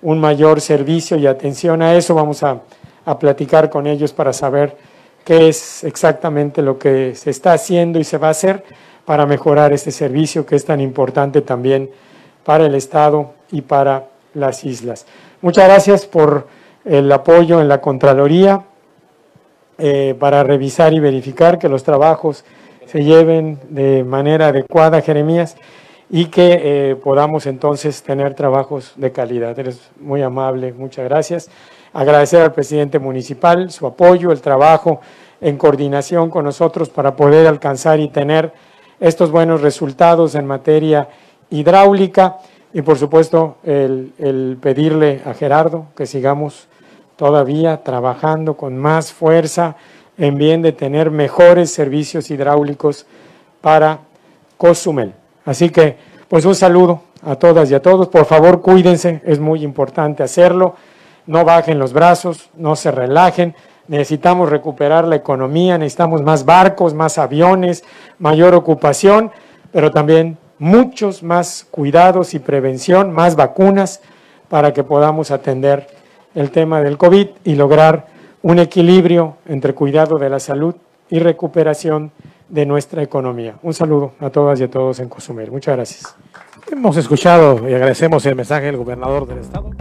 un 0.02 0.20
mayor 0.20 0.60
servicio 0.60 1.18
y 1.18 1.28
atención 1.28 1.82
a 1.82 1.96
eso. 1.96 2.16
Vamos 2.16 2.42
a, 2.42 2.62
a 3.06 3.20
platicar 3.20 3.70
con 3.70 3.86
ellos 3.86 4.12
para 4.12 4.34
saber 4.34 4.76
qué 5.24 5.50
es 5.50 5.84
exactamente 5.84 6.62
lo 6.62 6.80
que 6.80 7.14
se 7.16 7.30
está 7.30 7.54
haciendo 7.54 8.00
y 8.00 8.04
se 8.04 8.18
va 8.18 8.28
a 8.28 8.32
hacer 8.32 8.64
para 9.06 9.26
mejorar 9.28 9.72
este 9.72 9.92
servicio 9.92 10.46
que 10.46 10.56
es 10.56 10.66
tan 10.66 10.82
importante 10.82 11.42
también 11.42 11.92
para 12.44 12.66
el 12.66 12.74
Estado 12.74 13.34
y 13.52 13.62
para 13.62 14.08
las 14.34 14.64
islas. 14.64 15.06
Muchas 15.42 15.66
gracias 15.66 16.06
por 16.08 16.48
el 16.86 17.12
apoyo 17.12 17.60
en 17.60 17.68
la 17.68 17.82
Contraloría 17.82 18.64
eh, 19.78 20.16
para 20.20 20.44
revisar 20.44 20.94
y 20.94 21.00
verificar 21.00 21.60
que 21.60 21.68
los 21.68 21.84
trabajos 21.84 22.46
se 22.86 23.04
lleven 23.04 23.60
de 23.70 24.04
manera 24.04 24.48
adecuada, 24.48 25.02
Jeremías, 25.02 25.58
y 26.10 26.28
que 26.28 26.62
eh, 26.92 26.96
podamos 26.96 27.48
entonces 27.48 28.04
tener 28.04 28.36
trabajos 28.36 28.94
de 28.96 29.12
calidad. 29.12 29.58
Eres 29.58 29.90
muy 30.00 30.22
amable, 30.22 30.72
muchas 30.72 31.06
gracias. 31.06 31.50
Agradecer 31.94 32.42
al 32.42 32.54
presidente 32.54 33.00
municipal 33.00 33.72
su 33.72 33.88
apoyo, 33.88 34.32
el 34.32 34.42
trabajo 34.42 35.02
en 35.42 35.58
coordinación 35.58 36.30
con 36.30 36.46
nosotros 36.46 36.90
para 36.90 37.16
poder 37.16 37.48
alcanzar 37.48 38.00
y 38.00 38.10
tener 38.10 38.54
estos 39.00 39.32
buenos 39.32 39.62
resultados 39.62 40.36
en 40.36 40.46
materia 40.46 41.10
hidráulica 41.50 42.38
y 42.74 42.82
por 42.82 42.98
supuesto 42.98 43.58
el, 43.64 44.14
el 44.20 44.58
pedirle 44.62 45.22
a 45.26 45.34
Gerardo 45.34 45.88
que 45.96 46.06
sigamos 46.06 46.68
todavía 47.16 47.84
trabajando 47.84 48.56
con 48.56 48.78
más 48.78 49.12
fuerza 49.12 49.76
en 50.18 50.38
bien 50.38 50.62
de 50.62 50.72
tener 50.72 51.12
mejores 51.12 51.72
servicios 51.72 52.32
hidráulicos 52.32 53.06
para 53.62 54.00
Cozumel. 54.58 55.14
Así 55.46 55.70
que, 55.70 55.98
pues 56.28 56.46
un 56.46 56.56
saludo 56.56 57.02
a 57.24 57.36
todas 57.36 57.70
y 57.72 57.76
a 57.76 57.82
todos. 57.82 58.08
Por 58.08 58.26
favor, 58.26 58.62
cuídense, 58.62 59.22
es 59.26 59.40
muy 59.40 59.64
importante 59.64 60.24
hacerlo. 60.24 60.76
No 61.26 61.44
bajen 61.44 61.80
los 61.80 61.94
brazos, 61.94 62.50
no 62.56 62.76
se 62.76 62.92
relajen. 62.92 63.56
Necesitamos 63.88 64.50
recuperar 64.50 65.06
la 65.06 65.16
economía, 65.16 65.78
necesitamos 65.78 66.22
más 66.22 66.46
barcos, 66.46 66.94
más 66.94 67.18
aviones, 67.18 67.84
mayor 68.18 68.56
ocupación, 68.56 69.32
pero 69.72 69.92
también 69.92 70.38
muchos 70.58 71.22
más 71.22 71.68
cuidados 71.70 72.34
y 72.34 72.40
prevención, 72.40 73.12
más 73.12 73.36
vacunas 73.36 74.02
para 74.50 74.74
que 74.74 74.84
podamos 74.84 75.32
atender 75.32 75.88
el 76.36 76.52
tema 76.52 76.82
del 76.82 76.98
COVID 76.98 77.28
y 77.44 77.56
lograr 77.56 78.08
un 78.42 78.60
equilibrio 78.60 79.38
entre 79.48 79.74
cuidado 79.74 80.20
de 80.20 80.30
la 80.30 80.40
salud 80.40 80.76
y 81.10 81.20
recuperación 81.20 82.12
de 82.50 82.66
nuestra 82.66 83.02
economía. 83.02 83.56
Un 83.64 83.74
saludo 83.74 84.14
a 84.20 84.30
todas 84.30 84.60
y 84.60 84.64
a 84.64 84.70
todos 84.70 85.00
en 85.00 85.10
Cozumel. 85.10 85.52
Muchas 85.52 85.76
gracias. 85.76 86.16
Hemos 86.72 86.98
escuchado 86.98 87.68
y 87.68 87.74
agradecemos 87.74 88.26
el 88.26 88.36
mensaje 88.36 88.66
del 88.66 88.78
gobernador 88.78 89.28
del 89.28 89.40
estado. 89.40 89.72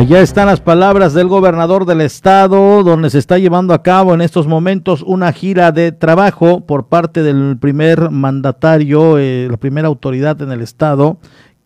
Allá 0.00 0.22
están 0.22 0.46
las 0.46 0.62
palabras 0.62 1.12
del 1.12 1.28
gobernador 1.28 1.84
del 1.84 2.00
estado, 2.00 2.82
donde 2.82 3.10
se 3.10 3.18
está 3.18 3.36
llevando 3.36 3.74
a 3.74 3.82
cabo 3.82 4.14
en 4.14 4.22
estos 4.22 4.46
momentos 4.46 5.02
una 5.02 5.30
gira 5.30 5.72
de 5.72 5.92
trabajo 5.92 6.64
por 6.64 6.86
parte 6.86 7.22
del 7.22 7.58
primer 7.58 8.10
mandatario, 8.10 9.18
eh, 9.18 9.46
la 9.50 9.58
primera 9.58 9.88
autoridad 9.88 10.40
en 10.40 10.52
el 10.52 10.62
estado, 10.62 11.18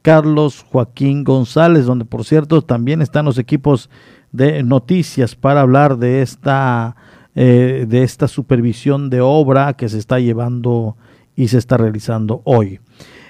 Carlos 0.02 0.66
Joaquín 0.68 1.22
González, 1.22 1.86
donde 1.86 2.06
por 2.06 2.24
cierto 2.24 2.60
también 2.62 3.02
están 3.02 3.24
los 3.24 3.38
equipos 3.38 3.88
de 4.32 4.64
noticias 4.64 5.36
para 5.36 5.60
hablar 5.60 5.98
de 5.98 6.20
esta, 6.20 6.96
eh, 7.36 7.86
de 7.88 8.02
esta 8.02 8.26
supervisión 8.26 9.10
de 9.10 9.20
obra 9.20 9.74
que 9.74 9.88
se 9.88 9.98
está 9.98 10.18
llevando 10.18 10.96
y 11.36 11.46
se 11.46 11.58
está 11.58 11.76
realizando 11.76 12.42
hoy. 12.42 12.80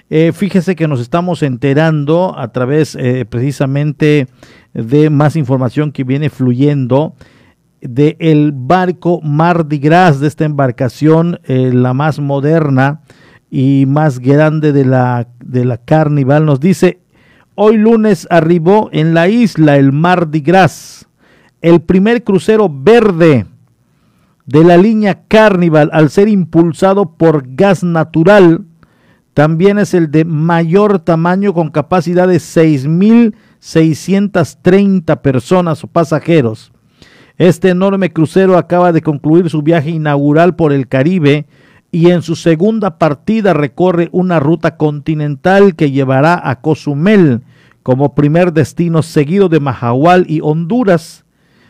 Eh, 0.09 0.31
fíjese 0.33 0.75
que 0.75 0.87
nos 0.87 0.99
estamos 0.99 1.43
enterando 1.43 2.35
a 2.37 2.51
través 2.51 2.97
precisamente 3.29 4.27
de 4.75 5.09
más 5.09 5.37
información 5.37 5.91
que 5.91 6.03
viene 6.03 6.29
fluyendo 6.29 7.15
de 7.81 8.17
el 8.19 8.51
barco 8.53 9.21
Mardi 9.21 9.79
Gras, 9.79 10.19
de 10.19 10.27
esta 10.27 10.45
embarcación, 10.45 11.39
eh, 11.45 11.71
la 11.73 11.93
más 11.93 12.19
moderna 12.19 13.01
y 13.49 13.85
más 13.87 14.19
grande 14.19 14.73
de 14.73 14.85
la, 14.85 15.27
de 15.43 15.65
la 15.65 15.77
Carnival. 15.77 16.45
Nos 16.45 16.59
dice, 16.59 16.99
hoy 17.55 17.77
lunes 17.77 18.27
arribó 18.29 18.89
en 18.91 19.13
la 19.13 19.29
isla 19.29 19.77
el 19.77 19.93
Mardi 19.93 20.41
Gras, 20.41 21.07
el 21.61 21.81
primer 21.81 22.23
crucero 22.23 22.69
verde 22.69 23.45
de 24.45 24.63
la 24.63 24.77
línea 24.77 25.21
Carnival, 25.27 25.89
al 25.93 26.09
ser 26.09 26.27
impulsado 26.27 27.11
por 27.11 27.55
gas 27.55 27.83
natural, 27.83 28.65
también 29.33 29.79
es 29.79 29.93
el 29.93 30.11
de 30.11 30.25
mayor 30.25 30.99
tamaño 30.99 31.53
con 31.53 31.69
capacidad 31.69 32.27
de 32.27 32.37
6.000 32.37 33.35
630 33.65 35.23
personas 35.23 35.83
o 35.83 35.87
pasajeros. 35.87 36.71
Este 37.39 37.69
enorme 37.69 38.13
crucero 38.13 38.59
acaba 38.59 38.91
de 38.91 39.01
concluir 39.01 39.49
su 39.49 39.63
viaje 39.63 39.89
inaugural 39.89 40.55
por 40.55 40.71
el 40.71 40.87
Caribe 40.87 41.47
y 41.91 42.11
en 42.11 42.21
su 42.21 42.35
segunda 42.35 42.99
partida 42.99 43.55
recorre 43.55 44.09
una 44.11 44.39
ruta 44.39 44.77
continental 44.77 45.75
que 45.75 45.89
llevará 45.89 46.39
a 46.47 46.61
Cozumel 46.61 47.41
como 47.81 48.13
primer 48.13 48.53
destino 48.53 49.01
seguido 49.01 49.49
de 49.49 49.59
Mahahual 49.59 50.25
y 50.29 50.41
Honduras. 50.43 51.25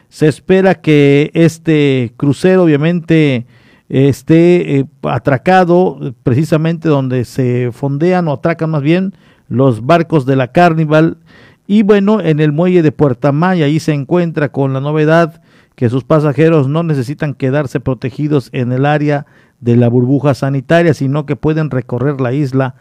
Se 0.10 0.28
espera 0.28 0.76
que 0.76 1.32
este 1.34 2.14
crucero 2.18 2.64
obviamente 2.64 3.46
esté 3.88 4.80
eh, 4.80 4.86
atracado 5.04 6.14
precisamente 6.24 6.90
donde 6.90 7.24
se 7.24 7.70
fondean 7.72 8.28
o 8.28 8.34
atracan 8.34 8.72
más 8.72 8.82
bien 8.82 9.14
los 9.48 9.86
barcos 9.86 10.26
de 10.26 10.36
la 10.36 10.52
Carnival 10.52 11.20
y 11.68 11.84
bueno, 11.84 12.22
en 12.22 12.40
el 12.40 12.52
muelle 12.52 12.82
de 12.82 12.92
Puerta 12.92 13.32
Maya, 13.32 13.66
ahí 13.66 13.80
se 13.80 13.94
encuentra 13.94 14.50
con 14.50 14.74
la 14.74 14.82
novedad 14.82 15.42
que 15.76 15.90
sus 15.90 16.04
pasajeros 16.04 16.68
no 16.68 16.84
necesitan 16.84 17.34
quedarse 17.34 17.80
protegidos 17.80 18.50
en 18.54 18.72
el 18.72 18.86
área 18.86 19.26
de 19.60 19.76
la 19.76 19.90
burbuja 19.90 20.34
sanitaria, 20.34 20.94
sino 20.94 21.26
que 21.26 21.36
pueden 21.36 21.70
recorrer 21.70 22.22
la 22.22 22.34
isla 22.34 22.76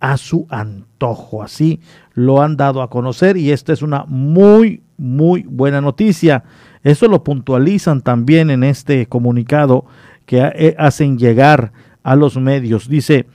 a 0.00 0.16
su 0.16 0.46
antojo. 0.50 1.42
Así 1.42 1.80
lo 2.14 2.42
han 2.42 2.56
dado 2.56 2.82
a 2.82 2.90
conocer 2.90 3.36
y 3.36 3.50
esta 3.50 3.72
es 3.72 3.82
una 3.82 4.04
muy, 4.06 4.82
muy 4.96 5.42
buena 5.42 5.80
noticia. 5.80 6.44
Eso 6.82 7.08
lo 7.08 7.24
puntualizan 7.24 8.02
también 8.02 8.50
en 8.50 8.64
este 8.64 9.06
comunicado 9.06 9.86
que 10.24 10.38
eh, 10.54 10.74
hacen 10.78 11.18
llegar 11.18 11.72
a 12.02 12.14
los 12.14 12.36
medios. 12.36 12.88
Dice, 12.88 13.26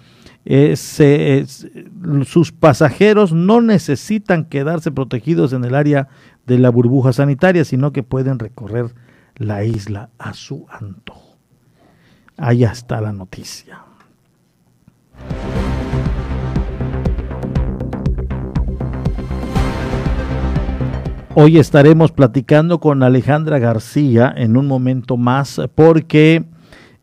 sus 0.45 2.51
pasajeros 2.51 3.31
no 3.31 3.61
necesitan 3.61 4.45
quedarse 4.45 4.91
protegidos 4.91 5.53
en 5.53 5.63
el 5.63 5.75
área 5.75 6.07
de 6.47 6.57
la 6.57 6.69
burbuja 6.69 7.13
sanitaria, 7.13 7.63
sino 7.63 7.91
que 7.91 8.03
pueden 8.03 8.39
recorrer 8.39 8.93
la 9.35 9.63
isla 9.63 10.09
a 10.17 10.33
su 10.33 10.65
antojo. 10.69 11.37
Allá 12.37 12.71
está 12.71 13.01
la 13.01 13.13
noticia. 13.13 13.81
Hoy 21.33 21.59
estaremos 21.59 22.11
platicando 22.11 22.79
con 22.79 23.03
Alejandra 23.03 23.57
García 23.57 24.33
en 24.35 24.57
un 24.57 24.67
momento 24.67 25.15
más 25.15 25.61
porque 25.75 26.43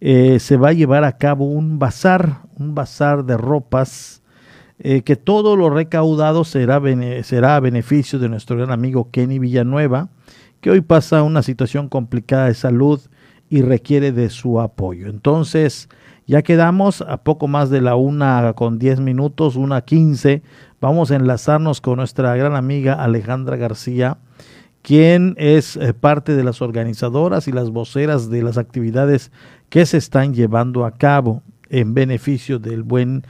eh, 0.01 0.38
se 0.38 0.57
va 0.57 0.68
a 0.68 0.72
llevar 0.72 1.05
a 1.05 1.18
cabo 1.18 1.46
un 1.46 1.78
bazar, 1.78 2.42
un 2.57 2.74
bazar 2.74 3.24
de 3.24 3.36
ropas, 3.36 4.22
eh, 4.78 5.03
que 5.03 5.16
todo 5.16 5.57
lo 5.57 5.70
recaudado 5.70 6.44
será, 6.44 6.80
será 7.24 7.57
a 7.57 7.61
beneficio 7.61 8.18
de 8.18 8.28
nuestro 8.28 8.57
gran 8.57 8.70
amigo 8.70 9.11
Kenny 9.11 9.38
Villanueva, 9.38 10.09
que 10.61 10.70
hoy 10.70 10.80
pasa 10.80 11.22
una 11.22 11.42
situación 11.42 11.88
complicada 11.88 12.46
de 12.46 12.55
salud 12.55 13.01
y 13.51 13.62
requiere 13.62 14.12
de 14.12 14.30
su 14.30 14.61
apoyo. 14.61 15.09
Entonces, 15.09 15.88
ya 16.28 16.42
quedamos 16.42 17.01
a 17.01 17.24
poco 17.24 17.49
más 17.49 17.70
de 17.70 17.80
la 17.80 17.96
una 17.96 18.53
con 18.53 18.78
diez 18.78 19.01
minutos, 19.01 19.57
una 19.57 19.80
quince. 19.80 20.42
Vamos 20.80 21.11
a 21.11 21.16
enlazarnos 21.16 21.80
con 21.80 21.96
nuestra 21.96 22.36
gran 22.36 22.55
amiga 22.55 23.03
Alejandra 23.03 23.57
García, 23.57 24.18
quien 24.82 25.34
es 25.38 25.76
eh, 25.76 25.94
parte 25.94 26.36
de 26.36 26.44
las 26.44 26.61
organizadoras 26.61 27.49
y 27.49 27.53
las 27.53 27.70
voceras 27.70 28.28
de 28.30 28.42
las 28.42 28.59
actividades 28.59 29.32
que 29.68 29.86
se 29.86 29.96
están 29.96 30.34
llevando 30.34 30.84
a 30.84 30.92
cabo 30.92 31.42
en 31.70 31.94
beneficio 31.94 32.58
del 32.58 32.82
buen 32.82 33.24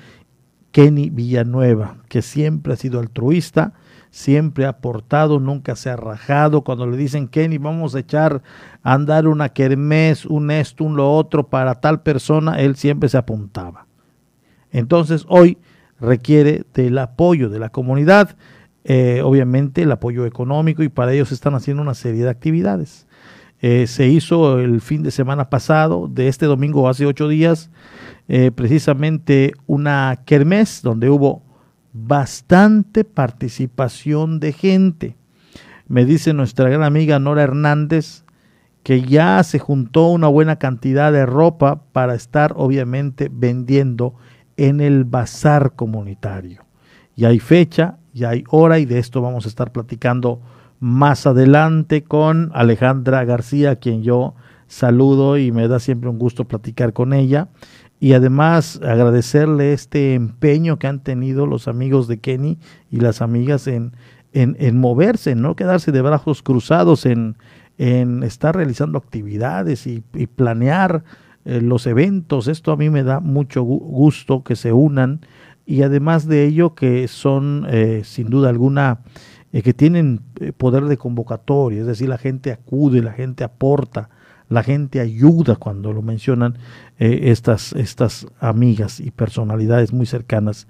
Kenny 0.70 1.11
Villanueva, 1.11 1.99
que 2.09 2.22
siempre 2.22 2.74
ha 2.74 2.76
sido 2.76 3.01
altruista, 3.01 3.72
siempre 4.11 4.64
ha 4.64 4.70
aportado, 4.70 5.41
nunca 5.41 5.76
se 5.76 5.91
ha 5.91 5.97
rajado. 5.97 6.62
Cuando 6.62 6.86
le 6.86 6.97
dicen, 6.97 7.28
Kenny, 7.28 7.59
vamos 7.59 7.95
a 7.95 8.01
echar 8.01 8.43
a 8.82 8.95
andar 8.95 9.26
una 9.26 9.49
kermés, 9.49 10.24
un 10.24 10.51
esto, 10.51 10.84
un 10.84 10.97
lo 10.97 11.12
otro 11.12 11.49
para 11.49 11.80
tal 11.80 12.03
persona, 12.03 12.61
él 12.61 12.76
siempre 12.76 13.09
se 13.09 13.18
apuntaba. 13.18 13.86
Entonces 14.70 15.24
hoy 15.28 15.59
requiere 16.01 16.64
del 16.74 16.99
apoyo 16.99 17.49
de 17.49 17.59
la 17.59 17.70
comunidad, 17.70 18.36
eh, 18.84 19.20
obviamente 19.24 19.82
el 19.82 19.93
apoyo 19.93 20.26
económico 20.26 20.82
y 20.82 20.89
para 20.89 21.12
ellos 21.12 21.32
están 21.32 21.55
haciendo 21.55 21.82
una 21.82 21.95
serie 21.95 22.22
de 22.24 22.30
actividades. 22.30 23.08
Eh, 23.61 23.87
se 23.87 24.07
hizo 24.07 24.61
el 24.61 24.81
fin 24.81 25.03
de 25.03 25.11
semana 25.11 25.51
pasado, 25.51 26.09
de 26.09 26.29
este 26.29 26.47
domingo 26.47 26.89
hace 26.89 27.07
ocho 27.07 27.29
días, 27.29 27.71
eh, 28.29 28.51
precisamente 28.51 29.53
una 29.67 30.21
kermés 30.25 30.83
donde 30.83 31.11
hubo 31.11 31.43
bastante 31.93 33.05
participación 33.05 34.39
de 34.39 34.53
gente. 34.53 35.17
Me 35.89 36.05
dice 36.05 36.35
nuestra 36.35 36.69
gran 36.69 36.83
amiga 36.83 37.19
Nora 37.19 37.43
Hernández 37.43 38.25
que 38.83 39.03
ya 39.03 39.43
se 39.43 39.59
juntó 39.59 40.09
una 40.09 40.29
buena 40.29 40.57
cantidad 40.57 41.13
de 41.13 41.27
ropa 41.27 41.83
para 41.93 42.15
estar 42.15 42.55
obviamente 42.57 43.29
vendiendo 43.31 44.15
en 44.57 44.81
el 44.81 45.05
bazar 45.05 45.75
comunitario. 45.75 46.65
Y 47.17 47.25
hay 47.25 47.39
fecha, 47.39 47.99
ya 48.13 48.31
hay 48.31 48.45
hora 48.49 48.79
y 48.79 48.87
de 48.87 48.99
esto 48.99 49.21
vamos 49.21 49.45
a 49.45 49.49
estar 49.49 49.73
platicando 49.73 50.41
más 50.81 51.26
adelante 51.26 52.03
con 52.05 52.51
Alejandra 52.55 53.24
García, 53.24 53.76
quien 53.76 54.03
yo 54.03 54.35
saludo 54.66 55.39
y 55.39 55.51
me 55.51 55.66
da 55.66 55.81
siempre 55.81 56.11
un 56.11 56.18
gusto 56.18 56.45
platicar 56.45 56.93
con 56.93 57.12
ella. 57.12 57.49
Y 58.01 58.12
además 58.12 58.81
agradecerle 58.83 59.72
este 59.72 60.14
empeño 60.14 60.79
que 60.79 60.87
han 60.87 61.01
tenido 61.01 61.47
los 61.47 61.66
amigos 61.66 62.07
de 62.07 62.18
Kenny 62.18 62.59
y 62.91 63.01
las 63.01 63.22
amigas 63.22 63.66
en, 63.66 63.93
en, 64.33 64.79
moverse, 64.79 65.35
no 65.35 65.57
quedarse 65.57 65.91
de 65.91 66.03
brazos 66.03 66.43
cruzados, 66.43 67.07
en, 67.07 67.37
en 67.76 68.22
estar 68.22 68.55
realizando 68.55 68.99
actividades 68.99 69.87
y, 69.87 70.03
planear 70.26 71.03
eh, 71.45 71.61
los 71.61 71.87
eventos. 71.87 72.47
Esto 72.47 72.72
a 72.72 72.76
mí 72.76 72.91
me 72.91 73.03
da 73.03 73.20
mucho 73.20 73.62
gusto 73.62 74.45
que 74.45 74.55
se 74.55 74.72
unan 74.72 75.20
y 75.64 75.83
además 75.83 76.26
de 76.26 76.45
ello 76.45 76.74
que 76.74 77.09
son 77.09 77.66
eh, 77.68 78.03
sin 78.05 78.31
duda 78.31 78.49
alguna 78.49 79.01
eh, 79.53 79.62
que 79.62 79.72
tienen 79.72 80.20
eh, 80.40 80.53
poder 80.53 80.84
de 80.84 80.96
convocatoria, 80.96 81.80
es 81.80 81.86
decir, 81.86 82.09
la 82.09 82.18
gente 82.18 82.53
acude, 82.53 83.03
la 83.03 83.12
gente 83.12 83.44
aporta, 83.44 84.11
la 84.49 84.62
gente 84.62 85.01
ayuda 85.01 85.57
cuando 85.57 85.92
lo 85.92 86.03
mencionan 86.03 86.59
eh, 86.99 87.20
estas, 87.24 87.72
estas 87.72 88.26
amigas 88.40 89.01
y 89.01 89.11
personalidades 89.11 89.92
muy 89.92 90.07
cercanas 90.07 90.66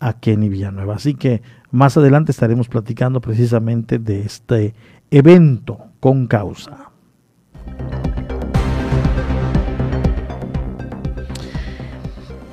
a 0.00 0.14
Kenny 0.14 0.48
Villanueva. 0.48 0.96
Así 0.96 1.14
que 1.14 1.42
más 1.70 1.96
adelante 1.96 2.32
estaremos 2.32 2.68
platicando 2.68 3.20
precisamente 3.20 3.98
de 3.98 4.20
este 4.20 4.74
evento 5.10 5.78
con 6.00 6.26
causa. 6.26 6.90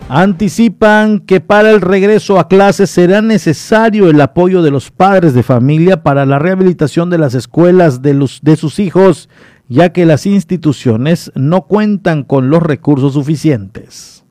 Anticipan 0.08 1.20
que 1.20 1.42
para 1.42 1.72
el 1.72 1.82
regreso 1.82 2.40
a 2.40 2.48
clases 2.48 2.92
será 2.92 3.24
necesario 3.24 4.08
el 4.08 4.22
apoyo 4.22 4.62
de 4.62 4.70
los 4.70 4.92
padres 4.92 5.34
de 5.34 5.42
familia 5.42 6.04
para 6.04 6.28
la 6.28 6.38
rehabilitación 6.38 7.10
de 7.10 7.18
las 7.18 7.34
escuelas 7.34 8.04
de, 8.04 8.14
de 8.44 8.56
sus 8.56 8.78
hijos, 8.78 9.30
ya 9.68 9.94
que 9.94 10.06
las 10.06 10.28
instituciones 10.28 11.32
no 11.34 11.64
cuentan 11.64 12.24
con 12.24 12.52
los 12.52 12.62
recursos 12.62 13.14
suficientes. 13.14 14.25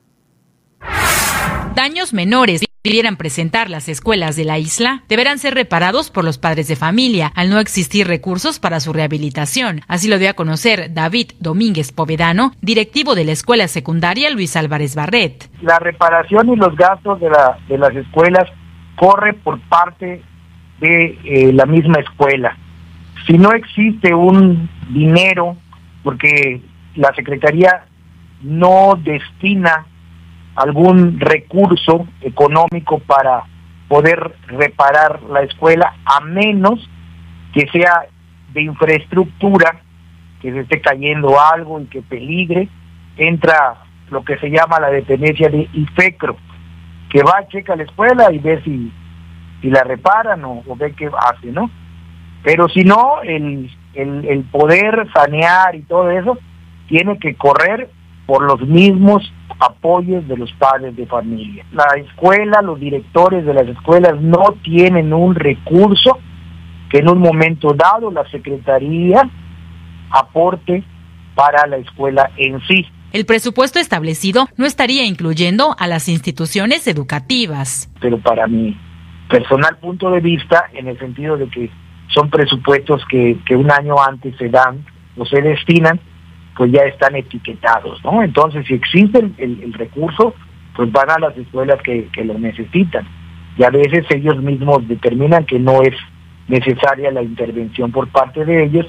Daños 1.75 2.13
menores 2.13 2.63
pidieran 2.81 3.17
presentar 3.17 3.69
las 3.69 3.89
escuelas 3.89 4.37
de 4.37 4.45
la 4.45 4.57
isla 4.57 5.03
deberán 5.09 5.39
ser 5.39 5.55
reparados 5.55 6.09
por 6.09 6.23
los 6.23 6.37
padres 6.37 6.69
de 6.69 6.77
familia 6.77 7.33
al 7.35 7.49
no 7.49 7.59
existir 7.59 8.07
recursos 8.07 8.59
para 8.59 8.79
su 8.79 8.93
rehabilitación. 8.93 9.81
Así 9.89 10.07
lo 10.07 10.17
dio 10.17 10.29
a 10.29 10.35
conocer 10.35 10.93
David 10.93 11.31
Domínguez 11.41 11.91
Povedano, 11.91 12.53
directivo 12.61 13.13
de 13.13 13.25
la 13.25 13.33
escuela 13.33 13.67
secundaria 13.67 14.29
Luis 14.29 14.55
Álvarez 14.55 14.95
Barret. 14.95 15.49
La 15.61 15.77
reparación 15.77 16.47
y 16.47 16.55
los 16.55 16.77
gastos 16.77 17.19
de, 17.19 17.29
la, 17.29 17.57
de 17.67 17.77
las 17.77 17.93
escuelas 17.93 18.49
corre 18.95 19.33
por 19.33 19.59
parte 19.67 20.21
de 20.79 21.19
eh, 21.25 21.51
la 21.51 21.65
misma 21.65 21.99
escuela. 21.99 22.57
Si 23.27 23.37
no 23.37 23.51
existe 23.51 24.13
un 24.13 24.69
dinero, 24.91 25.57
porque 26.03 26.61
la 26.95 27.13
Secretaría 27.15 27.83
no 28.41 28.97
destina 29.03 29.87
algún 30.55 31.19
recurso 31.19 32.07
económico 32.21 32.99
para 32.99 33.43
poder 33.87 34.35
reparar 34.47 35.21
la 35.23 35.41
escuela, 35.41 35.93
a 36.05 36.21
menos 36.21 36.89
que 37.53 37.67
sea 37.67 38.05
de 38.53 38.63
infraestructura, 38.63 39.81
que 40.41 40.51
se 40.51 40.61
esté 40.61 40.81
cayendo 40.81 41.39
algo 41.39 41.79
y 41.79 41.85
que 41.85 42.01
peligre, 42.01 42.69
entra 43.17 43.75
lo 44.09 44.23
que 44.23 44.37
se 44.37 44.49
llama 44.49 44.79
la 44.79 44.89
dependencia 44.89 45.49
de 45.49 45.69
IFECRO, 45.73 46.37
que 47.09 47.21
va, 47.23 47.47
checa 47.47 47.75
la 47.75 47.83
escuela 47.83 48.31
y 48.31 48.39
ve 48.39 48.61
si, 48.63 48.91
si 49.61 49.69
la 49.69 49.83
reparan 49.83 50.43
o, 50.45 50.63
ve 50.75 50.93
qué 50.93 51.09
hace, 51.17 51.51
¿no? 51.51 51.69
Pero 52.43 52.69
si 52.69 52.83
no, 52.83 53.21
el, 53.23 53.71
el, 53.93 54.25
el 54.25 54.43
poder 54.43 55.07
sanear 55.13 55.75
y 55.75 55.81
todo 55.81 56.11
eso 56.11 56.37
tiene 56.87 57.17
que 57.17 57.35
correr 57.35 57.89
por 58.25 58.43
los 58.43 58.61
mismos 58.61 59.33
apoyos 59.59 60.27
de 60.27 60.37
los 60.37 60.51
padres 60.53 60.95
de 60.95 61.05
familia. 61.05 61.65
La 61.71 61.85
escuela, 61.97 62.61
los 62.61 62.79
directores 62.79 63.45
de 63.45 63.53
las 63.53 63.67
escuelas 63.67 64.19
no 64.21 64.55
tienen 64.63 65.13
un 65.13 65.35
recurso 65.35 66.19
que 66.89 66.99
en 66.99 67.09
un 67.09 67.19
momento 67.19 67.73
dado 67.73 68.11
la 68.11 68.29
Secretaría 68.29 69.29
aporte 70.11 70.83
para 71.35 71.67
la 71.67 71.77
escuela 71.77 72.31
en 72.37 72.61
sí. 72.67 72.85
El 73.11 73.25
presupuesto 73.25 73.79
establecido 73.79 74.47
no 74.57 74.65
estaría 74.65 75.05
incluyendo 75.05 75.75
a 75.79 75.87
las 75.87 76.09
instituciones 76.09 76.87
educativas. 76.87 77.89
Pero 78.01 78.19
para 78.19 78.47
mi 78.47 78.77
personal 79.29 79.77
punto 79.77 80.11
de 80.11 80.19
vista, 80.19 80.65
en 80.73 80.87
el 80.87 80.99
sentido 80.99 81.37
de 81.37 81.47
que 81.49 81.69
son 82.13 82.29
presupuestos 82.29 83.03
que, 83.09 83.37
que 83.45 83.55
un 83.55 83.71
año 83.71 83.95
antes 84.05 84.35
se 84.37 84.49
dan 84.49 84.85
o 85.17 85.25
se 85.25 85.41
destinan, 85.41 85.99
pues 86.55 86.71
ya 86.71 86.83
están 86.83 87.15
etiquetados, 87.15 88.03
¿no? 88.03 88.23
Entonces, 88.23 88.65
si 88.67 88.73
existe 88.75 89.19
el, 89.37 89.73
recurso, 89.73 90.33
pues 90.75 90.91
van 90.91 91.09
a 91.09 91.19
las 91.19 91.37
escuelas 91.37 91.81
que, 91.81 92.07
que 92.13 92.23
lo 92.23 92.37
necesitan. 92.37 93.05
Y 93.57 93.63
a 93.63 93.69
veces 93.69 94.05
ellos 94.09 94.41
mismos 94.41 94.87
determinan 94.87 95.45
que 95.45 95.59
no 95.59 95.81
es 95.81 95.95
necesaria 96.47 97.11
la 97.11 97.23
intervención 97.23 97.91
por 97.91 98.07
parte 98.09 98.45
de 98.45 98.65
ellos 98.65 98.85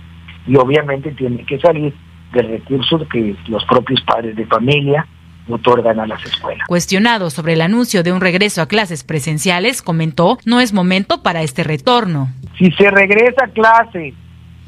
y 0.46 0.56
obviamente 0.56 1.10
tiene 1.12 1.44
que 1.44 1.58
salir 1.58 1.94
del 2.32 2.48
recurso 2.48 3.06
que 3.08 3.34
los 3.48 3.64
propios 3.64 4.00
padres 4.02 4.36
de 4.36 4.46
familia 4.46 5.06
otorgan 5.48 6.00
a 6.00 6.06
las 6.06 6.24
escuelas. 6.24 6.66
Cuestionado 6.66 7.30
sobre 7.30 7.54
el 7.54 7.60
anuncio 7.60 8.02
de 8.02 8.12
un 8.12 8.20
regreso 8.20 8.62
a 8.62 8.66
clases 8.66 9.04
presenciales, 9.04 9.82
comentó, 9.82 10.38
no 10.44 10.60
es 10.60 10.72
momento 10.72 11.22
para 11.22 11.42
este 11.42 11.62
retorno. 11.62 12.28
Si 12.58 12.70
se 12.72 12.90
regresa 12.90 13.44
a 13.44 13.48
clase, 13.48 14.14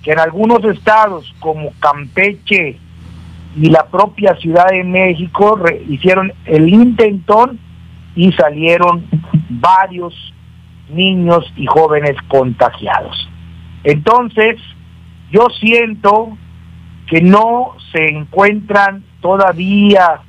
que 0.03 0.13
en 0.13 0.21
algunos 0.21 0.65
estados 0.65 1.35
como 1.41 1.73
Campeche, 1.81 2.79
y 3.61 3.71
la 3.71 3.87
propia 3.87 4.37
Ciudad 4.37 4.69
de 4.71 4.85
México 4.85 5.59
hicieron 5.89 6.33
el 6.45 6.69
intentón 6.69 7.59
y 8.15 8.33
salieron 8.33 9.05
varios 9.49 10.15
niños 10.91 11.45
y 11.57 11.67
jóvenes 11.67 12.17
contagiados. 12.29 13.29
Entonces, 13.83 14.57
yo 15.31 15.49
siento 15.61 16.37
que 17.09 17.21
no 17.21 17.75
se 17.93 18.05
encuentran 18.05 19.03
todavía 19.21 20.21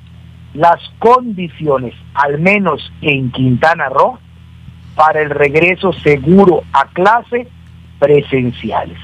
las 0.54 0.80
condiciones, 0.98 1.94
al 2.16 2.40
menos 2.40 2.92
en 3.02 3.32
Quintana 3.32 3.90
Roo, 3.90 4.18
para 4.96 5.22
el 5.22 5.30
regreso 5.30 5.94
seguro 5.94 6.64
a 6.74 6.86
clase 6.88 7.48
presenciales. 8.00 8.98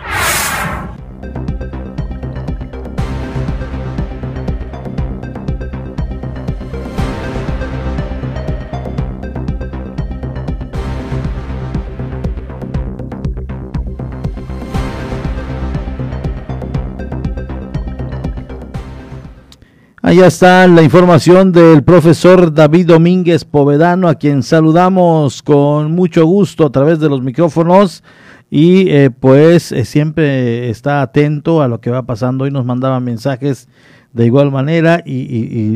Allá 20.05 20.27
está 20.27 20.67
la 20.67 20.83
información 20.83 21.51
del 21.51 21.83
profesor 21.83 22.53
David 22.53 22.85
Domínguez 22.85 23.43
Povedano, 23.43 24.07
a 24.07 24.13
quien 24.13 24.43
saludamos 24.43 25.41
con 25.41 25.93
mucho 25.93 26.27
gusto 26.27 26.67
a 26.67 26.71
través 26.71 26.99
de 26.99 27.09
los 27.09 27.23
micrófonos 27.23 28.03
y 28.51 28.87
eh, 28.91 29.09
pues 29.09 29.71
eh, 29.71 29.83
siempre 29.83 30.69
está 30.69 31.01
atento 31.01 31.63
a 31.63 31.67
lo 31.67 31.81
que 31.81 31.89
va 31.89 32.03
pasando 32.03 32.45
y 32.45 32.51
nos 32.51 32.65
mandaba 32.65 32.99
mensajes 32.99 33.67
de 34.13 34.27
igual 34.27 34.51
manera 34.51 35.01
y, 35.03 35.23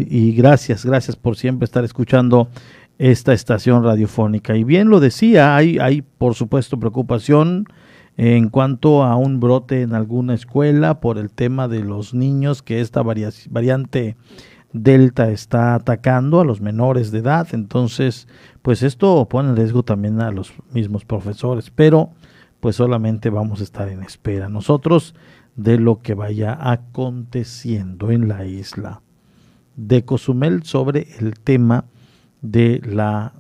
y, 0.08 0.32
gracias, 0.34 0.86
gracias 0.86 1.16
por 1.16 1.36
siempre 1.36 1.66
estar 1.66 1.84
escuchando 1.84 2.50
esta 3.00 3.34
estación 3.34 3.84
radiofónica. 3.84 4.56
Y 4.56 4.64
bien 4.64 4.90
lo 4.90 5.00
decía, 5.00 5.56
hay, 5.56 5.80
hay 5.80 6.04
por 6.04 6.36
supuesto 6.36 6.80
preocupación 6.80 7.66
en 8.22 8.50
cuanto 8.50 9.04
a 9.06 9.16
un 9.16 9.40
brote 9.40 9.82
en 9.82 9.94
alguna 9.94 10.34
escuela 10.34 11.00
por 11.00 11.18
el 11.18 11.32
tema 11.32 11.70
de 11.70 11.80
los 11.80 12.14
niños 12.14 12.62
que 12.62 12.82
esta 12.82 13.02
variante 13.02 14.18
Delta 14.74 15.32
está 15.32 15.74
atacando 15.74 16.42
a 16.42 16.44
los 16.44 16.60
menores 16.60 17.12
de 17.12 17.20
edad. 17.20 17.48
Entonces, 17.54 18.28
pues 18.62 18.84
esto 18.84 19.26
pone 19.30 19.52
en 19.52 19.56
riesgo 19.56 19.84
también 19.84 20.20
a 20.20 20.32
los 20.32 20.52
mismos 20.74 21.06
profesores, 21.06 21.72
pero 21.74 22.10
pues 22.60 22.76
solamente 22.76 23.30
vamos 23.30 23.62
a 23.62 23.64
estar 23.64 23.88
en 23.88 24.04
espera 24.04 24.50
nosotros 24.50 25.16
de 25.56 25.80
lo 25.80 26.02
que 26.02 26.14
vaya 26.14 26.58
aconteciendo 26.60 28.12
en 28.12 28.28
la 28.28 28.44
isla 28.44 29.02
de 29.78 30.04
Cozumel 30.04 30.64
sobre 30.64 31.08
el 31.20 31.40
tema 31.40 31.86
de 32.42 32.82
la 32.84 33.32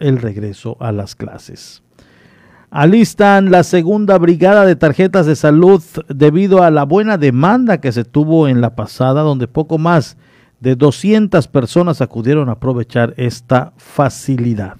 el 0.00 0.18
regreso 0.18 0.76
a 0.80 0.92
las 0.92 1.14
clases. 1.14 1.82
Alistan 2.70 3.50
la 3.50 3.62
segunda 3.62 4.18
brigada 4.18 4.66
de 4.66 4.76
tarjetas 4.76 5.24
de 5.24 5.36
salud 5.36 5.82
debido 6.08 6.62
a 6.62 6.70
la 6.70 6.84
buena 6.84 7.16
demanda 7.16 7.80
que 7.80 7.92
se 7.92 8.04
tuvo 8.04 8.46
en 8.46 8.60
la 8.60 8.76
pasada, 8.76 9.22
donde 9.22 9.48
poco 9.48 9.78
más 9.78 10.18
de 10.60 10.76
200 10.76 11.48
personas 11.48 12.02
acudieron 12.02 12.50
a 12.50 12.52
aprovechar 12.52 13.14
esta 13.16 13.72
facilidad. 13.78 14.76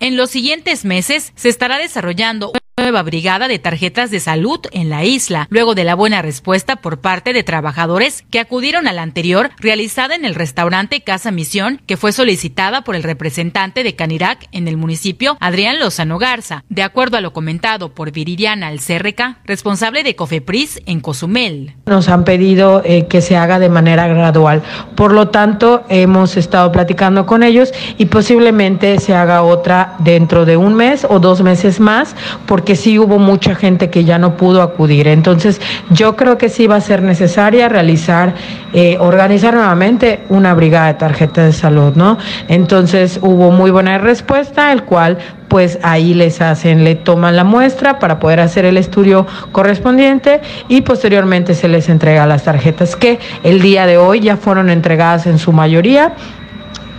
En 0.00 0.16
los 0.16 0.30
siguientes 0.30 0.84
meses 0.84 1.32
se 1.36 1.48
estará 1.48 1.78
desarrollando 1.78 2.52
nueva 2.78 3.02
brigada 3.02 3.48
de 3.48 3.58
tarjetas 3.58 4.10
de 4.10 4.20
salud 4.20 4.60
en 4.72 4.88
la 4.88 5.04
isla, 5.04 5.46
luego 5.50 5.74
de 5.74 5.84
la 5.84 5.94
buena 5.94 6.22
respuesta 6.22 6.76
por 6.76 7.00
parte 7.00 7.32
de 7.32 7.42
trabajadores 7.42 8.24
que 8.30 8.40
acudieron 8.40 8.86
a 8.86 8.92
la 8.92 9.02
anterior 9.02 9.50
realizada 9.58 10.14
en 10.14 10.24
el 10.24 10.34
restaurante 10.34 11.00
Casa 11.00 11.30
Misión, 11.30 11.80
que 11.86 11.96
fue 11.96 12.12
solicitada 12.12 12.82
por 12.82 12.94
el 12.94 13.02
representante 13.02 13.82
de 13.82 13.96
Canirac 13.96 14.46
en 14.52 14.68
el 14.68 14.76
municipio, 14.76 15.36
Adrián 15.40 15.80
Lozano 15.80 16.18
Garza, 16.18 16.62
de 16.68 16.82
acuerdo 16.82 17.16
a 17.16 17.20
lo 17.20 17.32
comentado 17.32 17.94
por 17.94 18.12
Viridiana 18.12 18.68
Alcérreca, 18.68 19.38
responsable 19.44 20.04
de 20.04 20.14
Cofepris 20.14 20.80
en 20.86 21.00
Cozumel. 21.00 21.74
Nos 21.86 22.08
han 22.08 22.24
pedido 22.24 22.82
eh, 22.84 23.06
que 23.08 23.20
se 23.20 23.36
haga 23.36 23.58
de 23.58 23.68
manera 23.68 24.06
gradual, 24.06 24.62
por 24.94 25.12
lo 25.12 25.28
tanto 25.28 25.84
hemos 25.88 26.36
estado 26.36 26.70
platicando 26.70 27.26
con 27.26 27.42
ellos 27.42 27.72
y 27.96 28.06
posiblemente 28.06 28.98
se 29.00 29.14
haga 29.14 29.42
otra 29.42 29.96
dentro 29.98 30.44
de 30.44 30.56
un 30.56 30.74
mes 30.74 31.06
o 31.08 31.18
dos 31.18 31.42
meses 31.42 31.80
más, 31.80 32.14
porque 32.46 32.67
que 32.68 32.76
sí 32.76 32.98
hubo 32.98 33.18
mucha 33.18 33.54
gente 33.54 33.88
que 33.88 34.04
ya 34.04 34.18
no 34.18 34.36
pudo 34.36 34.60
acudir. 34.60 35.08
Entonces, 35.08 35.58
yo 35.88 36.16
creo 36.16 36.36
que 36.36 36.50
sí 36.50 36.66
va 36.66 36.76
a 36.76 36.82
ser 36.82 37.00
necesaria 37.02 37.66
realizar, 37.66 38.34
eh, 38.74 38.98
organizar 39.00 39.54
nuevamente 39.54 40.20
una 40.28 40.52
brigada 40.52 40.88
de 40.88 40.94
tarjetas 40.94 41.46
de 41.46 41.52
salud, 41.54 41.94
¿no? 41.94 42.18
Entonces, 42.46 43.20
hubo 43.22 43.50
muy 43.52 43.70
buena 43.70 43.96
respuesta, 43.96 44.70
el 44.70 44.82
cual 44.82 45.16
pues 45.48 45.78
ahí 45.82 46.12
les 46.12 46.42
hacen, 46.42 46.84
le 46.84 46.94
toman 46.94 47.36
la 47.36 47.44
muestra 47.44 47.98
para 47.98 48.20
poder 48.20 48.40
hacer 48.40 48.66
el 48.66 48.76
estudio 48.76 49.26
correspondiente 49.50 50.42
y 50.68 50.82
posteriormente 50.82 51.54
se 51.54 51.68
les 51.68 51.88
entrega 51.88 52.26
las 52.26 52.44
tarjetas 52.44 52.96
que 52.96 53.18
el 53.44 53.62
día 53.62 53.86
de 53.86 53.96
hoy 53.96 54.20
ya 54.20 54.36
fueron 54.36 54.68
entregadas 54.68 55.26
en 55.26 55.38
su 55.38 55.54
mayoría 55.54 56.12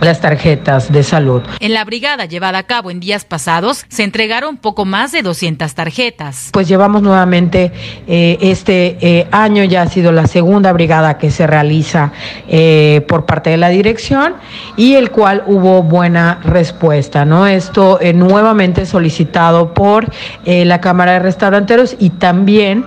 las 0.00 0.20
tarjetas 0.20 0.92
de 0.92 1.02
salud. 1.02 1.42
En 1.60 1.74
la 1.74 1.84
brigada 1.84 2.24
llevada 2.24 2.58
a 2.58 2.62
cabo 2.64 2.90
en 2.90 3.00
días 3.00 3.24
pasados 3.24 3.84
se 3.88 4.04
entregaron 4.04 4.56
poco 4.56 4.84
más 4.84 5.12
de 5.12 5.22
200 5.22 5.74
tarjetas. 5.74 6.50
Pues 6.52 6.68
llevamos 6.68 7.02
nuevamente 7.02 7.72
eh, 8.06 8.38
este 8.40 8.96
eh, 9.00 9.28
año 9.30 9.64
ya 9.64 9.82
ha 9.82 9.88
sido 9.88 10.12
la 10.12 10.26
segunda 10.26 10.72
brigada 10.72 11.18
que 11.18 11.30
se 11.30 11.46
realiza 11.46 12.12
eh, 12.48 13.04
por 13.08 13.26
parte 13.26 13.50
de 13.50 13.56
la 13.56 13.68
dirección 13.68 14.34
y 14.76 14.94
el 14.94 15.10
cual 15.10 15.44
hubo 15.46 15.82
buena 15.82 16.40
respuesta, 16.44 17.24
¿no? 17.24 17.46
Esto 17.46 17.98
nuevamente 18.14 18.86
solicitado 18.86 19.74
por 19.74 20.10
la 20.44 20.80
Cámara 20.80 21.12
de 21.12 21.18
Restauranteros 21.20 21.96
y 21.98 22.10
también 22.10 22.84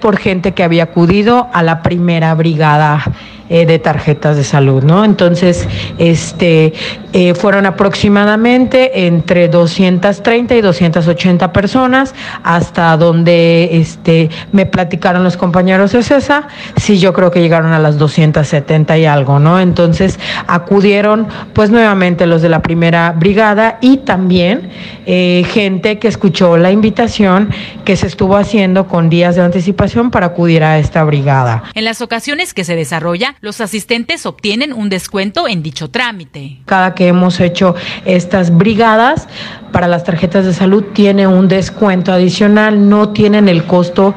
por 0.00 0.16
gente 0.16 0.52
que 0.52 0.62
había 0.62 0.84
acudido 0.84 1.48
a 1.52 1.62
la 1.62 1.82
primera 1.82 2.34
brigada 2.34 3.04
eh, 3.48 3.66
de 3.66 3.78
tarjetas 3.78 4.36
de 4.36 4.44
salud, 4.44 4.82
¿no? 4.82 5.04
Entonces, 5.04 5.68
este, 5.98 6.72
eh, 7.12 7.34
fueron 7.34 7.66
aproximadamente 7.66 9.06
entre 9.06 9.48
230 9.48 10.54
y 10.54 10.60
280 10.60 11.52
personas, 11.52 12.14
hasta 12.42 12.96
donde 12.96 13.68
este, 13.72 14.30
me 14.52 14.66
platicaron 14.66 15.24
los 15.24 15.36
compañeros 15.36 15.92
de 15.92 16.02
CESA, 16.02 16.48
sí, 16.76 16.98
yo 16.98 17.12
creo 17.12 17.30
que 17.30 17.40
llegaron 17.40 17.72
a 17.72 17.78
las 17.78 17.98
270 17.98 18.98
y 18.98 19.06
algo, 19.06 19.38
¿no? 19.38 19.60
Entonces, 19.60 20.18
acudieron, 20.46 21.26
pues, 21.52 21.70
nuevamente 21.70 22.26
los 22.26 22.42
de 22.42 22.48
la 22.48 22.62
primera 22.62 23.12
brigada 23.12 23.78
y 23.80 23.98
también 23.98 24.70
eh, 25.06 25.44
gente 25.48 25.98
que 25.98 26.08
escuchó 26.08 26.56
la 26.56 26.70
invitación 26.70 27.50
que 27.84 27.96
se 27.96 28.06
estuvo 28.06 28.36
haciendo 28.36 28.86
con 28.86 29.10
días 29.10 29.36
de 29.36 29.42
anticipación 29.42 30.10
para 30.10 30.26
acudir 30.26 30.64
a 30.64 30.78
esta 30.78 31.04
brigada. 31.04 31.64
En 31.74 31.84
las 31.84 32.00
ocasiones 32.00 32.54
que 32.54 32.64
se 32.64 32.76
desarrolla, 32.76 33.31
los 33.40 33.60
asistentes 33.60 34.26
obtienen 34.26 34.72
un 34.72 34.88
descuento 34.88 35.48
en 35.48 35.62
dicho 35.62 35.90
trámite. 35.90 36.58
Cada 36.66 36.94
que 36.94 37.08
hemos 37.08 37.40
hecho 37.40 37.74
estas 38.04 38.56
brigadas 38.56 39.28
para 39.72 39.88
las 39.88 40.04
tarjetas 40.04 40.44
de 40.44 40.52
salud 40.52 40.84
tiene 40.92 41.26
un 41.26 41.48
descuento 41.48 42.12
adicional, 42.12 42.88
no 42.88 43.10
tienen 43.10 43.48
el 43.48 43.64
costo 43.64 44.14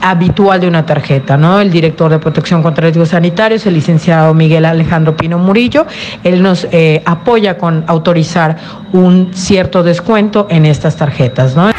habitual 0.00 0.60
de 0.60 0.68
una 0.68 0.86
tarjeta, 0.86 1.36
¿no? 1.36 1.60
El 1.60 1.70
director 1.70 2.10
de 2.10 2.18
protección 2.18 2.62
contra 2.62 2.82
riesgos 2.82 3.10
sanitarios, 3.10 3.66
el 3.66 3.74
licenciado 3.74 4.34
Miguel 4.34 4.64
Alejandro 4.64 5.16
Pino 5.16 5.38
Murillo, 5.38 5.86
él 6.22 6.42
nos 6.42 6.66
eh, 6.70 7.02
apoya 7.06 7.58
con 7.58 7.84
autorizar 7.86 8.56
un 8.92 9.30
cierto 9.34 9.82
descuento 9.82 10.46
en 10.50 10.66
estas 10.66 10.96
tarjetas, 10.96 11.56
¿no? 11.56 11.70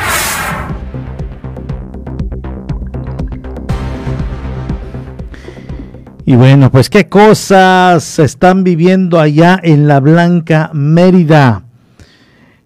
Y 6.29 6.35
bueno, 6.35 6.69
pues 6.71 6.89
qué 6.89 7.07
cosas 7.07 8.19
están 8.19 8.65
viviendo 8.65 9.17
allá 9.17 9.57
en 9.63 9.87
la 9.87 10.01
Blanca 10.01 10.69
Mérida. 10.73 11.63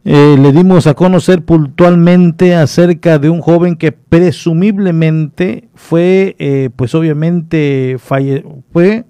Eh, 0.04 0.36
le 0.40 0.52
dimos 0.52 0.88
a 0.88 0.96
conocer 0.96 1.46
puntualmente 1.46 2.56
acerca 2.56 3.20
de 3.20 3.30
un 3.30 3.40
joven 3.40 3.76
que 3.76 3.92
presumiblemente 3.92 5.70
fue, 5.76 6.36
eh, 6.40 6.72
pues 6.76 6.96
obviamente 6.96 7.98
fue 8.00 9.06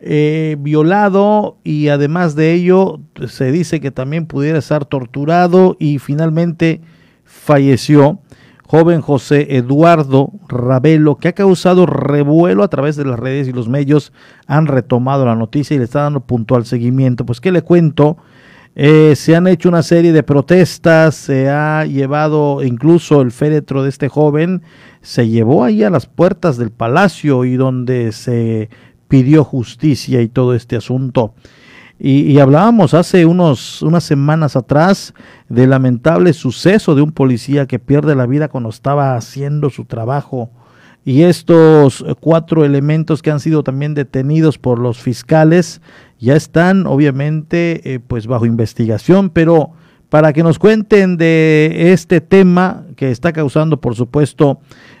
eh, 0.00 0.56
violado 0.60 1.56
y 1.64 1.88
además 1.88 2.34
de 2.34 2.52
ello 2.52 3.00
se 3.26 3.52
dice 3.52 3.80
que 3.80 3.90
también 3.90 4.26
pudiera 4.26 4.58
estar 4.58 4.84
torturado 4.84 5.78
y 5.80 5.98
finalmente 5.98 6.82
falleció 7.24 8.20
joven 8.72 9.02
José 9.02 9.58
Eduardo 9.58 10.32
Ravelo, 10.48 11.16
que 11.16 11.28
ha 11.28 11.34
causado 11.34 11.84
revuelo 11.84 12.62
a 12.62 12.68
través 12.68 12.96
de 12.96 13.04
las 13.04 13.18
redes 13.18 13.46
y 13.46 13.52
los 13.52 13.68
medios 13.68 14.14
han 14.46 14.66
retomado 14.66 15.26
la 15.26 15.36
noticia 15.36 15.74
y 15.74 15.78
le 15.78 15.84
está 15.84 16.04
dando 16.04 16.20
puntual 16.20 16.64
seguimiento. 16.64 17.26
Pues, 17.26 17.42
¿qué 17.42 17.52
le 17.52 17.60
cuento? 17.60 18.16
Eh, 18.74 19.12
se 19.14 19.36
han 19.36 19.46
hecho 19.46 19.68
una 19.68 19.82
serie 19.82 20.14
de 20.14 20.22
protestas, 20.22 21.16
se 21.16 21.50
ha 21.50 21.84
llevado 21.84 22.62
incluso 22.62 23.20
el 23.20 23.30
féretro 23.30 23.82
de 23.82 23.90
este 23.90 24.08
joven, 24.08 24.62
se 25.02 25.28
llevó 25.28 25.64
ahí 25.64 25.82
a 25.82 25.90
las 25.90 26.06
puertas 26.06 26.56
del 26.56 26.70
palacio 26.70 27.44
y 27.44 27.56
donde 27.56 28.10
se 28.12 28.70
pidió 29.06 29.44
justicia 29.44 30.22
y 30.22 30.28
todo 30.28 30.54
este 30.54 30.76
asunto. 30.76 31.34
Y, 32.04 32.40
hablábamos 32.40 32.94
hace 32.94 33.26
unos, 33.26 33.80
unas 33.80 34.02
semanas 34.02 34.56
atrás 34.56 35.14
del 35.48 35.70
lamentable 35.70 36.32
suceso 36.32 36.96
de 36.96 37.02
un 37.02 37.12
policía 37.12 37.66
que 37.66 37.78
pierde 37.78 38.16
la 38.16 38.26
vida 38.26 38.48
cuando 38.48 38.70
estaba 38.70 39.14
haciendo 39.14 39.70
su 39.70 39.84
trabajo. 39.84 40.50
Y 41.04 41.22
estos 41.22 42.04
cuatro 42.18 42.64
elementos 42.64 43.22
que 43.22 43.30
han 43.30 43.38
sido 43.38 43.62
también 43.62 43.94
detenidos 43.94 44.58
por 44.58 44.80
los 44.80 44.98
fiscales 44.98 45.80
ya 46.18 46.34
están 46.34 46.88
obviamente 46.88 47.94
eh, 47.94 48.00
pues 48.00 48.26
bajo 48.26 48.46
investigación, 48.46 49.30
pero 49.30 49.70
para 50.08 50.32
que 50.32 50.42
nos 50.42 50.58
cuenten 50.58 51.16
de 51.16 51.92
este 51.92 52.20
tema 52.20 52.84
que 52.96 53.12
está 53.12 53.32
causando 53.32 53.80
por 53.80 53.94
supuesto 53.94 54.58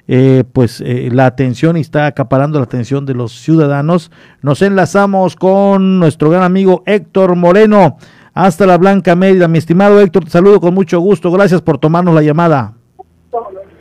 eh, 0.08 0.44
pues 0.52 0.80
eh, 0.80 1.08
la 1.12 1.26
atención 1.26 1.76
y 1.76 1.80
está 1.80 2.06
acaparando 2.06 2.58
la 2.58 2.64
atención 2.64 3.06
de 3.06 3.14
los 3.14 3.32
ciudadanos. 3.32 4.10
Nos 4.40 4.62
enlazamos 4.62 5.36
con 5.36 5.98
nuestro 5.98 6.30
gran 6.30 6.42
amigo 6.42 6.82
Héctor 6.86 7.36
Moreno 7.36 7.96
hasta 8.34 8.66
la 8.66 8.78
Blanca 8.78 9.14
Mérida. 9.14 9.48
Mi 9.48 9.58
estimado 9.58 10.00
Héctor, 10.00 10.24
te 10.24 10.30
saludo 10.30 10.60
con 10.60 10.74
mucho 10.74 11.00
gusto. 11.00 11.30
Gracias 11.30 11.62
por 11.62 11.78
tomarnos 11.78 12.14
la 12.14 12.22
llamada. 12.22 12.72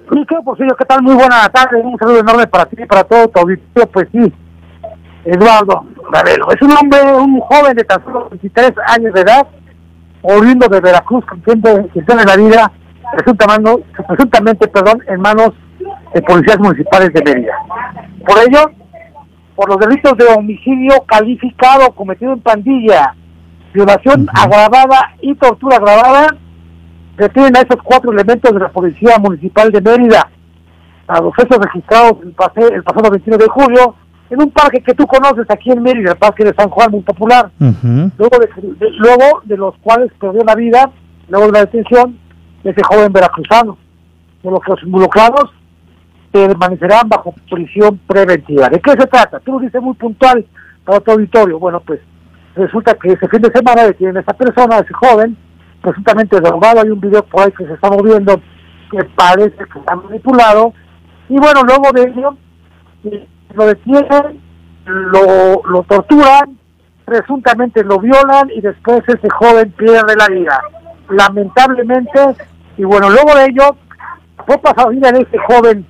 ¿qué 0.09 0.86
tal? 0.88 1.01
Muy 1.01 1.15
buena 1.15 1.47
tarde. 1.49 1.82
Un 1.82 1.97
saludo 1.97 2.19
enorme 2.19 2.47
para 2.47 2.65
ti 2.65 2.76
y 2.82 2.86
para 2.86 3.03
todo 3.03 3.28
tu. 3.30 3.41
Pues 3.91 4.07
sí, 4.11 4.34
Eduardo 5.26 5.86
es 6.53 6.61
un 6.61 6.72
hombre, 6.72 6.99
un 7.13 7.39
joven 7.39 7.76
de 7.76 7.84
tan 7.84 8.03
solo 8.03 8.28
23 8.30 8.72
años 8.88 9.13
de 9.13 9.22
edad, 9.22 9.47
volviendo 10.22 10.67
de 10.67 10.82
Veracruz, 10.82 11.24
que 11.26 12.01
tiene 12.01 12.26
la 12.26 12.36
vida 12.36 12.72
presuntamente, 14.07 14.67
perdón, 14.67 15.01
en 15.07 15.22
manos 15.22 15.51
de 16.14 16.22
policías 16.22 16.59
municipales 16.59 17.14
de 17.14 17.22
Mérida. 17.24 17.53
Por 18.26 18.38
ello, 18.39 18.72
por 19.55 19.70
los 19.70 19.78
delitos 19.80 20.18
de 20.18 20.26
homicidio 20.26 21.03
calificado 21.05 21.91
cometido 21.91 22.34
en 22.34 22.41
pandilla, 22.41 23.16
violación 23.74 24.28
agravada 24.34 25.14
y 25.22 25.36
tortura 25.36 25.78
agravada, 25.78 26.28
detienen 27.18 27.55
a 27.55 27.62
esos 27.62 27.82
cuatro 27.84 28.12
elementos 28.12 28.51
de 28.53 28.59
la 28.59 28.70
Policía 28.70 29.18
Municipal 29.20 29.72
de 29.72 29.82
Mérida, 29.82 30.30
a 31.07 31.22
los 31.22 31.34
hechos 31.38 31.57
registrados 31.59 32.18
el, 32.24 32.32
pase, 32.32 32.62
el 32.74 32.84
pasado 32.84 33.12
21 33.12 33.38
de 33.38 33.49
julio, 33.49 33.95
en 34.30 34.41
un 34.41 34.51
parque 34.51 34.82
que 34.82 34.93
tú 34.93 35.05
conoces 35.05 35.45
aquí 35.49 35.72
en 35.72 35.84
Mérida, 35.84 36.12
el 36.12 36.18
Parque 36.18 36.45
de 36.45 36.53
San 36.53 36.70
Juan, 36.70 36.91
muy 36.91 37.01
popular, 37.01 37.51
luego, 37.59 38.39
de, 38.39 38.89
luego 38.97 39.41
de 39.43 39.57
los 39.57 39.76
cuales 39.80 40.12
perdió 40.20 40.41
la 40.45 40.55
vida, 40.55 40.89
luego 41.28 41.47
de 41.47 41.51
la 41.51 41.59
detención 41.66 42.18
de 42.64 42.72
ese 42.72 42.82
joven 42.84 43.12
veracruzano, 43.12 43.78
por 44.41 44.53
lo 44.53 44.59
que 44.59 44.72
los 44.72 44.84
involucrados 44.84 45.51
permanecerán 46.32 47.10
bajo 47.10 47.34
prisión 47.50 48.00
preventiva. 48.08 48.70
¿De 48.70 48.80
qué 48.80 48.92
se 48.92 49.08
trata? 49.08 49.40
Tú 49.40 49.54
lo 49.54 49.60
dices 49.60 49.82
muy 49.82 49.94
puntual 49.96 50.46
para 50.86 51.00
tu 51.00 51.12
auditorio. 51.12 51.60
Bueno, 51.60 51.82
pues 51.82 52.00
resulta 52.56 52.94
que 52.96 53.14
ese 53.14 53.28
fin 53.28 53.42
de 53.42 53.52
semana 53.52 53.84
detienen 53.84 54.18
a 54.18 54.22
esa 54.22 54.34
persona, 54.34 54.80
ese 54.80 54.94
joven, 54.94 55.38
presuntamente 55.82 56.40
drogado, 56.40 56.82
hay 56.82 56.90
un 56.90 57.00
video 57.00 57.24
por 57.24 57.42
ahí 57.42 57.52
que 57.52 57.66
se 57.66 57.74
está 57.74 57.90
moviendo 57.90 58.42
que 58.92 59.04
parece 59.16 59.56
que 59.56 59.80
está 59.80 59.96
manipulado, 59.96 60.74
y 61.30 61.38
bueno, 61.40 61.62
luego 61.64 61.92
de 61.94 62.10
ello 62.10 62.36
lo 63.54 63.66
detienen, 63.66 64.42
lo, 64.86 65.62
lo 65.66 65.84
torturan, 65.84 66.58
presuntamente 67.06 67.84
lo 67.84 68.00
violan 68.00 68.50
y 68.54 68.60
después 68.60 69.02
ese 69.08 69.30
joven 69.30 69.72
pierde 69.72 70.16
la 70.18 70.28
vida. 70.28 70.62
Lamentablemente, 71.10 72.20
y 72.78 72.84
bueno, 72.84 73.10
luego 73.10 73.34
de 73.36 73.46
ello, 73.46 73.76
poca 74.46 74.90
vida 74.90 75.12
de 75.12 75.22
este 75.22 75.38
joven 75.38 75.86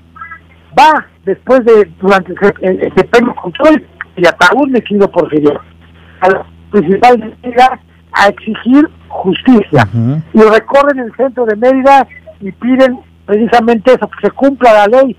va 0.78 1.06
después 1.26 1.64
de, 1.66 1.92
durante 2.00 2.34
ese 2.62 3.04
premio 3.06 3.36
control 3.36 3.86
y 4.16 4.28
ataúd 4.28 4.70
me 4.70 4.82
quiero 4.82 5.10
Porfirio, 5.10 5.60
a 6.22 6.30
la 6.30 6.46
principal 6.72 7.36
Mérida 7.42 7.80
a 8.14 8.28
exigir 8.28 8.90
justicia. 9.08 9.88
Y 10.34 10.42
recorren 10.42 11.00
el 11.00 11.16
centro 11.16 11.46
de 11.46 11.56
Mérida 11.56 12.08
y 12.40 12.52
piden 12.52 13.00
precisamente 13.26 13.94
eso, 13.94 14.10
que 14.10 14.28
se 14.28 14.32
cumpla 14.32 14.74
la 14.74 14.88
ley, 14.88 15.16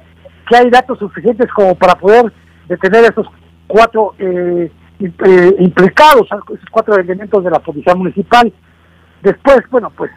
que 0.48 0.56
hay 0.56 0.70
datos 0.70 0.98
suficientes 0.98 1.50
como 1.52 1.74
para 1.74 1.94
poder 1.94 2.32
detener 2.68 3.04
a 3.04 3.08
esos 3.08 3.26
cuatro 3.66 4.14
eh, 4.18 4.70
eh, 5.00 5.56
implicados, 5.58 6.26
esos 6.26 6.70
cuatro 6.70 6.96
elementos 6.96 7.42
de 7.42 7.50
la 7.50 7.58
policía 7.58 7.94
municipal. 7.94 8.52
Después, 9.22 9.60
bueno, 9.70 9.90
pues 9.96 10.10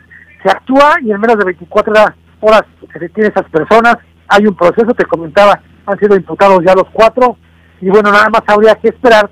se 0.43 0.49
actúa 0.49 0.95
y 1.01 1.11
en 1.11 1.19
menos 1.19 1.37
de 1.37 1.45
24 1.45 1.93
horas 2.41 2.63
se 2.91 2.99
detiene 2.99 3.27
a 3.27 3.39
esas 3.39 3.49
personas. 3.49 3.97
Hay 4.27 4.45
un 4.45 4.55
proceso, 4.55 4.93
te 4.93 5.05
comentaba, 5.05 5.59
han 5.85 5.99
sido 5.99 6.15
imputados 6.15 6.59
ya 6.65 6.73
los 6.73 6.89
cuatro 6.91 7.37
y 7.81 7.89
bueno, 7.89 8.11
nada 8.11 8.29
más 8.29 8.41
habría 8.47 8.75
que 8.75 8.89
esperar 8.89 9.29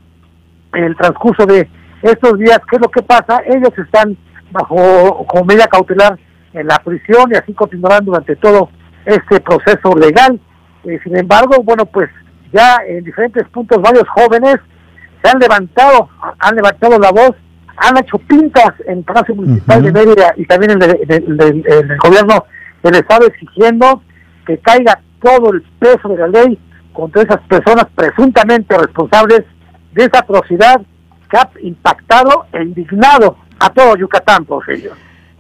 el 0.74 0.96
transcurso 0.96 1.46
de 1.46 1.68
estos 2.02 2.38
días, 2.38 2.60
qué 2.70 2.76
es 2.76 2.82
lo 2.82 2.90
que 2.90 3.02
pasa. 3.02 3.42
Ellos 3.46 3.72
están 3.78 4.18
bajo 4.52 5.26
como 5.28 5.46
medida 5.46 5.68
cautelar 5.68 6.18
en 6.54 6.68
la 6.68 6.78
prisión 6.80 7.32
y 7.32 7.36
así 7.36 7.54
continuarán 7.54 8.06
durante 8.06 8.36
todo 8.36 8.70
este 9.06 9.40
proceso 9.40 9.96
legal. 9.98 10.40
Eh, 10.84 11.00
sin 11.04 11.18
embargo, 11.18 11.64
bueno, 11.64 11.86
pues 11.86 12.10
ya 12.52 12.78
en 12.88 13.04
diferentes 13.04 13.48
puntos 13.50 13.82
varios 13.82 14.08
jóvenes 14.10 14.58
se 15.24 15.32
han 15.32 15.40
levantado, 15.40 16.10
han 16.40 16.56
levantado 16.56 17.00
la 17.00 17.12
voz, 17.12 17.36
han 17.78 17.98
hecho 17.98 18.18
pintas 18.20 18.74
en 18.86 19.00
el 19.00 19.04
Palacio 19.04 19.36
Municipal 19.36 19.82
de 19.82 19.92
Mérida 19.92 20.34
y 20.36 20.46
también 20.46 20.72
en 20.72 20.82
el, 20.82 21.98
gobierno 21.98 22.46
del 22.84 22.96
Estado 22.96 23.26
exigiendo 23.28 24.04
que 24.46 24.58
caiga 24.60 25.00
todo 25.22 25.54
el 25.54 25.62
peso 25.80 26.10
de 26.10 26.18
la 26.18 26.28
ley 26.28 26.60
contra 26.92 27.24
esas 27.24 27.42
personas 27.42 27.88
presuntamente 27.96 28.78
responsables 28.78 29.44
de 29.94 30.04
esa 30.06 30.20
atrocidad 30.20 30.82
que 31.30 31.38
ha 31.38 31.50
impactado 31.62 32.46
e 32.52 32.64
indignado 32.64 33.38
a 33.60 33.70
todo 33.70 33.96
Yucatán, 33.96 34.46
por 34.46 34.70
ello. 34.70 34.92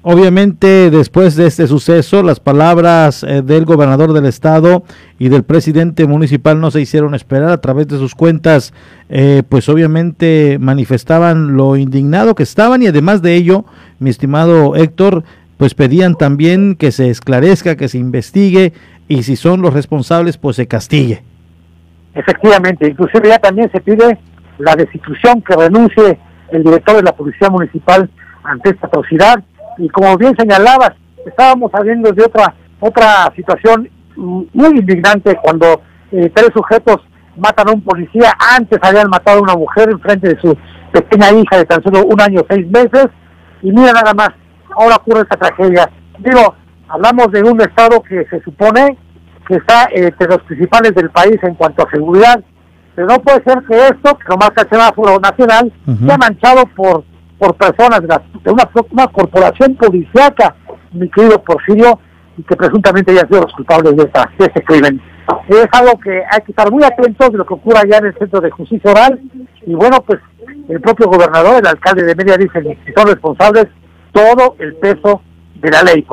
Obviamente, 0.05 0.91
después 0.91 1.37
de 1.37 1.47
este 1.47 1.65
suceso, 1.65 2.23
las 2.23 2.41
palabras 2.41 3.23
eh, 3.23 3.41
del 3.41 3.63
gobernador 3.63 4.11
del 4.11 4.25
estado 4.25 4.83
y 5.17 5.29
del 5.29 5.43
presidente 5.43 6.05
municipal 6.05 6.59
no 6.59 6.71
se 6.71 6.81
hicieron 6.81 7.15
esperar 7.15 7.51
a 7.51 7.61
través 7.61 7.87
de 7.87 7.97
sus 7.97 8.13
cuentas, 8.13 8.73
eh, 9.07 9.43
pues 9.47 9.69
obviamente 9.69 10.57
manifestaban 10.59 11.55
lo 11.55 11.77
indignado 11.77 12.35
que 12.35 12.43
estaban 12.43 12.81
y 12.83 12.87
además 12.87 13.21
de 13.21 13.35
ello, 13.35 13.63
mi 13.99 14.09
estimado 14.09 14.75
Héctor, 14.75 15.23
pues 15.55 15.73
pedían 15.73 16.15
también 16.15 16.75
que 16.75 16.91
se 16.91 17.09
esclarezca, 17.09 17.77
que 17.77 17.87
se 17.87 17.97
investigue 17.97 18.73
y 19.13 19.23
si 19.23 19.35
son 19.35 19.61
los 19.61 19.73
responsables, 19.73 20.37
pues 20.37 20.55
se 20.55 20.67
castigue. 20.67 21.23
Efectivamente, 22.15 22.87
inclusive 22.87 23.29
ya 23.29 23.37
también 23.37 23.71
se 23.71 23.79
pide 23.79 24.17
la 24.57 24.75
destitución 24.75 25.41
que 25.41 25.55
renuncie 25.55 26.17
el 26.51 26.63
director 26.63 26.95
de 26.95 27.03
la 27.03 27.11
Policía 27.11 27.49
Municipal 27.49 28.09
ante 28.43 28.71
esta 28.71 28.87
atrocidad. 28.87 29.43
Y 29.77 29.87
como 29.89 30.17
bien 30.17 30.35
señalabas, 30.37 30.93
estábamos 31.25 31.71
hablando 31.73 32.11
de 32.11 32.23
otra 32.23 32.55
otra 32.79 33.31
situación 33.35 33.89
muy 34.15 34.79
indignante 34.79 35.37
cuando 35.41 35.81
eh, 36.11 36.29
tres 36.33 36.49
sujetos 36.53 36.97
matan 37.37 37.69
a 37.69 37.71
un 37.71 37.81
policía, 37.81 38.33
antes 38.57 38.77
habían 38.81 39.09
matado 39.09 39.39
a 39.39 39.41
una 39.41 39.55
mujer 39.55 39.89
en 39.89 39.99
frente 39.99 40.29
de 40.29 40.41
su 40.41 40.57
pequeña 40.91 41.31
hija 41.31 41.57
de 41.57 41.65
tan 41.65 41.81
solo 41.81 42.05
un 42.05 42.19
año 42.19 42.41
seis 42.49 42.67
meses, 42.69 43.07
y 43.61 43.71
mira 43.71 43.93
nada 43.93 44.13
más, 44.13 44.29
ahora 44.75 44.97
ocurre 44.97 45.21
esta 45.21 45.37
tragedia. 45.37 45.89
Digo, 46.19 46.55
hablamos 46.93 47.31
de 47.31 47.41
un 47.41 47.59
estado 47.59 48.01
que 48.03 48.25
se 48.29 48.39
supone 48.41 48.97
que 49.47 49.55
está 49.55 49.89
entre 49.91 50.27
los 50.27 50.41
principales 50.43 50.93
del 50.93 51.09
país 51.09 51.37
en 51.41 51.55
cuanto 51.55 51.85
a 51.85 51.91
seguridad, 51.91 52.41
pero 52.95 53.07
no 53.07 53.19
puede 53.19 53.43
ser 53.43 53.61
que 53.67 53.75
esto, 53.75 54.17
que 54.17 54.29
nomás 54.29 54.51
el 54.55 54.69
semáforo 54.69 55.19
nacional, 55.19 55.73
sea 56.05 56.17
manchado 56.17 56.65
por 56.75 57.03
por 57.39 57.55
personas 57.55 58.01
de, 58.01 58.51
una, 58.51 58.69
una, 58.91 59.07
corporación 59.07 59.75
policíaca, 59.75 60.55
mi 60.93 61.09
querido 61.09 61.43
Porfirio, 61.43 61.99
y 62.37 62.43
que 62.43 62.55
presuntamente 62.55 63.11
haya 63.11 63.27
sido 63.27 63.41
los 63.41 63.51
culpables 63.53 63.97
de, 63.97 64.03
esta, 64.03 64.29
de 64.39 64.45
este 64.45 64.63
crimen. 64.63 65.01
Es 65.49 65.67
algo 65.73 65.99
que 65.99 66.23
hay 66.31 66.41
que 66.45 66.53
estar 66.53 66.71
muy 66.71 66.85
atentos 66.85 67.31
de 67.33 67.37
lo 67.37 67.45
que 67.45 67.53
ocurra 67.53 67.81
allá 67.81 67.97
en 67.97 68.05
el 68.05 68.17
Centro 68.17 68.39
de 68.39 68.49
Justicia 68.49 68.91
Oral, 68.91 69.19
y 69.65 69.73
bueno, 69.73 70.01
pues 70.05 70.19
el 70.69 70.79
propio 70.79 71.07
gobernador, 71.07 71.59
el 71.59 71.67
alcalde 71.67 72.03
de 72.03 72.15
Media 72.15 72.37
dicen 72.37 72.63
que 72.63 72.93
son 72.95 73.07
responsables 73.07 73.67
todo 74.13 74.55
el 74.59 74.75
peso 74.75 75.21
de 75.69 75.83
ley. 75.83 76.05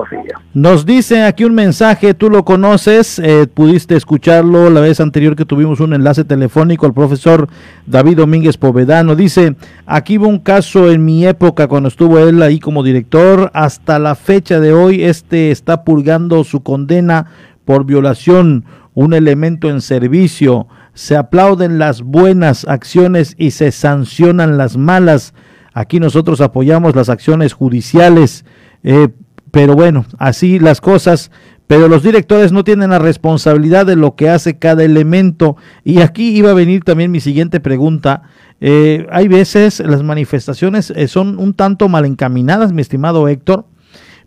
Nos 0.54 0.86
dice 0.86 1.24
aquí 1.24 1.44
un 1.44 1.54
mensaje, 1.54 2.14
tú 2.14 2.30
lo 2.30 2.44
conoces, 2.44 3.18
eh, 3.18 3.46
pudiste 3.52 3.96
escucharlo 3.96 4.70
la 4.70 4.80
vez 4.80 5.00
anterior 5.00 5.34
que 5.34 5.44
tuvimos 5.44 5.80
un 5.80 5.92
enlace 5.92 6.24
telefónico 6.24 6.86
al 6.86 6.94
profesor 6.94 7.48
David 7.86 8.18
Domínguez 8.18 8.56
Povedano. 8.56 9.16
Dice, 9.16 9.56
aquí 9.86 10.18
hubo 10.18 10.28
un 10.28 10.38
caso 10.38 10.90
en 10.90 11.04
mi 11.04 11.26
época 11.26 11.66
cuando 11.66 11.88
estuvo 11.88 12.18
él 12.20 12.42
ahí 12.42 12.60
como 12.60 12.82
director, 12.84 13.50
hasta 13.52 13.98
la 13.98 14.14
fecha 14.14 14.60
de 14.60 14.72
hoy 14.72 15.02
este 15.02 15.50
está 15.50 15.84
purgando 15.84 16.44
su 16.44 16.62
condena 16.62 17.26
por 17.64 17.84
violación, 17.84 18.64
un 18.94 19.14
elemento 19.14 19.68
en 19.68 19.80
servicio. 19.80 20.68
Se 20.94 21.16
aplauden 21.16 21.78
las 21.78 22.02
buenas 22.02 22.66
acciones 22.68 23.34
y 23.38 23.52
se 23.52 23.72
sancionan 23.72 24.58
las 24.58 24.76
malas. 24.76 25.34
Aquí 25.72 26.00
nosotros 26.00 26.40
apoyamos 26.40 26.94
las 26.94 27.08
acciones 27.08 27.52
judiciales. 27.52 28.44
Eh, 28.82 29.08
pero 29.50 29.74
bueno, 29.74 30.04
así 30.18 30.58
las 30.58 30.80
cosas. 30.80 31.30
Pero 31.66 31.86
los 31.86 32.02
directores 32.02 32.50
no 32.50 32.64
tienen 32.64 32.90
la 32.90 32.98
responsabilidad 32.98 33.86
de 33.86 33.94
lo 33.94 34.16
que 34.16 34.28
hace 34.28 34.58
cada 34.58 34.82
elemento. 34.82 35.56
Y 35.84 36.00
aquí 36.00 36.36
iba 36.36 36.50
a 36.50 36.54
venir 36.54 36.82
también 36.82 37.12
mi 37.12 37.20
siguiente 37.20 37.60
pregunta. 37.60 38.22
Eh, 38.60 39.06
hay 39.12 39.28
veces 39.28 39.78
las 39.78 40.02
manifestaciones 40.02 40.90
eh, 40.90 41.06
son 41.06 41.38
un 41.38 41.54
tanto 41.54 41.88
mal 41.88 42.04
encaminadas, 42.04 42.72
mi 42.72 42.82
estimado 42.82 43.28
Héctor, 43.28 43.66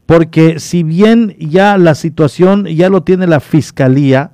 porque 0.05 0.59
si 0.59 0.84
bien 0.84 1.36
ya 1.38 1.78
la 1.78 1.95
situación 1.95 2.65
ya 2.65 2.89
lo 2.89 3.03
tiene 3.03 3.28
la 3.28 3.41
fiscalía, 3.41 4.32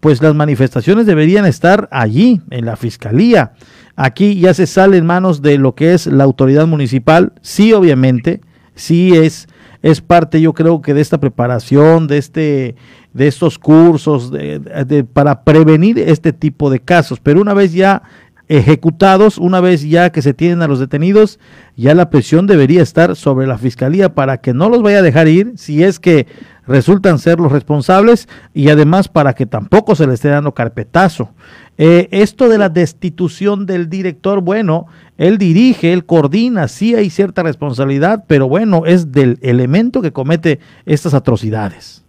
pues 0.00 0.22
las 0.22 0.34
manifestaciones 0.34 1.06
deberían 1.06 1.44
estar 1.44 1.88
allí, 1.92 2.40
en 2.50 2.64
la 2.64 2.76
fiscalía. 2.76 3.52
Aquí 3.96 4.40
ya 4.40 4.54
se 4.54 4.66
sale 4.66 4.96
en 4.96 5.06
manos 5.06 5.42
de 5.42 5.58
lo 5.58 5.74
que 5.74 5.94
es 5.94 6.06
la 6.06 6.24
autoridad 6.24 6.66
municipal, 6.66 7.32
sí, 7.40 7.72
obviamente, 7.72 8.40
sí 8.74 9.12
es 9.14 9.46
es 9.86 10.00
parte, 10.00 10.40
yo 10.40 10.52
creo 10.52 10.82
que 10.82 10.94
de 10.94 11.00
esta 11.00 11.20
preparación, 11.20 12.08
de 12.08 12.18
este, 12.18 12.74
de 13.12 13.28
estos 13.28 13.56
cursos, 13.56 14.32
de, 14.32 15.06
para 15.12 15.44
prevenir 15.44 15.96
este 15.96 16.32
tipo 16.32 16.70
de 16.70 16.80
casos. 16.80 17.20
Pero 17.20 17.40
una 17.40 17.54
vez 17.54 17.72
ya 17.72 18.02
ejecutados, 18.48 19.38
una 19.38 19.60
vez 19.60 19.82
ya 19.82 20.10
que 20.10 20.22
se 20.22 20.34
tienen 20.34 20.62
a 20.62 20.68
los 20.68 20.78
detenidos, 20.78 21.40
ya 21.76 21.94
la 21.94 22.10
presión 22.10 22.46
debería 22.46 22.82
estar 22.82 23.16
sobre 23.16 23.46
la 23.46 23.58
fiscalía 23.58 24.14
para 24.14 24.38
que 24.38 24.54
no 24.54 24.68
los 24.68 24.82
vaya 24.82 24.98
a 24.98 25.02
dejar 25.02 25.28
ir 25.28 25.52
si 25.56 25.82
es 25.82 25.98
que 25.98 26.26
resultan 26.66 27.18
ser 27.18 27.40
los 27.40 27.52
responsables 27.52 28.28
y 28.54 28.68
además 28.68 29.08
para 29.08 29.34
que 29.34 29.46
tampoco 29.46 29.94
se 29.94 30.06
les 30.06 30.14
esté 30.14 30.28
dando 30.28 30.52
carpetazo. 30.52 31.30
Eh, 31.78 32.08
esto 32.10 32.48
de 32.48 32.58
la 32.58 32.68
destitución 32.68 33.66
del 33.66 33.88
director, 33.88 34.40
bueno, 34.40 34.86
él 35.18 35.38
dirige, 35.38 35.92
él 35.92 36.06
coordina, 36.06 36.68
sí 36.68 36.94
hay 36.94 37.10
cierta 37.10 37.42
responsabilidad, 37.42 38.24
pero 38.26 38.48
bueno, 38.48 38.86
es 38.86 39.12
del 39.12 39.38
elemento 39.42 40.02
que 40.02 40.12
comete 40.12 40.60
estas 40.86 41.14
atrocidades. 41.14 42.04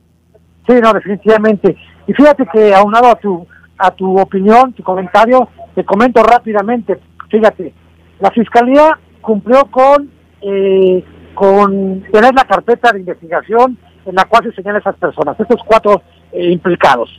Sí, 0.68 0.74
no, 0.82 0.94
definitivamente. 0.94 1.76
Y 2.08 2.14
fíjate 2.14 2.46
que 2.54 2.74
aunado 2.74 3.08
a 3.10 3.16
tu, 3.16 3.46
a 3.78 3.92
tu 3.92 4.20
opinión, 4.20 4.74
tu 4.74 4.84
comentario, 4.84 5.50
te 5.76 5.84
comento 5.86 6.24
rápidamente, 6.24 7.00
fíjate, 7.30 7.74
la 8.20 8.32
Fiscalía 8.32 8.98
cumplió 9.22 9.66
con 9.66 10.10
eh, 10.42 11.04
con 11.38 12.02
tener 12.12 12.34
la 12.34 12.46
carpeta 12.46 12.92
de 12.92 13.00
investigación 13.00 13.78
en 14.06 14.16
la 14.16 14.26
cual 14.26 14.44
se 14.44 14.54
señalan 14.54 14.82
esas 14.82 14.96
personas, 14.96 15.40
estos 15.40 15.62
cuatro 15.66 16.02
eh, 16.32 16.52
implicados. 16.52 17.10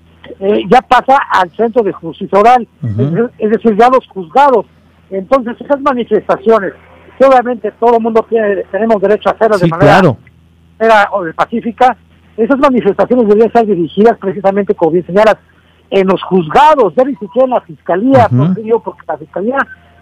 Eh, 0.40 0.64
ya 0.68 0.80
pasa 0.82 1.18
al 1.30 1.50
centro 1.56 1.82
de 1.84 1.92
justicia 1.92 2.38
oral, 2.38 2.66
es, 3.38 3.50
decir, 3.50 3.76
ya 3.78 3.88
los 3.88 4.06
juzgados. 4.09 4.66
Entonces, 5.11 5.56
esas 5.61 5.80
manifestaciones, 5.80 6.72
que 7.16 7.24
obviamente 7.24 7.70
todo 7.78 7.96
el 7.96 8.02
mundo 8.02 8.26
tiene, 8.28 8.64
tenemos 8.72 9.00
derecho 9.00 9.28
a 9.28 9.32
hacerlas 9.32 9.61
de 9.61 9.68
manera, 9.68 11.09
o 11.12 11.22
de 11.22 11.32
pacífica, 11.34 11.96
esas 12.36 12.59
manifestaciones 12.59 13.26
deberían 13.28 13.52
ser 13.52 13.66
dirigidas 13.66 14.18
precisamente, 14.18 14.74
como 14.74 14.92
bien 14.92 15.06
señalas, 15.06 15.36
en 15.91 16.07
los 16.07 16.22
juzgados, 16.22 16.95
ya 16.97 17.05
ni 17.05 17.14
siquiera 17.16 17.45
en 17.47 17.51
la 17.51 17.61
fiscalía, 17.62 18.28
porque 18.84 19.03
la 19.07 19.16
fiscalía 19.16 19.59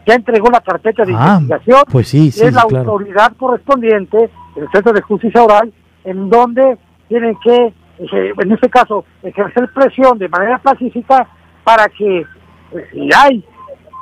ya 0.07 0.15
entregó 0.15 0.49
la 0.51 0.61
carpeta 0.61 1.05
de 1.05 1.15
Ah, 1.17 1.39
investigación, 1.41 1.83
pues 1.91 2.09
sí, 2.09 2.31
sí, 2.31 2.45
es 2.45 2.55
la 2.55 2.63
claro. 2.65 2.93
autoridad 2.93 3.33
correspondiente, 3.37 4.31
el 4.57 4.69
Centro 4.73 4.93
de 4.93 5.03
Justicia 5.03 5.43
Oral, 5.43 5.73
en 6.05 6.31
donde 6.31 6.79
tienen 7.09 7.37
que, 7.43 7.73
eh, 7.99 8.33
en 8.39 8.53
este 8.53 8.69
caso, 8.71 9.05
ejercer 9.23 9.69
presión 9.73 10.19
de 10.19 10.29
manera 10.29 10.59
pacífica 10.59 11.27
para 11.65 11.89
que, 11.89 12.25
pues, 12.71 12.85
si 12.93 13.09
hay 13.17 13.45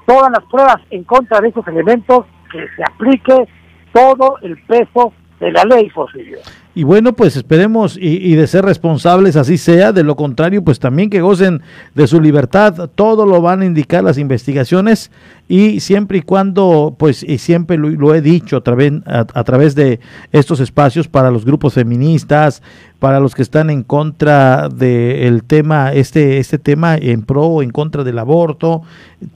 todas 0.06 0.30
las 0.30 0.44
pruebas 0.50 0.76
en 0.90 1.04
contra 1.04 1.40
de 1.40 1.48
esos 1.48 1.66
elementos, 1.68 2.26
que 2.52 2.66
se 2.76 2.82
aplique 2.84 3.48
todo 3.92 4.36
el 4.42 4.56
peso 4.64 5.12
de 5.40 5.52
la 5.52 5.64
ley, 5.64 5.88
Porfirio. 5.90 6.38
Y 6.76 6.82
bueno, 6.82 7.12
pues 7.12 7.36
esperemos 7.36 7.96
y, 8.00 8.34
de 8.34 8.48
ser 8.48 8.64
responsables 8.64 9.36
así 9.36 9.58
sea, 9.58 9.92
de 9.92 10.02
lo 10.02 10.16
contrario, 10.16 10.64
pues 10.64 10.80
también 10.80 11.08
que 11.08 11.20
gocen 11.20 11.62
de 11.94 12.08
su 12.08 12.20
libertad, 12.20 12.90
todo 12.96 13.26
lo 13.26 13.40
van 13.40 13.62
a 13.62 13.64
indicar 13.64 14.02
las 14.02 14.18
investigaciones 14.18 15.12
y 15.46 15.78
siempre 15.78 16.18
y 16.18 16.22
cuando, 16.22 16.96
pues 16.98 17.22
y 17.22 17.38
siempre 17.38 17.78
lo, 17.78 18.12
he 18.12 18.20
dicho 18.20 18.56
a 18.56 18.62
través, 18.62 18.92
a, 19.06 19.44
través 19.44 19.76
de 19.76 20.00
estos 20.32 20.58
espacios 20.58 21.06
para 21.06 21.30
los 21.30 21.44
grupos 21.44 21.74
feministas, 21.74 22.60
para 22.98 23.20
los 23.20 23.36
que 23.36 23.42
están 23.42 23.70
en 23.70 23.84
contra 23.84 24.68
del 24.68 25.44
tema, 25.44 25.92
este, 25.92 26.38
este 26.38 26.58
tema 26.58 26.96
en 26.96 27.22
pro 27.22 27.42
o 27.42 27.62
en 27.62 27.70
contra 27.70 28.02
del 28.02 28.18
aborto, 28.18 28.82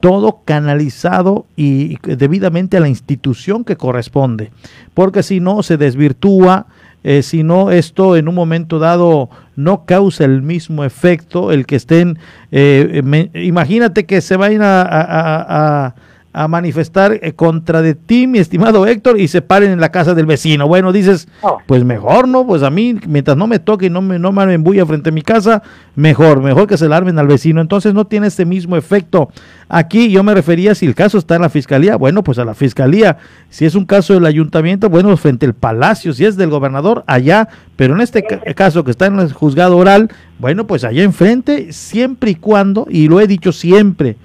todo 0.01 0.41
canalizado 0.45 1.47
y 1.55 1.99
debidamente 2.03 2.78
a 2.78 2.80
la 2.80 2.89
institución 2.89 3.62
que 3.62 3.76
corresponde, 3.76 4.51
porque 4.93 5.22
si 5.22 5.39
no 5.39 5.62
se 5.62 5.76
desvirtúa, 5.76 6.66
eh, 7.11 7.22
si 7.22 7.42
no 7.42 7.70
esto 7.70 8.16
en 8.18 8.28
un 8.28 8.34
momento 8.34 8.78
dado 8.78 9.30
no 9.56 9.86
causa 9.86 10.24
el 10.26 10.42
mismo 10.42 10.84
efecto, 10.84 11.52
el 11.52 11.64
que 11.64 11.76
estén, 11.76 12.18
eh, 12.52 13.00
imagínate 13.34 14.04
que 14.04 14.20
se 14.20 14.36
vayan 14.36 14.61
a- 14.62 15.94
a 16.32 16.46
manifestar 16.46 17.18
eh, 17.22 17.32
contra 17.32 17.82
de 17.82 17.94
ti, 17.94 18.26
mi 18.26 18.38
estimado 18.38 18.86
Héctor, 18.86 19.18
y 19.18 19.28
se 19.28 19.42
paren 19.42 19.70
en 19.72 19.80
la 19.80 19.90
casa 19.90 20.14
del 20.14 20.26
vecino. 20.26 20.68
Bueno, 20.68 20.92
dices, 20.92 21.26
pues 21.66 21.84
mejor, 21.84 22.28
¿no? 22.28 22.46
Pues 22.46 22.62
a 22.62 22.70
mí, 22.70 22.96
mientras 23.08 23.36
no 23.36 23.46
me 23.46 23.58
toque 23.58 23.86
y 23.86 23.90
no 23.90 24.02
me, 24.02 24.18
no 24.18 24.30
me 24.30 24.52
embulla 24.52 24.84
frente 24.86 25.08
a 25.08 25.12
mi 25.12 25.22
casa, 25.22 25.62
mejor, 25.96 26.42
mejor 26.42 26.66
que 26.66 26.76
se 26.76 26.88
la 26.88 26.96
armen 26.96 27.18
al 27.18 27.26
vecino. 27.26 27.60
Entonces 27.60 27.94
no 27.94 28.06
tiene 28.06 28.26
este 28.28 28.44
mismo 28.44 28.76
efecto. 28.76 29.30
Aquí 29.68 30.10
yo 30.10 30.22
me 30.22 30.34
refería, 30.34 30.74
si 30.74 30.86
el 30.86 30.94
caso 30.94 31.18
está 31.18 31.36
en 31.36 31.42
la 31.42 31.48
fiscalía, 31.50 31.96
bueno, 31.96 32.22
pues 32.22 32.38
a 32.38 32.44
la 32.44 32.54
fiscalía. 32.54 33.16
Si 33.50 33.64
es 33.64 33.74
un 33.74 33.84
caso 33.86 34.14
del 34.14 34.26
ayuntamiento, 34.26 34.88
bueno, 34.90 35.16
frente 35.16 35.46
al 35.46 35.54
palacio. 35.54 36.12
Si 36.12 36.24
es 36.24 36.36
del 36.36 36.50
gobernador, 36.50 37.04
allá. 37.06 37.48
Pero 37.76 37.94
en 37.94 38.00
este 38.00 38.22
ca- 38.22 38.40
caso 38.54 38.84
que 38.84 38.90
está 38.90 39.06
en 39.06 39.18
el 39.18 39.32
juzgado 39.32 39.76
oral, 39.76 40.10
bueno, 40.38 40.66
pues 40.66 40.84
allá 40.84 41.02
enfrente, 41.02 41.72
siempre 41.72 42.32
y 42.32 42.34
cuando, 42.36 42.86
y 42.90 43.08
lo 43.08 43.20
he 43.20 43.26
dicho 43.26 43.50
siempre, 43.52 44.16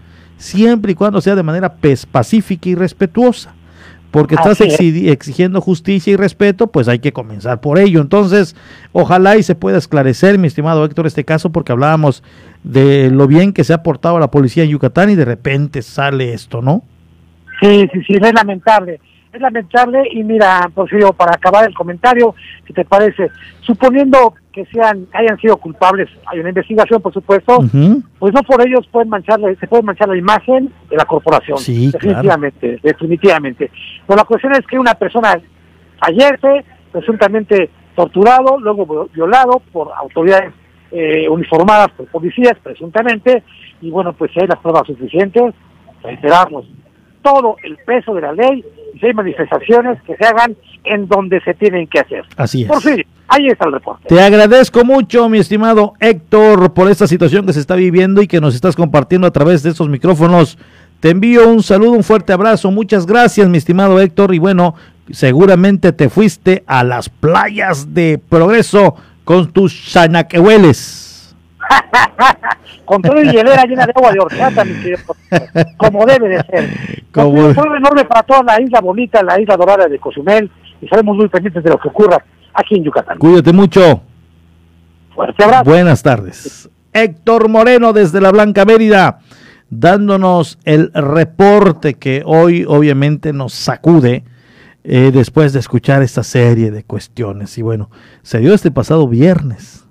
siempre 0.44 0.92
y 0.92 0.96
cuando 0.96 1.22
sea 1.22 1.36
de 1.36 1.44
manera 1.44 1.74
pacífica 2.12 2.70
y 2.70 2.76
respetuosa. 2.76 3.54
Porque 4.12 4.36
estás 4.36 4.62
Así 4.62 4.66
es. 4.66 4.80
exi- 4.80 5.10
exigiendo 5.10 5.60
justicia 5.60 6.14
y 6.14 6.16
respeto, 6.18 6.68
pues 6.68 6.88
hay 6.88 7.00
que 7.00 7.12
comenzar 7.14 7.62
por 7.62 7.80
ello. 7.80 8.00
Entonces, 8.00 8.56
ojalá 8.92 9.38
y 9.38 9.44
se 9.44 9.56
pueda 9.56 9.80
esclarecer, 9.80 10.38
mi 10.38 10.46
estimado 10.48 10.86
Héctor, 10.86 11.08
este 11.08 11.24
caso, 11.26 11.50
porque 11.52 11.72
hablábamos 11.72 12.22
de 12.64 13.10
lo 13.10 13.26
bien 13.26 13.54
que 13.54 13.64
se 13.64 13.74
ha 13.74 13.82
portado 13.82 14.20
la 14.20 14.30
policía 14.30 14.66
en 14.66 14.70
Yucatán 14.70 15.10
y 15.10 15.16
de 15.16 15.26
repente 15.26 15.82
sale 15.82 16.34
esto, 16.34 16.62
¿no? 16.62 16.84
Sí, 17.60 17.88
sí, 17.92 18.02
sí, 18.06 18.14
es 18.22 18.34
lamentable. 18.34 19.00
Es 19.32 19.42
lamentable 19.42 20.04
y 20.12 20.24
mira, 20.24 20.70
Porfirio, 20.76 21.12
para 21.14 21.34
acabar 21.34 21.68
el 21.68 21.74
comentario, 21.74 22.36
¿qué 22.68 22.74
te 22.74 22.86
parece? 22.86 23.32
Suponiendo 23.62 24.36
que 24.54 24.66
sean, 24.68 25.08
hayan 25.14 25.38
sido 25.40 25.58
culpables, 25.58 26.08
hay 26.28 26.40
una 26.40 26.50
investigación, 26.50 27.02
por 27.02 27.12
supuesto, 27.12 27.58
pues 28.20 28.34
no 28.34 28.44
por 28.44 28.66
ellos 28.66 28.88
pueden 28.92 29.10
manchar, 29.10 29.40
se 29.60 29.68
puede 29.68 29.84
manchar 29.84 30.08
la 30.08 30.18
imagen 30.18 30.72
de 30.90 30.96
la 30.96 31.06
corporación. 31.06 31.58
Sí, 31.58 31.92
claro. 31.92 32.08
definitivamente, 32.08 32.80
definitivamente. 32.84 33.72
Pero 34.08 34.18
la 34.18 34.24
cuestión 34.24 34.54
es 34.54 34.66
que 34.68 34.78
una 34.78 34.94
persona 34.94 35.42
fallece, 36.00 36.64
presuntamente 36.92 37.70
torturado, 37.96 38.60
luego 38.60 39.10
violado 39.14 39.62
por 39.72 39.92
autoridades 39.92 40.54
eh, 40.92 41.28
uniformadas 41.28 41.90
por 41.98 42.06
policías, 42.08 42.54
presuntamente, 42.62 43.44
y 43.82 43.90
bueno, 43.90 44.14
pues 44.14 44.32
si 44.32 44.40
hay 44.40 44.48
las 44.48 44.60
pruebas 44.60 44.86
suficientes, 44.86 45.54
reiteramos, 46.04 46.66
todo 47.24 47.56
el 47.64 47.78
peso 47.78 48.14
de 48.14 48.22
la 48.22 48.34
ley 48.34 48.64
y 48.94 49.00
si 49.00 49.08
hay 49.08 49.14
manifestaciones 49.14 50.00
que 50.04 50.16
se 50.16 50.26
hagan 50.26 50.56
en 50.84 51.08
donde 51.08 51.42
se 51.42 51.54
tienen 51.56 51.88
que 51.88 52.00
hacer. 52.00 52.24
Así 52.38 52.64
es. 52.64 52.68
Por 52.68 52.82
fin, 52.82 53.04
ahí 53.28 53.48
está 53.48 53.66
el 53.66 53.74
reporte. 53.74 54.08
Te 54.08 54.22
agradezco 54.22 54.84
mucho, 54.86 55.28
mi 55.30 55.40
estimado 55.40 55.94
Héctor, 56.00 56.74
por 56.74 56.90
esta 56.90 57.08
situación 57.08 57.46
que 57.46 57.54
se 57.54 57.60
está 57.60 57.76
viviendo 57.76 58.22
y 58.22 58.28
que 58.28 58.40
nos 58.42 58.56
estás 58.56 58.76
compartiendo 58.76 59.28
a 59.28 59.32
través 59.32 59.64
de 59.64 59.70
estos 59.72 59.90
micrófonos. 59.90 60.58
Te 61.00 61.10
envío 61.10 61.50
un 61.50 61.62
saludo, 61.64 61.92
un 61.92 62.04
fuerte 62.04 62.32
abrazo. 62.34 62.72
Muchas 62.72 63.06
gracias, 63.06 63.50
mi 63.50 63.58
estimado 63.58 64.00
Héctor. 64.00 64.34
Y 64.34 64.40
bueno, 64.40 64.76
seguramente 65.12 65.92
te 65.92 66.10
fuiste 66.10 66.64
a 66.66 66.84
las 66.84 67.10
playas 67.10 67.94
de 67.94 68.20
progreso 68.30 68.96
con 69.26 69.52
tus 69.52 69.74
chanaquehueles. 69.92 71.36
Con 72.86 73.02
todo 73.02 73.22
y 73.24 73.28
hielera 73.32 73.64
llena 73.66 73.86
de 73.86 73.94
agua 73.96 74.12
de 74.12 74.20
horchata, 74.20 74.66
mi 74.66 74.74
querido 74.74 75.00
como 75.78 76.06
debe 76.06 76.28
de 76.28 76.44
ser. 76.44 76.70
Como- 77.14 77.46
Un 77.48 77.56
saludo 77.56 77.78
enorme 77.78 78.04
para 78.04 78.24
toda 78.24 78.44
la 78.44 78.62
isla 78.62 78.82
bonita, 78.82 79.24
la 79.24 79.40
isla 79.40 79.56
dorada 79.56 79.88
de 79.88 79.98
Cozumel, 80.00 80.52
y 80.82 80.86
estaremos 80.86 81.16
muy 81.16 81.30
pendientes 81.30 81.64
de 81.64 81.70
lo 81.70 81.80
que 81.80 81.88
ocurra 81.88 82.24
aquí 82.54 82.76
en 82.76 82.84
Yucatán. 82.84 83.18
Cuídate 83.18 83.54
mucho. 83.54 84.02
Fuerte 85.14 85.44
abrazo. 85.44 85.64
Buenas 85.66 86.02
tardes. 86.04 86.70
Héctor 86.94 87.50
Moreno 87.50 87.94
desde 87.94 88.22
la 88.22 88.32
Blanca 88.32 88.66
Mérida, 88.66 89.20
dándonos 89.70 90.60
el 90.64 90.92
reporte 90.94 91.96
que 91.96 92.24
hoy 92.26 92.66
obviamente 92.68 93.34
nos 93.34 93.54
sacude 93.54 94.24
eh, 94.84 95.12
después 95.14 95.54
de 95.54 95.60
escuchar 95.60 96.04
esta 96.04 96.24
serie 96.24 96.72
de 96.72 96.84
cuestiones. 96.84 97.58
Y 97.58 97.62
bueno, 97.62 97.90
se 98.22 98.40
dio 98.40 98.54
este 98.54 98.70
pasado 98.70 99.08
viernes. 99.08 99.88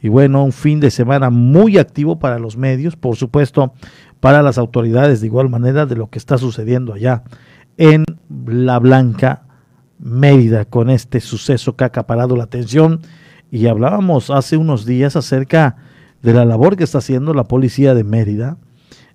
Y 0.00 0.08
bueno, 0.08 0.44
un 0.44 0.52
fin 0.52 0.80
de 0.80 0.90
semana 0.90 1.28
muy 1.28 1.76
activo 1.76 2.18
para 2.18 2.38
los 2.38 2.56
medios, 2.56 2.94
por 2.96 3.16
supuesto, 3.16 3.72
para 4.20 4.42
las 4.42 4.56
autoridades 4.56 5.20
de 5.20 5.26
igual 5.26 5.48
manera 5.48 5.86
de 5.86 5.96
lo 5.96 6.08
que 6.08 6.18
está 6.18 6.38
sucediendo 6.38 6.92
allá 6.94 7.24
en 7.76 8.04
La 8.46 8.78
Blanca 8.78 9.47
Mérida 9.98 10.64
con 10.64 10.90
este 10.90 11.20
suceso 11.20 11.76
que 11.76 11.84
ha 11.84 11.88
acaparado 11.88 12.36
la 12.36 12.44
atención. 12.44 13.00
Y 13.50 13.66
hablábamos 13.66 14.30
hace 14.30 14.56
unos 14.56 14.86
días 14.86 15.16
acerca 15.16 15.76
de 16.22 16.34
la 16.34 16.44
labor 16.44 16.76
que 16.76 16.84
está 16.84 16.98
haciendo 16.98 17.34
la 17.34 17.44
policía 17.44 17.94
de 17.94 18.04
Mérida, 18.04 18.58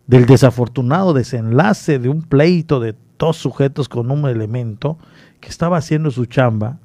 del 0.07 0.25
desafortunado 0.25 1.13
desenlace 1.13 1.99
de 1.99 2.09
un 2.09 2.21
pleito 2.21 2.79
de 2.79 2.95
dos 3.17 3.38
sujetos 3.38 3.88
con 3.88 4.11
un 4.11 4.27
elemento 4.27 4.97
que 5.39 5.49
estaba 5.49 5.77
haciendo 5.77 6.11
su 6.11 6.25
chamba 6.25 6.79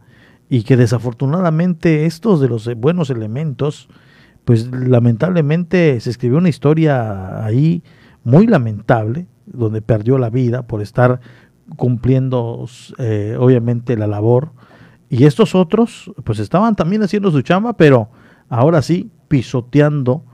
y 0.48 0.62
que 0.62 0.76
desafortunadamente 0.76 2.06
estos 2.06 2.40
de 2.40 2.48
los 2.48 2.72
buenos 2.76 3.10
elementos, 3.10 3.88
pues 4.44 4.70
lamentablemente 4.70 6.00
se 6.00 6.10
escribió 6.10 6.38
una 6.38 6.48
historia 6.48 7.44
ahí 7.44 7.82
muy 8.24 8.46
lamentable, 8.46 9.26
donde 9.46 9.82
perdió 9.82 10.18
la 10.18 10.30
vida 10.30 10.62
por 10.62 10.82
estar 10.82 11.20
cumpliendo 11.76 12.66
eh, 12.98 13.36
obviamente 13.38 13.96
la 13.96 14.06
labor. 14.06 14.52
Y 15.08 15.24
estos 15.24 15.54
otros, 15.54 16.10
pues 16.24 16.38
estaban 16.38 16.76
también 16.76 17.02
haciendo 17.02 17.30
su 17.30 17.42
chamba, 17.42 17.74
pero 17.74 18.10
ahora 18.48 18.82
sí 18.82 19.10
pisoteando 19.28 20.24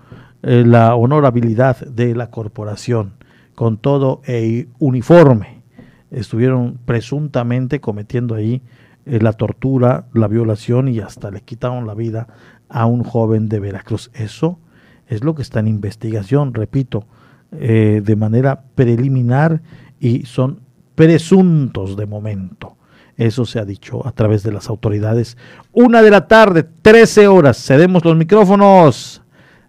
eh, 0.43 0.65
la 0.67 0.95
honorabilidad 0.95 1.79
de 1.87 2.15
la 2.15 2.31
corporación 2.31 3.15
con 3.55 3.79
todo 3.79 4.21
el 4.25 4.69
uniforme. 4.79 5.63
Estuvieron 6.11 6.79
presuntamente 6.85 7.81
cometiendo 7.81 8.35
ahí 8.35 8.63
eh, 9.07 9.21
la 9.21 9.33
tortura, 9.33 10.07
la 10.13 10.29
violación 10.29 10.89
y 10.89 10.99
hasta 11.01 11.31
le 11.31 11.41
quitaron 11.43 11.87
la 11.87 11.95
vida 11.95 12.29
a 12.69 12.87
un 12.87 13.05
joven 13.05 13.49
de 13.49 13.61
Veracruz. 13.61 14.11
Eso 14.15 14.59
es 15.07 15.23
lo 15.23 15.35
que 15.35 15.43
está 15.43 15.61
en 15.61 15.69
investigación, 15.69 16.55
repito, 16.55 17.07
de 17.53 18.17
manera 18.17 18.65
preliminar 18.75 19.63
y 20.01 20.27
son 20.27 20.65
presuntos 20.95 21.97
de 21.97 22.07
momento. 22.07 22.77
Eso 23.17 23.45
se 23.45 23.61
ha 23.61 23.65
dicho 23.65 24.07
a 24.07 24.13
través 24.13 24.43
de 24.43 24.53
las 24.53 24.69
autoridades. 24.69 25.37
Una 25.73 26.03
de 26.03 26.11
la 26.11 26.27
tarde, 26.27 26.65
13 26.83 27.29
horas. 27.29 27.65
Cedemos 27.65 28.05
los 28.05 28.17
micrófonos 28.17 29.23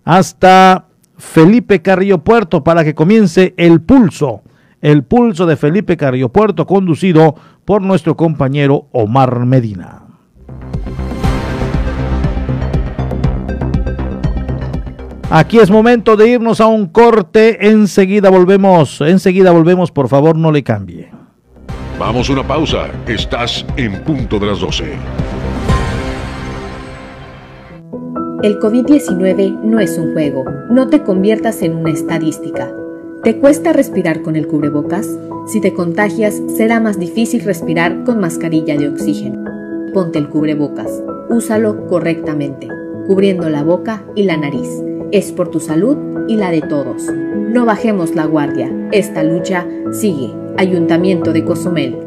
hasta 0.04 0.88
Felipe 1.18 1.82
Carrillo 1.82 2.20
Puerto 2.20 2.64
para 2.64 2.84
que 2.84 2.96
comience 2.96 3.54
el 3.58 3.82
pulso. 3.82 4.42
El 4.82 5.04
pulso 5.04 5.46
de 5.46 5.56
Felipe 5.56 5.98
Carrillo 5.98 6.30
Puerto 6.30 6.66
conducido 6.66 7.36
por 7.66 7.82
nuestro 7.82 8.16
compañero 8.16 8.88
Omar 8.92 9.46
Medina. 9.46 10.04
Aquí 15.30 15.58
es 15.58 15.72
momento 15.72 16.16
de 16.16 16.30
irnos 16.30 16.62
a 16.62 16.68
un 16.68 16.88
corte. 16.88 17.68
Enseguida 17.68 18.30
volvemos. 18.30 19.02
Enseguida 19.02 19.52
volvemos. 19.52 19.92
Por 19.92 20.08
favor, 20.08 20.36
no 20.36 20.52
le 20.52 20.64
cambie. 20.64 21.15
Vamos 21.98 22.30
a 22.30 22.34
una 22.34 22.46
pausa. 22.46 22.90
Estás 23.08 23.66
en 23.78 24.04
punto 24.04 24.38
de 24.38 24.48
las 24.48 24.60
12. 24.60 24.84
El 28.44 28.60
COVID-19 28.60 29.62
no 29.62 29.80
es 29.80 29.98
un 29.98 30.12
juego. 30.12 30.44
No 30.70 30.90
te 30.90 31.04
conviertas 31.04 31.62
en 31.62 31.74
una 31.74 31.92
estadística. 31.92 32.70
¿Te 33.24 33.38
cuesta 33.38 33.72
respirar 33.72 34.22
con 34.24 34.36
el 34.36 34.46
cubrebocas? 34.46 35.10
Si 35.48 35.62
te 35.62 35.74
contagias, 35.74 36.42
será 36.58 36.82
más 36.82 37.00
difícil 37.00 37.46
respirar 37.46 38.04
con 38.04 38.20
mascarilla 38.20 38.78
de 38.78 38.90
oxígeno. 38.90 39.46
Ponte 39.94 40.20
el 40.20 40.28
cubrebocas. 40.28 41.02
Úsalo 41.30 41.88
correctamente, 41.88 42.68
cubriendo 43.08 43.50
la 43.50 43.64
boca 43.64 44.04
y 44.16 44.24
la 44.24 44.36
nariz. 44.36 44.68
Es 45.14 45.32
por 45.32 45.50
tu 45.50 45.62
salud 45.62 45.98
y 46.28 46.36
la 46.36 46.52
de 46.52 46.62
todos. 46.62 47.04
No 47.04 47.66
bajemos 47.66 48.16
la 48.16 48.26
guardia. 48.26 48.70
Esta 48.92 49.24
lucha 49.24 49.66
sigue. 49.94 50.45
Ayuntamiento 50.58 51.34
de 51.34 51.44
Cozumel. 51.44 52.00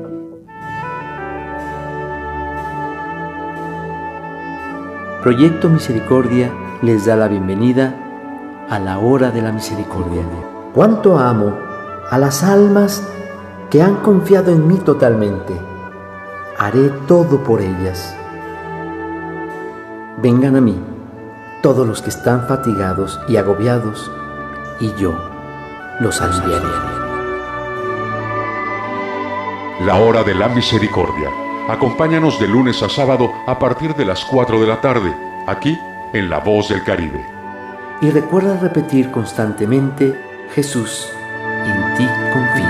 Proyecto 5.22 5.68
Misericordia 5.68 6.51
les 6.80 7.05
da 7.05 7.14
la 7.16 7.28
bienvenida 7.28 7.94
a 8.70 8.78
la 8.78 9.01
hora 9.01 9.30
de 9.30 9.42
la 9.42 9.53
misericordia. 9.53 10.22
Cuánto 10.74 11.18
amo 11.18 11.53
a 12.11 12.16
las 12.16 12.42
almas 12.42 13.07
que 13.68 13.82
han 13.82 13.96
confiado 13.96 14.51
en 14.51 14.66
mí 14.66 14.76
totalmente. 14.76 15.53
Haré 16.59 16.88
todo 17.07 17.44
por 17.44 17.61
ellas. 17.61 18.16
Vengan 20.22 20.57
a 20.57 20.62
mí 20.62 20.80
todos 21.62 21.86
los 21.86 22.01
que 22.01 22.09
están 22.09 22.46
fatigados 22.49 23.20
y 23.28 23.36
agobiados, 23.36 24.11
y 24.80 24.90
yo 24.94 25.12
los 26.01 26.22
aliviaré. 26.22 27.08
La 29.81 29.97
hora 29.97 30.24
de 30.24 30.35
la 30.35 30.49
misericordia. 30.49 31.31
Acompáñanos 31.68 32.41
de 32.41 32.49
lunes 32.49 32.83
a 32.83 32.89
sábado 32.89 33.33
a 33.47 33.61
partir 33.61 33.95
de 33.95 34.05
las 34.05 34.24
4 34.24 34.61
de 34.61 34.66
la 34.66 34.81
tarde, 34.81 35.14
aquí 35.47 35.79
en 36.12 36.29
La 36.29 36.41
Voz 36.41 36.68
del 36.68 36.83
Caribe. 36.83 37.24
Y 38.01 38.11
recuerda 38.11 38.59
repetir 38.59 39.12
constantemente, 39.12 40.20
Jesús, 40.53 41.12
en 41.64 41.97
ti 41.97 42.09
confío. 42.33 42.68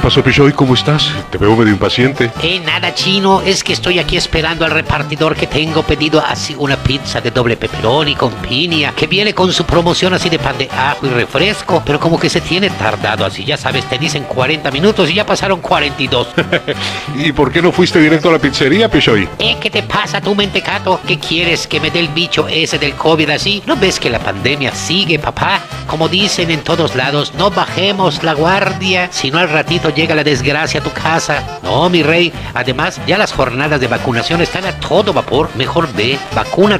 Pasó, 0.00 0.22
Pichoy? 0.22 0.52
¿Cómo 0.52 0.74
estás? 0.74 1.12
Te 1.30 1.38
veo 1.38 1.54
medio 1.54 1.72
impaciente. 1.72 2.30
Eh, 2.42 2.60
nada 2.60 2.94
chino, 2.94 3.42
es 3.42 3.62
que 3.62 3.72
estoy 3.72 3.98
aquí 3.98 4.16
esperando 4.16 4.64
al 4.64 4.70
repartidor 4.70 5.36
que 5.36 5.46
tengo 5.46 5.82
pedido 5.82 6.22
así 6.24 6.54
una 6.58 6.76
pizza 6.90 7.20
de 7.20 7.30
doble 7.30 7.56
pepperoni 7.56 8.16
con 8.16 8.32
piña, 8.32 8.92
que 8.96 9.06
viene 9.06 9.32
con 9.32 9.52
su 9.52 9.64
promoción 9.64 10.12
así 10.12 10.28
de 10.28 10.40
pan 10.40 10.58
de 10.58 10.68
ajo 10.68 11.06
y 11.06 11.10
refresco, 11.10 11.80
pero 11.86 12.00
como 12.00 12.18
que 12.18 12.28
se 12.28 12.40
tiene 12.40 12.68
tardado 12.68 13.24
así, 13.24 13.44
ya 13.44 13.56
sabes, 13.56 13.88
te 13.88 13.96
dicen 13.96 14.24
40 14.24 14.72
minutos 14.72 15.08
y 15.08 15.14
ya 15.14 15.24
pasaron 15.24 15.60
42. 15.60 16.26
¿Y 17.14 17.30
por 17.30 17.52
qué 17.52 17.62
no 17.62 17.70
fuiste 17.70 18.00
directo 18.00 18.28
a 18.28 18.32
la 18.32 18.38
pizzería, 18.40 18.90
Pichoy? 18.90 19.28
Eh, 19.38 19.56
¿qué 19.60 19.70
te 19.70 19.84
pasa 19.84 20.20
tú, 20.20 20.34
mentecato? 20.34 20.98
¿Qué 21.06 21.16
quieres? 21.20 21.68
¿Que 21.68 21.78
me 21.78 21.92
dé 21.92 22.00
el 22.00 22.08
bicho 22.08 22.48
ese 22.48 22.76
del 22.76 22.94
COVID 22.94 23.30
así? 23.30 23.62
¿No 23.66 23.76
ves 23.76 24.00
que 24.00 24.10
la 24.10 24.18
pandemia 24.18 24.74
sigue, 24.74 25.20
papá? 25.20 25.60
Como 25.86 26.08
dicen 26.08 26.50
en 26.50 26.64
todos 26.64 26.96
lados, 26.96 27.34
no 27.34 27.52
bajemos 27.52 28.24
la 28.24 28.34
guardia, 28.34 29.08
sino 29.12 29.38
al 29.38 29.48
ratito 29.48 29.90
llega 29.90 30.16
la 30.16 30.24
desgracia 30.24 30.80
a 30.80 30.82
tu 30.82 30.90
casa. 30.90 31.60
No, 31.62 31.88
mi 31.88 32.02
rey. 32.02 32.32
Además, 32.54 33.00
ya 33.06 33.16
las 33.16 33.32
jornadas 33.32 33.80
de 33.80 33.86
vacunación 33.86 34.40
están 34.40 34.64
a 34.66 34.72
todo 34.80 35.12
vapor. 35.12 35.50
Mejor 35.54 35.92
ve, 35.94 36.18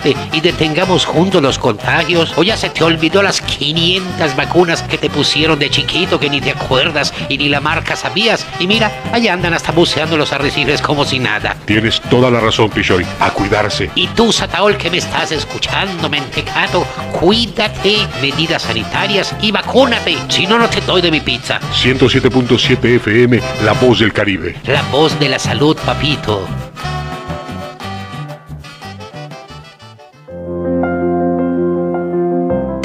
vacúnate 0.01 0.17
y 0.33 0.41
detengamos 0.41 1.05
juntos 1.05 1.43
los 1.43 1.59
contagios. 1.59 2.33
O 2.37 2.43
ya 2.43 2.57
se 2.57 2.71
te 2.71 2.85
olvidó 2.85 3.23
las 3.23 3.41
500 3.41 4.37
vacunas 4.37 4.83
que 4.83 4.99
te 4.99 5.11
pusieron 5.11 5.59
de 5.59 5.71
chiquito 5.71 6.19
que 6.19 6.31
ni 6.31 6.41
te 6.41 6.51
acuerdas 6.51 7.13
y 7.29 7.39
ni 7.39 7.49
la 7.49 7.61
marca 7.61 7.97
sabías. 7.97 8.47
Y 8.59 8.67
mira, 8.67 8.91
allá 9.13 9.33
andan 9.33 9.55
hasta 9.55 9.73
buceando 9.73 10.17
los 10.17 10.33
arrecifes 10.33 10.81
como 10.81 11.05
si 11.05 11.19
nada. 11.19 11.57
Tienes 11.67 12.01
toda 12.03 12.31
la 12.31 12.41
razón, 12.41 12.71
Pichoy. 12.71 13.07
A 13.21 13.31
cuidarse. 13.31 13.91
Y 13.95 14.07
tú, 14.09 14.33
Sataol, 14.33 14.77
que 14.77 14.91
me 14.91 14.99
estás 14.99 15.33
escuchando, 15.33 16.09
mentecato, 16.09 16.87
cuídate, 17.19 18.07
medidas 18.21 18.63
sanitarias 18.63 19.35
y 19.41 19.51
vacúnate. 19.51 20.17
Si 20.29 20.47
no, 20.47 20.59
no 20.59 20.69
te 20.69 20.81
doy 20.81 21.03
de 21.03 21.11
mi 21.11 21.21
pizza. 21.21 21.61
107.7 21.83 22.97
FM, 22.97 23.41
La 23.65 23.73
Voz 23.73 24.01
del 24.01 24.13
Caribe. 24.13 24.57
La 24.67 24.83
voz 24.91 25.19
de 25.19 25.29
la 25.29 25.39
salud, 25.39 25.77
papito. 25.85 26.47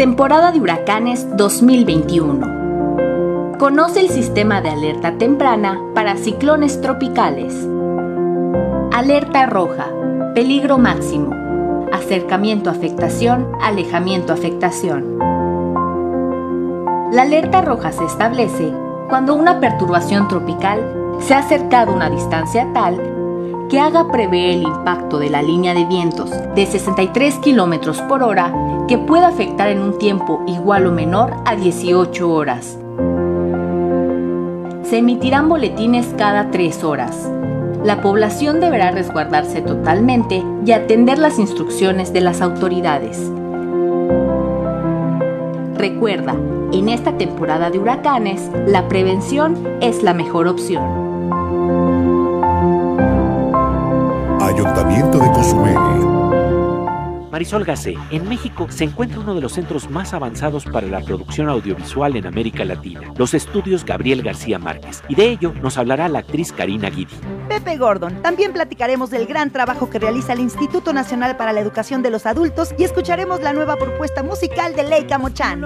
Temporada 0.06 0.52
de 0.52 0.60
huracanes 0.60 1.26
2021. 1.36 3.58
Conoce 3.58 4.02
el 4.02 4.10
sistema 4.10 4.62
de 4.62 4.70
alerta 4.70 5.18
temprana 5.18 5.82
para 5.96 6.16
ciclones 6.16 6.80
tropicales. 6.80 7.68
Alerta 8.94 9.48
roja. 9.48 9.88
Peligro 10.36 10.78
máximo. 10.78 11.32
Acercamiento 11.92 12.70
afectación, 12.70 13.52
alejamiento 13.64 14.32
afectación. 14.32 15.18
La 17.12 17.24
alerta 17.24 17.62
roja 17.62 17.92
se 17.92 18.06
establece 18.06 18.72
cuando 19.10 19.34
una 19.34 19.60
perturbación 19.60 20.28
tropical 20.28 20.82
se 21.22 21.34
ha 21.34 21.40
acercado 21.40 21.94
a 21.94 21.96
una 21.96 22.12
distancia 22.12 22.68
tal 22.76 23.15
que 23.76 23.82
haga 23.82 24.08
prever 24.08 24.52
el 24.52 24.62
impacto 24.64 25.20
de 25.20 25.30
la 25.30 25.42
línea 25.42 25.74
de 25.74 25.84
vientos 25.84 26.32
de 26.56 26.66
63 26.66 27.40
km 27.40 28.08
por 28.08 28.24
hora 28.24 28.54
que 28.88 28.98
pueda 28.98 29.28
afectar 29.28 29.68
en 29.68 29.82
un 29.82 29.98
tiempo 29.98 30.42
igual 30.48 30.88
o 30.88 30.94
menor 30.94 31.34
a 31.44 31.58
18 31.58 32.32
horas. 32.32 32.80
Se 34.84 35.00
emitirán 35.00 35.50
boletines 35.50 36.08
cada 36.18 36.52
3 36.52 36.86
horas. 36.86 37.30
La 37.84 38.00
población 38.02 38.62
deberá 38.62 38.92
resguardarse 38.92 39.62
totalmente 39.62 40.42
y 40.66 40.72
atender 40.72 41.20
las 41.20 41.38
instrucciones 41.38 42.14
de 42.14 42.22
las 42.22 42.40
autoridades. 42.40 43.30
Recuerda, 45.78 46.34
en 46.72 46.88
esta 46.88 47.18
temporada 47.18 47.70
de 47.72 47.80
huracanes, 47.80 48.50
la 48.68 48.88
prevención 48.88 49.68
es 49.82 50.02
la 50.02 50.14
mejor 50.14 50.48
opción. 50.48 51.05
Ayuntamiento 54.56 55.20
de 55.20 55.28
Cozumel. 55.34 55.76
Marisol 57.30 57.66
Gacé, 57.66 57.98
en 58.10 58.30
México 58.30 58.68
se 58.70 58.86
encuentra 58.86 59.20
uno 59.20 59.36
de 59.36 59.42
los 59.42 59.52
centros 59.52 59.90
más 59.90 60.14
avanzados 60.14 60.64
para 60.64 60.88
la 60.88 61.02
producción 61.02 61.50
audiovisual 61.50 62.16
en 62.16 62.26
América 62.26 62.64
Latina, 62.64 63.02
los 63.18 63.34
estudios 63.34 63.84
Gabriel 63.84 64.22
García 64.22 64.58
Márquez, 64.58 65.04
y 65.10 65.16
de 65.16 65.28
ello 65.28 65.54
nos 65.62 65.78
hablará 65.78 66.08
la 66.08 66.20
actriz 66.20 66.54
Karina 66.54 66.90
Guidi. 66.90 67.18
Pepe 67.56 67.78
Gordon, 67.78 68.22
también 68.22 68.52
platicaremos 68.52 69.10
del 69.10 69.28
gran 69.28 69.50
trabajo 69.50 69.90
que 69.90 69.98
realiza 69.98 70.34
el 70.34 70.42
Instituto 70.42 70.92
Nacional 70.92 71.38
para 71.38 71.54
la 71.54 71.62
Educación 71.62 72.04
de 72.04 72.10
los 72.10 72.26
Adultos 72.26 72.76
y 72.78 72.84
escucharemos 72.84 73.40
la 73.40 73.54
nueva 73.54 73.78
propuesta 73.78 74.24
musical 74.24 74.76
de 74.76 74.84
Leica 74.84 75.18
Mochan. 75.18 75.62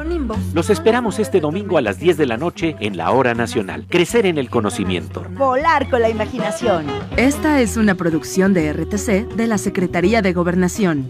Los 0.53 0.69
esperamos 0.69 1.17
este 1.17 1.39
domingo 1.39 1.79
a 1.79 1.81
las 1.81 1.97
10 1.97 2.17
de 2.17 2.27
la 2.27 2.37
noche 2.37 2.75
en 2.79 2.95
la 2.95 3.09
Hora 3.09 3.33
Nacional. 3.33 3.87
Crecer 3.89 4.27
en 4.27 4.37
el 4.37 4.51
conocimiento. 4.51 5.25
Volar 5.31 5.89
con 5.89 6.03
la 6.03 6.09
imaginación. 6.09 6.85
Esta 7.17 7.59
es 7.59 7.75
una 7.75 7.95
producción 7.95 8.53
de 8.53 8.71
RTC 8.71 9.33
de 9.35 9.47
la 9.47 9.57
Secretaría 9.57 10.21
de 10.21 10.31
Gobernación. 10.31 11.09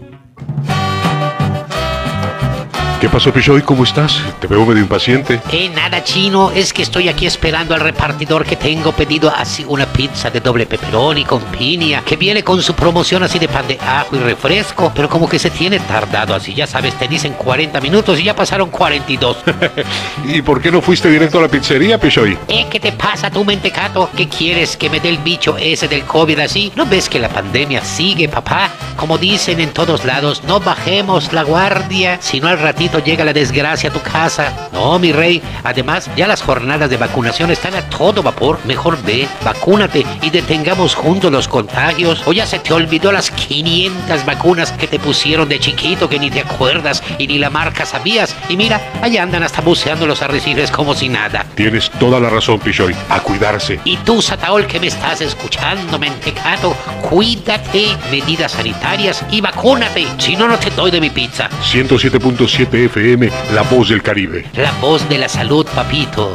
¿Qué 3.00 3.08
pasó, 3.08 3.32
Pichoy? 3.32 3.62
¿Cómo 3.62 3.84
estás? 3.84 4.20
Te 4.42 4.46
veo 4.46 4.66
medio 4.66 4.82
impaciente. 4.82 5.40
Eh, 5.52 5.70
nada 5.74 6.04
chino, 6.04 6.50
es 6.50 6.74
que 6.74 6.82
estoy 6.82 7.08
aquí 7.08 7.24
esperando 7.24 7.74
al 7.74 7.80
repartidor 7.80 8.44
que 8.44 8.56
tengo 8.56 8.92
pedido 8.92 9.32
así 9.34 9.64
una 9.66 9.86
pizza 9.86 10.28
de 10.28 10.40
doble 10.40 10.66
pepperoni 10.66 11.24
con 11.24 11.40
piña, 11.44 12.02
que 12.04 12.16
viene 12.16 12.44
con 12.44 12.60
su 12.60 12.74
promoción 12.74 13.22
así 13.22 13.38
de 13.38 13.48
pan 13.48 13.66
de 13.66 13.78
ajo 13.80 14.16
y 14.16 14.18
refresco, 14.18 14.92
pero 14.94 15.08
como 15.08 15.26
que 15.26 15.38
se 15.38 15.48
tiene 15.48 15.78
tardado 15.80 16.34
así, 16.34 16.52
ya 16.52 16.66
sabes, 16.66 16.92
te 16.98 17.08
dicen 17.08 17.32
40 17.32 17.80
minutos 17.80 18.20
y 18.20 18.24
ya 18.24 18.36
pasaron 18.36 18.68
42. 18.68 19.38
¿Y 20.26 20.42
por 20.42 20.60
qué 20.60 20.70
no 20.70 20.82
fuiste 20.82 21.08
directo 21.08 21.38
a 21.38 21.42
la 21.42 21.48
pizzería, 21.48 21.98
Pichoy? 21.98 22.36
Eh, 22.48 22.66
¿qué 22.68 22.80
te 22.80 22.92
pasa 22.92 23.30
tú, 23.30 23.46
mentecato? 23.46 24.10
¿Qué 24.14 24.28
quieres? 24.28 24.76
¿Que 24.76 24.90
me 24.90 25.00
dé 25.00 25.08
el 25.08 25.18
bicho 25.18 25.56
ese 25.56 25.88
del 25.88 26.04
COVID 26.04 26.38
así? 26.40 26.70
¿No 26.76 26.84
ves 26.84 27.08
que 27.08 27.18
la 27.18 27.30
pandemia 27.30 27.82
sigue, 27.82 28.28
papá? 28.28 28.68
Como 28.96 29.16
dicen 29.16 29.58
en 29.60 29.72
todos 29.72 30.04
lados, 30.04 30.42
no 30.46 30.60
bajemos 30.60 31.32
la 31.32 31.44
guardia, 31.44 32.18
sino 32.20 32.48
al 32.48 32.58
ratito 32.58 32.89
llega 32.98 33.24
la 33.24 33.32
desgracia 33.32 33.90
a 33.90 33.92
tu 33.92 34.00
casa. 34.00 34.68
No, 34.72 34.98
mi 34.98 35.12
rey. 35.12 35.40
Además, 35.64 36.10
ya 36.16 36.26
las 36.26 36.42
jornadas 36.42 36.90
de 36.90 36.96
vacunación 36.96 37.50
están 37.50 37.74
a 37.74 37.82
todo 37.88 38.22
vapor. 38.22 38.58
Mejor 38.64 39.02
ve, 39.02 39.28
vacúnate 39.44 40.04
y 40.22 40.30
detengamos 40.30 40.94
juntos 40.94 41.30
los 41.30 41.48
contagios. 41.48 42.22
O 42.26 42.32
ya 42.32 42.46
se 42.46 42.58
te 42.58 42.72
olvidó 42.72 43.12
las 43.12 43.30
500 43.30 44.24
vacunas 44.24 44.72
que 44.72 44.86
te 44.86 44.98
pusieron 44.98 45.48
de 45.48 45.60
chiquito 45.60 46.08
que 46.08 46.18
ni 46.18 46.30
te 46.30 46.40
acuerdas 46.40 47.02
y 47.18 47.26
ni 47.26 47.38
la 47.38 47.50
marca 47.50 47.86
sabías. 47.86 48.36
Y 48.48 48.56
mira, 48.56 48.80
allá 49.02 49.22
andan 49.22 49.42
hasta 49.42 49.60
buceando 49.60 50.06
los 50.06 50.22
arrecifes 50.22 50.70
como 50.70 50.94
si 50.94 51.08
nada. 51.08 51.46
Tienes 51.54 51.90
toda 51.90 52.20
la 52.20 52.30
razón, 52.30 52.58
Pichoy. 52.60 52.94
A 53.08 53.20
cuidarse. 53.20 53.80
Y 53.84 53.96
tú, 53.98 54.20
Sataol, 54.20 54.66
que 54.66 54.80
me 54.80 54.88
estás 54.88 55.20
escuchando, 55.20 55.98
mentecato, 55.98 56.74
cuídate, 57.08 57.96
medidas 58.10 58.52
sanitarias 58.52 59.24
y 59.30 59.40
vacúnate. 59.40 60.06
Si 60.18 60.36
no, 60.36 60.48
no 60.48 60.58
te 60.58 60.70
doy 60.70 60.90
de 60.90 61.00
mi 61.00 61.10
pizza. 61.10 61.48
107.7 61.72 62.79
FM, 62.84 63.28
La 63.54 63.62
Voz 63.62 63.90
del 63.90 64.02
Caribe. 64.02 64.46
La 64.54 64.72
voz 64.80 65.06
de 65.10 65.18
la 65.18 65.28
salud, 65.28 65.66
papito. 65.74 66.34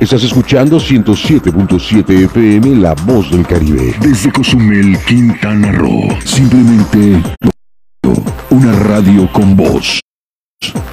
Estás 0.00 0.24
escuchando 0.24 0.78
107.7 0.78 2.24
FM 2.24 2.80
La 2.80 2.94
Voz 2.94 3.30
del 3.30 3.46
Caribe. 3.46 3.94
Desde 4.00 4.32
Cozumel, 4.32 4.98
Quintana 5.06 5.70
Roo. 5.70 6.08
Simplemente 6.24 7.22
una 8.50 8.72
radio 8.72 9.30
con 9.32 9.56
voz. 9.56 10.00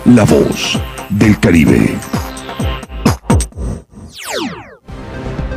La 0.06 0.24
Voz 0.26 0.80
del 1.10 1.40
Caribe. 1.40 1.98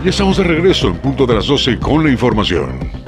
Ya 0.02 0.10
estamos 0.10 0.38
de 0.38 0.44
regreso 0.44 0.88
en 0.88 0.96
punto 0.96 1.26
de 1.26 1.34
las 1.34 1.46
12 1.46 1.78
con 1.78 2.02
la 2.02 2.10
información. 2.10 3.01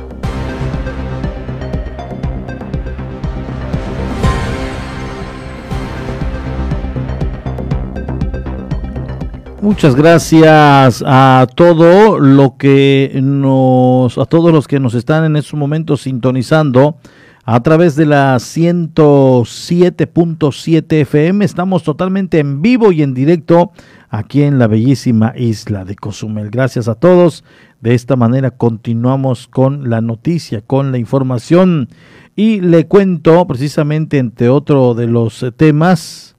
Muchas 9.65 9.97
gracias 9.97 11.03
a 11.07 11.47
todo 11.55 12.21
lo 12.21 12.59
que 12.59 13.19
nos, 13.23 14.19
a 14.19 14.27
todos 14.27 14.53
los 14.53 14.69
que 14.69 14.79
nos 14.79 14.93
están 14.93 15.25
en 15.25 15.37
estos 15.37 15.59
momentos 15.59 16.03
sintonizando 16.03 16.99
a 17.47 17.63
través 17.63 17.97
de 17.97 18.05
la 18.05 18.37
107.7 18.37 21.01
FM. 21.01 21.47
Estamos 21.47 21.83
totalmente 21.83 22.41
en 22.41 22.61
vivo 22.61 22.93
y 22.93 23.03
en 23.03 23.15
directo 23.15 23.73
aquí 24.11 24.43
en 24.43 24.59
la 24.59 24.67
bellísima 24.67 25.33
isla 25.35 25.87
de 25.87 25.97
Cozumel. 25.97 26.51
Gracias 26.51 26.87
a 26.87 26.97
todos. 26.97 27.43
De 27.81 27.95
esta 27.95 28.17
manera 28.17 28.51
continuamos 28.51 29.49
con 29.49 29.89
la 29.89 30.03
noticia, 30.03 30.61
con 30.61 30.93
la 30.93 30.99
información 30.99 31.89
y 32.37 32.61
le 32.61 32.87
cuento 32.87 33.47
precisamente 33.47 34.19
entre 34.19 34.51
otro 34.51 34.93
de 34.93 35.07
los 35.07 35.43
temas 35.57 36.37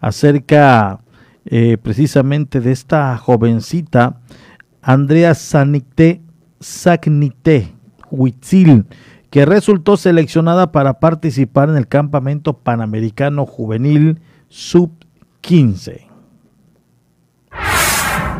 acerca 0.00 1.00
eh, 1.46 1.76
precisamente 1.76 2.60
de 2.60 2.72
esta 2.72 3.16
jovencita, 3.18 4.20
Andrea 4.80 5.34
Sagnite 5.34 6.22
Huitzil, 8.10 8.86
que 9.30 9.46
resultó 9.46 9.96
seleccionada 9.96 10.72
para 10.72 11.00
participar 11.00 11.68
en 11.70 11.76
el 11.76 11.88
campamento 11.88 12.58
panamericano 12.58 13.46
juvenil 13.46 14.20
sub-15. 14.48 16.11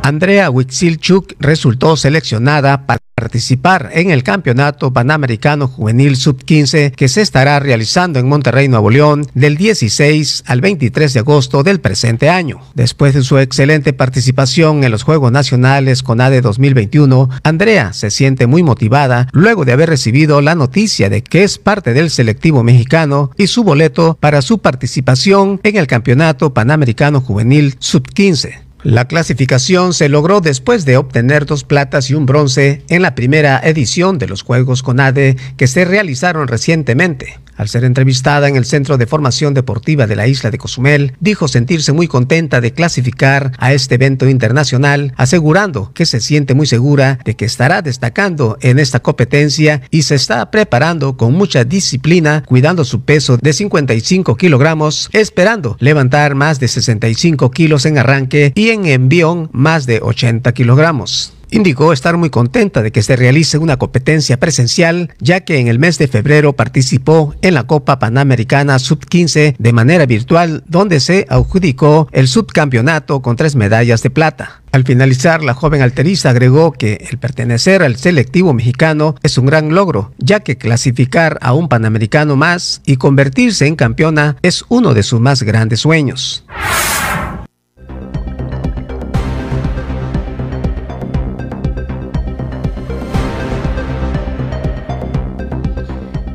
Andrea 0.03 0.51
Huitzilchuk 0.51 1.35
resultó 1.39 1.97
seleccionada 1.97 2.87
para 2.87 2.99
participar 3.15 3.91
en 3.93 4.11
el 4.11 4.25
Campeonato 4.25 4.93
Panamericano 4.93 5.69
Juvenil 5.69 6.17
Sub-15 6.17 6.91
que 6.91 7.07
se 7.07 7.21
estará 7.21 7.61
realizando 7.61 8.19
en 8.19 8.29
Monterrey, 8.29 8.67
Nuevo 8.67 8.91
León, 8.91 9.29
del 9.35 9.57
16 9.57 10.43
al 10.47 10.61
23 10.61 11.13
de 11.15 11.21
agosto 11.21 11.63
del 11.63 11.81
presente 11.81 12.29
año. 12.29 12.61
Después 12.75 13.15
de 13.15 13.23
su 13.23 13.39
excelente 13.39 13.93
participación 13.93 14.83
en 14.83 14.91
los 14.91 15.05
Juegos 15.05 15.31
Nacionales 15.31 16.03
CONADE 16.03 16.41
2021, 16.41 17.31
Andrea 17.45 17.93
se 17.93 18.11
siente 18.11 18.49
muy 18.49 18.65
motivada 18.65 19.29
luego 19.31 19.65
de 19.65 19.73
haber 19.73 19.89
recibido 19.89 20.41
la 20.41 20.57
noticia 20.57 21.11
de 21.11 21.23
que 21.23 21.45
es 21.45 21.59
parte 21.59 21.95
del 21.95 22.11
selectivo 22.11 22.65
mexicano 22.65 23.31
y 23.37 23.47
su 23.47 23.63
boleto 23.63 24.19
para 24.19 24.43
su 24.43 24.59
participación 24.59 25.61
en 25.63 25.77
el 25.77 25.87
Campeonato 25.87 26.53
Panamericano 26.53 27.21
Juvenil 27.21 27.77
Sub-15. 27.79 28.72
La 28.85 29.07
clasificación 29.07 29.95
se 29.95 30.09
logró 30.09 30.41
después 30.41 30.85
de 30.85 30.97
obtener 30.97 31.47
dos 31.47 31.63
platas 31.63 32.11
y 32.11 32.15
un 32.15 32.27
bronce 32.27 32.83
en 32.89 33.03
la 33.03 33.15
primera 33.15 33.61
edición 33.63 34.19
de 34.19 34.27
los 34.27 34.43
Juegos 34.43 34.83
CONADE 34.83 35.37
que 35.57 35.69
se 35.69 35.85
realizaron 35.85 36.49
recientemente. 36.49 37.39
Al 37.57 37.69
ser 37.69 37.85
entrevistada 37.85 38.49
en 38.49 38.57
el 38.57 38.65
Centro 38.65 38.99
de 38.99 39.07
Formación 39.07 39.55
Deportiva 39.55 40.07
de 40.07 40.17
la 40.17 40.27
isla 40.27 40.51
de 40.51 40.59
Cozumel, 40.59 41.15
dijo 41.21 41.49
sentirse 41.49 41.93
muy 41.93 42.09
contenta 42.09 42.61
de 42.61 42.73
clasificar 42.73 43.53
a 43.59 43.73
este 43.73 43.97
evento 43.97 44.29
internacional, 44.29 45.13
asegurando 45.17 45.93
que 45.93 46.07
se 46.07 46.21
siente 46.21 46.55
muy 46.55 46.67
segura 46.67 47.19
de 47.25 47.37
que 47.37 47.45
estará 47.45 47.83
destacando 47.83 48.57
en 48.61 48.79
esta 48.79 49.01
competencia 49.01 49.83
y 49.91 50.03
se 50.03 50.15
está 50.15 50.51
preparando 50.51 51.17
con 51.17 51.35
mucha 51.35 51.65
disciplina, 51.65 52.43
cuidando 52.47 52.85
su 52.85 53.03
peso 53.03 53.37
de 53.37 53.53
55 53.53 54.37
kilogramos, 54.37 55.11
esperando 55.13 55.77
levantar 55.79 56.35
más 56.35 56.59
de 56.59 56.69
65 56.69 57.51
kilos 57.51 57.87
en 57.87 57.99
arranque 57.99 58.53
y 58.55 58.71
en 58.71 58.87
envión 58.87 59.51
más 59.53 59.87
de 59.87 60.01
80 60.03 60.53
kilogramos 60.53 61.35
indicó 61.53 61.93
estar 61.93 62.17
muy 62.17 62.31
contenta 62.31 62.83
de 62.83 62.91
que 62.91 63.03
se 63.03 63.15
realice 63.15 63.59
una 63.59 63.77
competencia 63.77 64.39
presencial, 64.39 65.15
ya 65.21 65.41
que 65.41 65.59
en 65.59 65.69
el 65.69 65.79
mes 65.79 65.99
de 65.99 66.09
febrero 66.09 66.55
participó 66.55 67.35
en 67.43 67.55
la 67.55 67.65
Copa 67.65 67.99
Panamericana 67.99 68.79
Sub-15 68.79 69.55
de 69.59 69.73
manera 69.73 70.07
virtual, 70.07 70.65
donde 70.67 70.99
se 70.99 71.27
adjudicó 71.29 72.09
el 72.13 72.27
subcampeonato 72.27 73.23
con 73.23 73.37
tres 73.37 73.55
medallas 73.55 74.03
de 74.03 74.11
plata. 74.11 74.63
Al 74.73 74.85
finalizar, 74.85 75.45
la 75.45 75.53
joven 75.53 75.83
alterista 75.83 76.31
agregó 76.31 76.73
que 76.73 77.07
el 77.11 77.19
pertenecer 77.19 77.83
al 77.83 77.97
selectivo 77.97 78.55
mexicano 78.55 79.15
es 79.23 79.37
un 79.37 79.45
gran 79.45 79.75
logro, 79.75 80.13
ya 80.17 80.41
que 80.41 80.57
clasificar 80.57 81.39
a 81.43 81.53
un 81.53 81.69
panamericano 81.69 82.37
más 82.37 82.81
y 82.87 82.97
convertirse 82.97 83.67
en 83.67 83.77
campeona 83.77 84.37
es 84.41 84.65
uno 84.69 84.95
de 84.95 85.03
sus 85.03 85.21
más 85.21 85.43
grandes 85.43 85.81
sueños. 85.81 86.45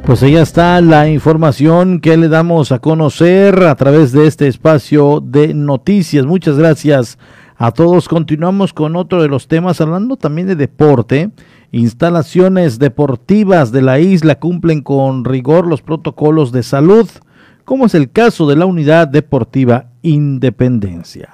Pues 0.08 0.24
ahí 0.24 0.38
está 0.38 0.80
la 0.80 1.10
información 1.10 2.00
que 2.00 2.16
le 2.16 2.30
damos 2.30 2.72
a 2.72 2.80
conocer 2.80 3.64
a 3.64 3.76
través 3.76 4.14
de 4.14 4.26
este 4.26 4.48
espacio 4.48 5.20
de 5.20 5.54
noticias. 5.54 6.26
Muchas 6.26 6.58
gracias 6.58 7.18
a 7.58 7.72
todos. 7.72 8.08
Continuamos 8.08 8.72
con 8.72 8.96
otro 8.96 9.22
de 9.22 9.28
los 9.28 9.50
temas, 9.50 9.82
hablando 9.82 10.16
también 10.16 10.48
de 10.48 10.56
deporte. 10.56 11.32
Instalaciones 11.74 12.80
deportivas 12.80 13.74
de 13.74 13.82
la 13.82 14.00
isla 14.00 14.40
cumplen 14.40 14.82
con 14.82 15.26
rigor 15.26 15.68
los 15.68 15.82
protocolos 15.82 16.54
de 16.54 16.64
salud, 16.64 17.10
como 17.66 17.88
es 17.88 17.94
el 17.94 18.10
caso 18.10 18.48
de 18.48 18.56
la 18.56 18.66
Unidad 18.66 19.10
Deportiva 19.10 19.90
Independencia. 20.04 21.34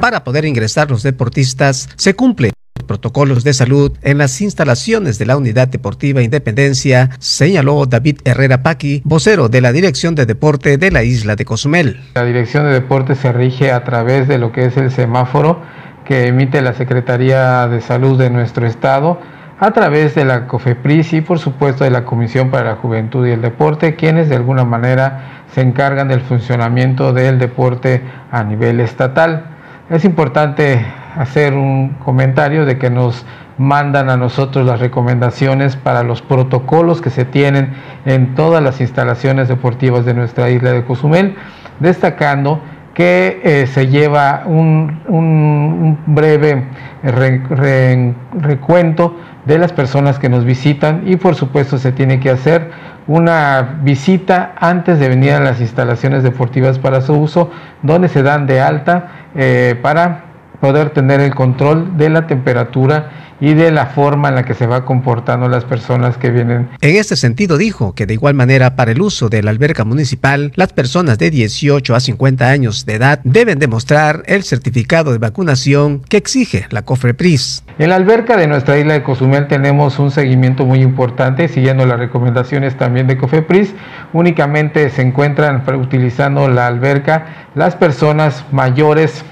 Para 0.00 0.22
poder 0.22 0.44
ingresar 0.44 0.92
los 0.92 1.02
deportistas, 1.02 1.88
se 1.96 2.14
cumple 2.14 2.52
protocolos 2.84 3.44
de 3.44 3.54
salud 3.54 3.92
en 4.02 4.18
las 4.18 4.40
instalaciones 4.40 5.18
de 5.18 5.26
la 5.26 5.36
Unidad 5.36 5.68
Deportiva 5.68 6.22
Independencia, 6.22 7.10
señaló 7.18 7.86
David 7.86 8.18
Herrera 8.24 8.62
Paqui, 8.62 9.00
vocero 9.04 9.48
de 9.48 9.60
la 9.60 9.72
Dirección 9.72 10.14
de 10.14 10.26
Deporte 10.26 10.76
de 10.76 10.90
la 10.90 11.04
isla 11.04 11.36
de 11.36 11.44
Cozumel. 11.44 12.00
La 12.14 12.24
Dirección 12.24 12.64
de 12.64 12.72
Deporte 12.72 13.14
se 13.14 13.32
rige 13.32 13.72
a 13.72 13.84
través 13.84 14.28
de 14.28 14.38
lo 14.38 14.52
que 14.52 14.66
es 14.66 14.76
el 14.76 14.90
semáforo 14.90 15.62
que 16.04 16.26
emite 16.26 16.60
la 16.62 16.74
Secretaría 16.74 17.66
de 17.68 17.80
Salud 17.80 18.18
de 18.18 18.28
nuestro 18.28 18.66
estado 18.66 19.18
a 19.60 19.70
través 19.70 20.14
de 20.16 20.24
la 20.24 20.46
COFEPRIS 20.48 21.12
y 21.14 21.20
por 21.20 21.38
supuesto 21.38 21.84
de 21.84 21.90
la 21.90 22.04
Comisión 22.04 22.50
para 22.50 22.70
la 22.70 22.76
Juventud 22.76 23.26
y 23.26 23.30
el 23.30 23.40
Deporte, 23.40 23.94
quienes 23.94 24.28
de 24.28 24.36
alguna 24.36 24.64
manera 24.64 25.44
se 25.54 25.60
encargan 25.60 26.08
del 26.08 26.20
funcionamiento 26.20 27.12
del 27.12 27.38
deporte 27.38 28.02
a 28.32 28.42
nivel 28.42 28.80
estatal. 28.80 29.46
Es 29.88 30.04
importante 30.04 30.84
hacer 31.16 31.54
un 31.54 31.90
comentario 32.04 32.64
de 32.64 32.78
que 32.78 32.90
nos 32.90 33.26
mandan 33.58 34.10
a 34.10 34.16
nosotros 34.16 34.66
las 34.66 34.80
recomendaciones 34.80 35.76
para 35.76 36.02
los 36.02 36.22
protocolos 36.22 37.00
que 37.00 37.10
se 37.10 37.24
tienen 37.24 37.72
en 38.04 38.34
todas 38.34 38.62
las 38.62 38.80
instalaciones 38.80 39.48
deportivas 39.48 40.04
de 40.04 40.14
nuestra 40.14 40.50
isla 40.50 40.72
de 40.72 40.84
Cozumel, 40.84 41.36
destacando 41.80 42.60
que 42.94 43.40
eh, 43.42 43.66
se 43.66 43.88
lleva 43.88 44.44
un, 44.46 45.98
breve 46.06 46.64
recuento 47.02 49.16
de 49.44 49.58
las 49.58 49.72
personas 49.72 50.18
que 50.18 50.28
nos 50.28 50.44
visitan 50.44 51.02
y 51.06 51.16
por 51.16 51.34
supuesto 51.34 51.76
se 51.76 51.92
tiene 51.92 52.20
que 52.20 52.30
hacer 52.30 52.70
una 53.06 53.80
visita 53.82 54.54
antes 54.56 54.98
de 54.98 55.08
venir 55.08 55.32
a 55.32 55.40
las 55.40 55.60
instalaciones 55.60 56.22
deportivas 56.22 56.78
para 56.78 57.02
su 57.02 57.14
uso, 57.14 57.50
donde 57.82 58.08
se 58.08 58.22
dan 58.22 58.46
de 58.46 58.60
alta 58.60 59.08
eh, 59.34 59.78
para 59.82 60.23
poder 60.64 60.88
tener 60.88 61.20
el 61.20 61.34
control 61.34 61.98
de 61.98 62.08
la 62.08 62.26
temperatura 62.26 63.10
y 63.38 63.52
de 63.52 63.70
la 63.70 63.84
forma 63.84 64.30
en 64.30 64.36
la 64.36 64.44
que 64.46 64.54
se 64.54 64.66
va 64.66 64.86
comportando 64.86 65.46
las 65.46 65.66
personas 65.66 66.16
que 66.16 66.30
vienen. 66.30 66.70
En 66.80 66.96
este 66.96 67.16
sentido 67.16 67.58
dijo 67.58 67.94
que 67.94 68.06
de 68.06 68.14
igual 68.14 68.32
manera 68.32 68.74
para 68.74 68.92
el 68.92 69.02
uso 69.02 69.28
de 69.28 69.42
la 69.42 69.50
alberca 69.50 69.84
municipal, 69.84 70.52
las 70.56 70.72
personas 70.72 71.18
de 71.18 71.30
18 71.30 71.94
a 71.94 72.00
50 72.00 72.48
años 72.48 72.86
de 72.86 72.94
edad 72.94 73.20
deben 73.24 73.58
demostrar 73.58 74.22
el 74.24 74.42
certificado 74.42 75.12
de 75.12 75.18
vacunación 75.18 76.00
que 76.08 76.16
exige 76.16 76.66
la 76.70 76.80
COFEPRIS. 76.80 77.64
En 77.78 77.90
la 77.90 77.96
alberca 77.96 78.38
de 78.38 78.46
nuestra 78.46 78.78
isla 78.78 78.94
de 78.94 79.02
Cozumel 79.02 79.46
tenemos 79.46 79.98
un 79.98 80.10
seguimiento 80.10 80.64
muy 80.64 80.80
importante, 80.80 81.48
siguiendo 81.48 81.84
las 81.84 81.98
recomendaciones 81.98 82.78
también 82.78 83.06
de 83.06 83.18
COFEPRIS. 83.18 83.74
Únicamente 84.14 84.88
se 84.88 85.02
encuentran 85.02 85.62
utilizando 85.78 86.48
la 86.48 86.68
alberca 86.68 87.50
las 87.54 87.76
personas 87.76 88.46
mayores 88.50 89.24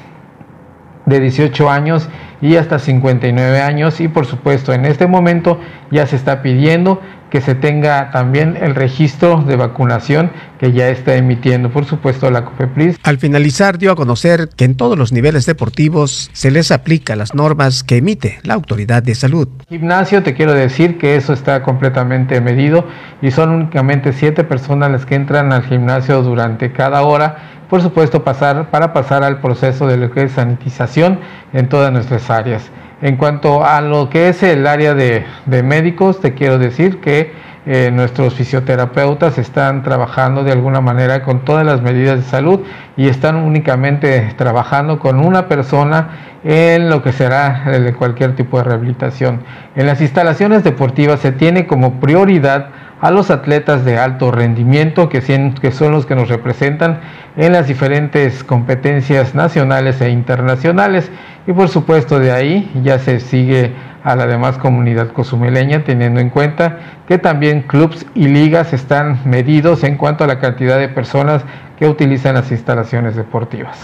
de 1.06 1.20
18 1.20 1.70
años 1.70 2.08
y 2.40 2.56
hasta 2.56 2.78
59 2.78 3.60
años. 3.60 4.00
Y 4.00 4.08
por 4.08 4.26
supuesto 4.26 4.72
en 4.72 4.84
este 4.84 5.06
momento 5.06 5.60
ya 5.90 6.06
se 6.06 6.16
está 6.16 6.42
pidiendo 6.42 7.00
que 7.32 7.40
se 7.40 7.54
tenga 7.54 8.10
también 8.10 8.58
el 8.60 8.74
registro 8.74 9.42
de 9.42 9.56
vacunación 9.56 10.30
que 10.60 10.72
ya 10.72 10.90
está 10.90 11.14
emitiendo, 11.14 11.70
por 11.70 11.86
supuesto, 11.86 12.30
la 12.30 12.44
COFEPRIS. 12.44 12.98
Al 13.02 13.16
finalizar, 13.16 13.78
dio 13.78 13.90
a 13.90 13.96
conocer 13.96 14.50
que 14.54 14.66
en 14.66 14.76
todos 14.76 14.98
los 14.98 15.14
niveles 15.14 15.46
deportivos 15.46 16.28
se 16.34 16.50
les 16.50 16.70
aplica 16.70 17.16
las 17.16 17.34
normas 17.34 17.84
que 17.84 17.96
emite 17.96 18.38
la 18.42 18.52
autoridad 18.52 19.02
de 19.02 19.14
salud. 19.14 19.48
Gimnasio, 19.70 20.22
te 20.22 20.34
quiero 20.34 20.52
decir 20.52 20.98
que 20.98 21.16
eso 21.16 21.32
está 21.32 21.62
completamente 21.62 22.38
medido 22.42 22.86
y 23.22 23.30
son 23.30 23.48
únicamente 23.48 24.12
siete 24.12 24.44
personas 24.44 24.90
las 24.90 25.06
que 25.06 25.14
entran 25.14 25.54
al 25.54 25.62
gimnasio 25.62 26.22
durante 26.22 26.70
cada 26.70 27.00
hora 27.00 27.62
por 27.70 27.80
supuesto 27.80 28.22
pasar 28.22 28.70
para 28.70 28.92
pasar 28.92 29.24
al 29.24 29.40
proceso 29.40 29.86
de 29.86 29.96
lo 29.96 30.10
que 30.10 30.24
es 30.24 30.32
sanitización 30.32 31.18
en 31.54 31.70
todas 31.70 31.90
nuestras 31.90 32.28
áreas. 32.28 32.70
En 33.02 33.16
cuanto 33.16 33.64
a 33.64 33.80
lo 33.80 34.08
que 34.08 34.28
es 34.28 34.44
el 34.44 34.64
área 34.64 34.94
de, 34.94 35.24
médicos, 35.64 36.20
te 36.20 36.34
quiero 36.34 36.58
decir 36.58 37.00
que 37.00 37.32
eh, 37.66 37.90
nuestros 37.92 38.34
fisioterapeutas 38.34 39.38
están 39.38 39.82
trabajando 39.82 40.44
de 40.44 40.52
alguna 40.52 40.80
manera 40.80 41.24
con 41.24 41.44
todas 41.44 41.66
las 41.66 41.82
medidas 41.82 42.18
de 42.18 42.22
salud 42.22 42.60
y 42.96 43.08
están 43.08 43.34
únicamente 43.36 44.32
trabajando 44.36 45.00
con 45.00 45.18
una 45.18 45.48
persona 45.48 46.10
en 46.44 46.88
lo 46.88 47.02
que 47.02 47.10
será 47.12 47.64
de 47.66 47.92
cualquier 47.92 48.36
tipo 48.36 48.58
de 48.58 48.64
rehabilitación. 48.64 49.40
En 49.74 49.86
las 49.86 50.00
instalaciones 50.00 50.62
deportivas 50.62 51.18
se 51.18 51.32
tiene 51.32 51.66
como 51.66 51.98
prioridad 51.98 52.68
a 53.02 53.10
los 53.10 53.30
atletas 53.32 53.84
de 53.84 53.98
alto 53.98 54.30
rendimiento 54.30 55.08
que, 55.08 55.20
son 55.20 55.92
los 55.92 56.06
que 56.06 56.14
nos 56.14 56.28
representan 56.28 57.00
en 57.36 57.52
las 57.52 57.66
diferentes 57.66 58.44
competencias 58.44 59.34
nacionales 59.34 60.00
e 60.00 60.10
internacionales 60.10 61.10
y 61.48 61.52
por 61.52 61.68
supuesto 61.68 62.20
de 62.20 62.30
ahí 62.30 62.70
ya 62.84 63.00
se 63.00 63.18
sigue 63.18 63.72
a 64.04 64.14
la 64.14 64.28
demás 64.28 64.56
comunidad 64.56 65.08
cozumeleña 65.08 65.82
teniendo 65.82 66.20
en 66.20 66.30
cuenta 66.30 66.78
que 67.08 67.18
también 67.18 67.62
clubs 67.62 68.06
y 68.14 68.28
ligas 68.28 68.72
están 68.72 69.18
medidos 69.24 69.82
en 69.82 69.96
cuanto 69.96 70.22
a 70.22 70.28
la 70.28 70.38
cantidad 70.38 70.78
de 70.78 70.88
personas 70.88 71.42
que 71.78 71.88
utilizan 71.88 72.34
las 72.34 72.52
instalaciones 72.52 73.16
deportivas. 73.16 73.80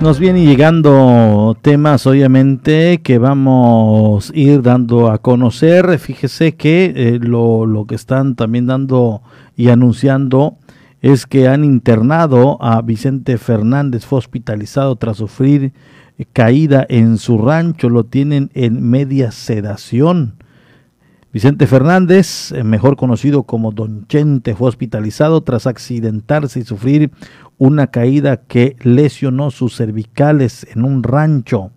Nos 0.00 0.20
vienen 0.20 0.44
llegando 0.44 1.56
temas, 1.62 2.06
obviamente, 2.06 3.00
que 3.02 3.16
vamos 3.16 4.30
a 4.30 4.36
ir 4.36 4.60
dando 4.60 5.10
a 5.10 5.18
conocer. 5.18 5.98
Fíjese 5.98 6.54
que 6.54 6.92
eh, 6.94 7.18
lo, 7.18 7.64
lo, 7.64 7.86
que 7.86 7.94
están 7.94 8.36
también 8.36 8.66
dando 8.66 9.22
y 9.56 9.68
anunciando 9.70 10.58
es 11.00 11.26
que 11.26 11.48
han 11.48 11.64
internado 11.64 12.62
a 12.62 12.82
Vicente 12.82 13.38
Fernández, 13.38 14.04
fue 14.04 14.18
hospitalizado 14.18 14.96
tras 14.96 15.16
sufrir 15.16 15.72
caída 16.32 16.84
en 16.88 17.16
su 17.16 17.38
rancho, 17.38 17.88
lo 17.88 18.04
tienen 18.04 18.50
en 18.54 18.88
media 18.88 19.30
sedación. 19.30 20.34
Vicente 21.32 21.66
Fernández, 21.66 22.52
eh, 22.52 22.64
mejor 22.64 22.96
conocido 22.96 23.42
como 23.42 23.70
Don 23.70 24.06
Chente, 24.06 24.54
fue 24.54 24.68
hospitalizado 24.68 25.42
tras 25.42 25.66
accidentarse 25.66 26.60
y 26.60 26.64
sufrir 26.64 27.10
una 27.58 27.88
caída 27.88 28.38
que 28.38 28.76
lesionó 28.82 29.50
sus 29.50 29.76
cervicales 29.76 30.66
en 30.74 30.84
un 30.84 31.02
rancho. 31.02 31.70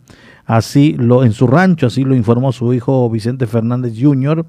Así 0.46 0.96
lo 0.98 1.24
en 1.24 1.32
su 1.32 1.48
rancho, 1.48 1.88
así 1.88 2.04
lo 2.04 2.16
informó 2.16 2.52
su 2.52 2.74
hijo 2.74 3.10
Vicente 3.10 3.48
Fernández 3.48 3.94
Jr., 4.00 4.46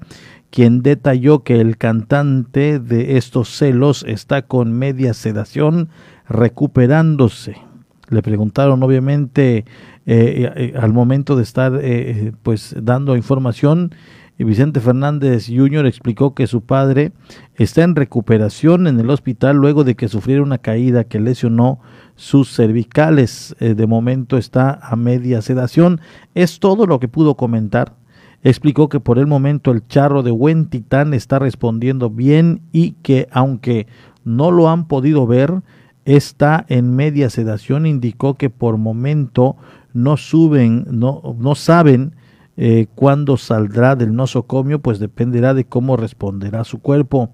quien 0.49 0.81
detalló 0.81 1.43
que 1.43 1.61
el 1.61 1.77
cantante 1.77 2.79
de 2.79 3.17
estos 3.17 3.49
celos 3.49 4.03
está 4.07 4.41
con 4.41 4.73
media 4.73 5.13
sedación 5.13 5.89
recuperándose. 6.27 7.55
Le 8.09 8.21
preguntaron 8.21 8.83
obviamente 8.83 9.59
eh, 9.59 10.51
eh, 10.55 10.73
al 10.77 10.91
momento 10.91 11.37
de 11.37 11.43
estar 11.43 11.79
pues 12.43 12.75
dando 12.81 13.15
información 13.15 13.91
Vicente 14.43 14.79
Fernández 14.79 15.47
Jr. 15.47 15.85
explicó 15.85 16.33
que 16.33 16.47
su 16.47 16.61
padre 16.61 17.11
está 17.55 17.83
en 17.83 17.95
recuperación 17.95 18.87
en 18.87 18.99
el 18.99 19.09
hospital 19.09 19.57
luego 19.57 19.83
de 19.83 19.95
que 19.95 20.07
sufriera 20.07 20.41
una 20.41 20.57
caída 20.57 21.03
que 21.03 21.19
lesionó 21.19 21.79
sus 22.15 22.55
cervicales. 22.55 23.55
Eh, 23.59 23.75
de 23.75 23.87
momento 23.87 24.37
está 24.37 24.79
a 24.81 24.95
media 24.95 25.41
sedación. 25.41 26.01
Es 26.33 26.59
todo 26.59 26.87
lo 26.87 26.99
que 26.99 27.07
pudo 27.07 27.35
comentar. 27.35 27.95
Explicó 28.43 28.89
que 28.89 28.99
por 28.99 29.19
el 29.19 29.27
momento 29.27 29.71
el 29.71 29.87
charro 29.87 30.23
de 30.23 30.31
buen 30.31 30.65
titán 30.67 31.13
está 31.13 31.37
respondiendo 31.37 32.09
bien 32.09 32.61
y 32.71 32.93
que 33.03 33.27
aunque 33.31 33.85
no 34.23 34.49
lo 34.49 34.69
han 34.69 34.87
podido 34.87 35.27
ver, 35.27 35.61
está 36.05 36.65
en 36.67 36.95
media 36.95 37.29
sedación. 37.29 37.85
Indicó 37.85 38.35
que 38.35 38.49
por 38.49 38.77
momento 38.77 39.57
no 39.93 40.17
suben, 40.17 40.85
no, 40.89 41.35
no 41.37 41.53
saben 41.53 42.15
eh, 42.63 42.85
cuándo 42.93 43.37
saldrá 43.37 43.95
del 43.95 44.13
nosocomio, 44.13 44.83
pues 44.83 44.99
dependerá 44.99 45.55
de 45.55 45.65
cómo 45.65 45.97
responderá 45.97 46.63
su 46.63 46.79
cuerpo. 46.79 47.31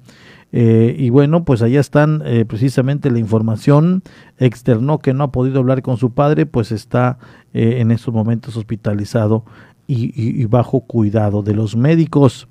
Eh, 0.54 0.96
y 0.98 1.10
bueno, 1.10 1.44
pues 1.44 1.62
allá 1.62 1.82
están 1.82 2.24
eh, 2.26 2.46
precisamente 2.46 3.12
la 3.12 3.20
información. 3.20 4.04
Externó 4.38 5.00
que 5.00 5.14
no 5.14 5.26
ha 5.26 5.32
podido 5.34 5.60
hablar 5.60 5.82
con 5.82 5.98
su 5.98 6.14
padre, 6.14 6.46
pues 6.46 6.72
está 6.72 7.18
en 7.52 7.92
estos 7.92 8.14
momentos 8.14 8.56
hospitalizado 8.56 9.44
y, 9.86 10.46
bajo 10.46 10.80
cuidado 10.82 11.44
de 11.44 11.56
los 11.56 11.76
médicos. 11.76 12.48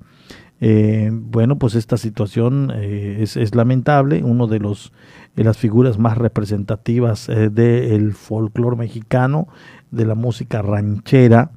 bueno, 0.59 1.57
pues 1.57 1.73
esta 1.73 1.97
situación 1.97 2.71
es, 2.75 3.37
es, 3.37 3.55
lamentable. 3.55 4.23
Uno 4.23 4.45
de 4.45 4.59
los 4.59 4.93
de 5.35 5.43
las 5.43 5.57
figuras 5.57 5.97
más 5.97 6.15
representativas 6.15 7.25
del 7.25 8.13
folclore 8.13 8.75
mexicano, 8.75 9.47
de 9.89 10.05
la 10.05 10.13
música 10.13 10.61
ranchera, 10.61 11.51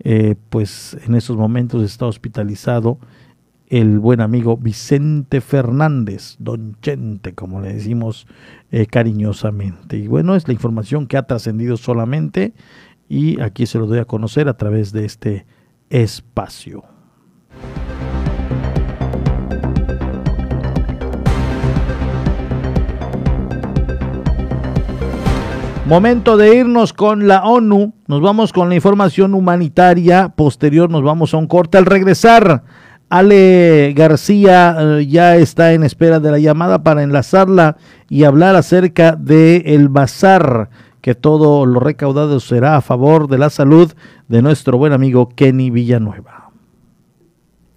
eh, 0.00 0.34
pues 0.48 0.96
en 1.06 1.14
esos 1.14 1.36
momentos 1.36 1.82
está 1.82 2.06
hospitalizado 2.06 2.98
el 3.70 4.00
buen 4.00 4.20
amigo 4.20 4.56
Vicente 4.56 5.40
Fernández, 5.40 6.34
Don 6.40 6.76
Chente, 6.82 7.34
como 7.34 7.60
le 7.60 7.72
decimos 7.74 8.26
eh, 8.72 8.86
cariñosamente. 8.86 9.96
Y 9.96 10.08
bueno, 10.08 10.34
es 10.34 10.48
la 10.48 10.54
información 10.54 11.06
que 11.06 11.16
ha 11.16 11.22
trascendido 11.22 11.76
solamente 11.76 12.52
y 13.08 13.40
aquí 13.40 13.66
se 13.66 13.78
lo 13.78 13.86
doy 13.86 14.00
a 14.00 14.04
conocer 14.06 14.48
a 14.48 14.56
través 14.56 14.92
de 14.92 15.04
este 15.04 15.46
espacio. 15.88 16.84
Momento 25.90 26.36
de 26.36 26.54
irnos 26.54 26.92
con 26.92 27.26
la 27.26 27.42
ONU. 27.42 27.94
Nos 28.06 28.20
vamos 28.20 28.52
con 28.52 28.68
la 28.68 28.76
información 28.76 29.34
humanitaria. 29.34 30.28
Posterior 30.28 30.88
nos 30.88 31.02
vamos 31.02 31.34
a 31.34 31.36
un 31.36 31.48
corte. 31.48 31.78
Al 31.78 31.84
regresar, 31.84 32.62
Ale 33.08 33.92
García 33.96 34.76
eh, 34.78 35.06
ya 35.08 35.34
está 35.34 35.72
en 35.72 35.82
espera 35.82 36.20
de 36.20 36.30
la 36.30 36.38
llamada 36.38 36.84
para 36.84 37.02
enlazarla 37.02 37.76
y 38.08 38.22
hablar 38.22 38.54
acerca 38.54 39.16
del 39.16 39.64
el 39.66 39.88
bazar, 39.88 40.70
que 41.00 41.16
todo 41.16 41.66
lo 41.66 41.80
recaudado 41.80 42.38
será 42.38 42.76
a 42.76 42.82
favor 42.82 43.26
de 43.26 43.38
la 43.38 43.50
salud 43.50 43.92
de 44.28 44.42
nuestro 44.42 44.78
buen 44.78 44.92
amigo 44.92 45.30
Kenny 45.30 45.70
Villanueva. 45.70 46.52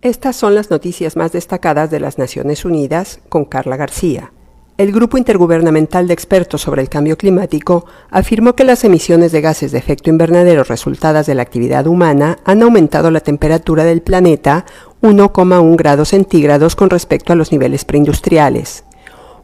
Estas 0.04 0.36
son 0.36 0.54
las 0.54 0.70
noticias 0.70 1.16
más 1.16 1.32
destacadas 1.32 1.90
de 1.90 2.00
las 2.00 2.20
Naciones 2.20 2.64
Unidas 2.64 3.22
con 3.28 3.46
Carla 3.46 3.76
García. 3.76 4.34
El 4.76 4.92
Grupo 4.92 5.20
Intergubernamental 5.20 6.08
de 6.08 6.16
Expertos 6.16 6.62
sobre 6.62 6.82
el 6.82 6.90
Cambio 6.90 7.16
Climático 7.16 7.86
afirmó 8.10 8.56
que 8.56 8.64
las 8.64 8.84
emisiones 8.84 9.32
de 9.32 9.40
gases 9.40 9.72
de 9.72 9.78
efecto 9.78 10.10
invernadero 10.10 10.64
resultadas 10.64 11.28
de 11.28 11.36
la 11.36 11.44
actividad 11.44 11.86
humana 11.86 12.40
han 12.44 12.64
aumentado 12.64 13.12
la 13.12 13.20
temperatura 13.20 13.84
del 13.84 14.02
planeta 14.02 14.66
1,1 15.04 15.76
grados 15.76 16.10
centígrados 16.10 16.76
con 16.76 16.90
respecto 16.90 17.32
a 17.32 17.36
los 17.36 17.52
niveles 17.52 17.86
preindustriales. 17.86 18.84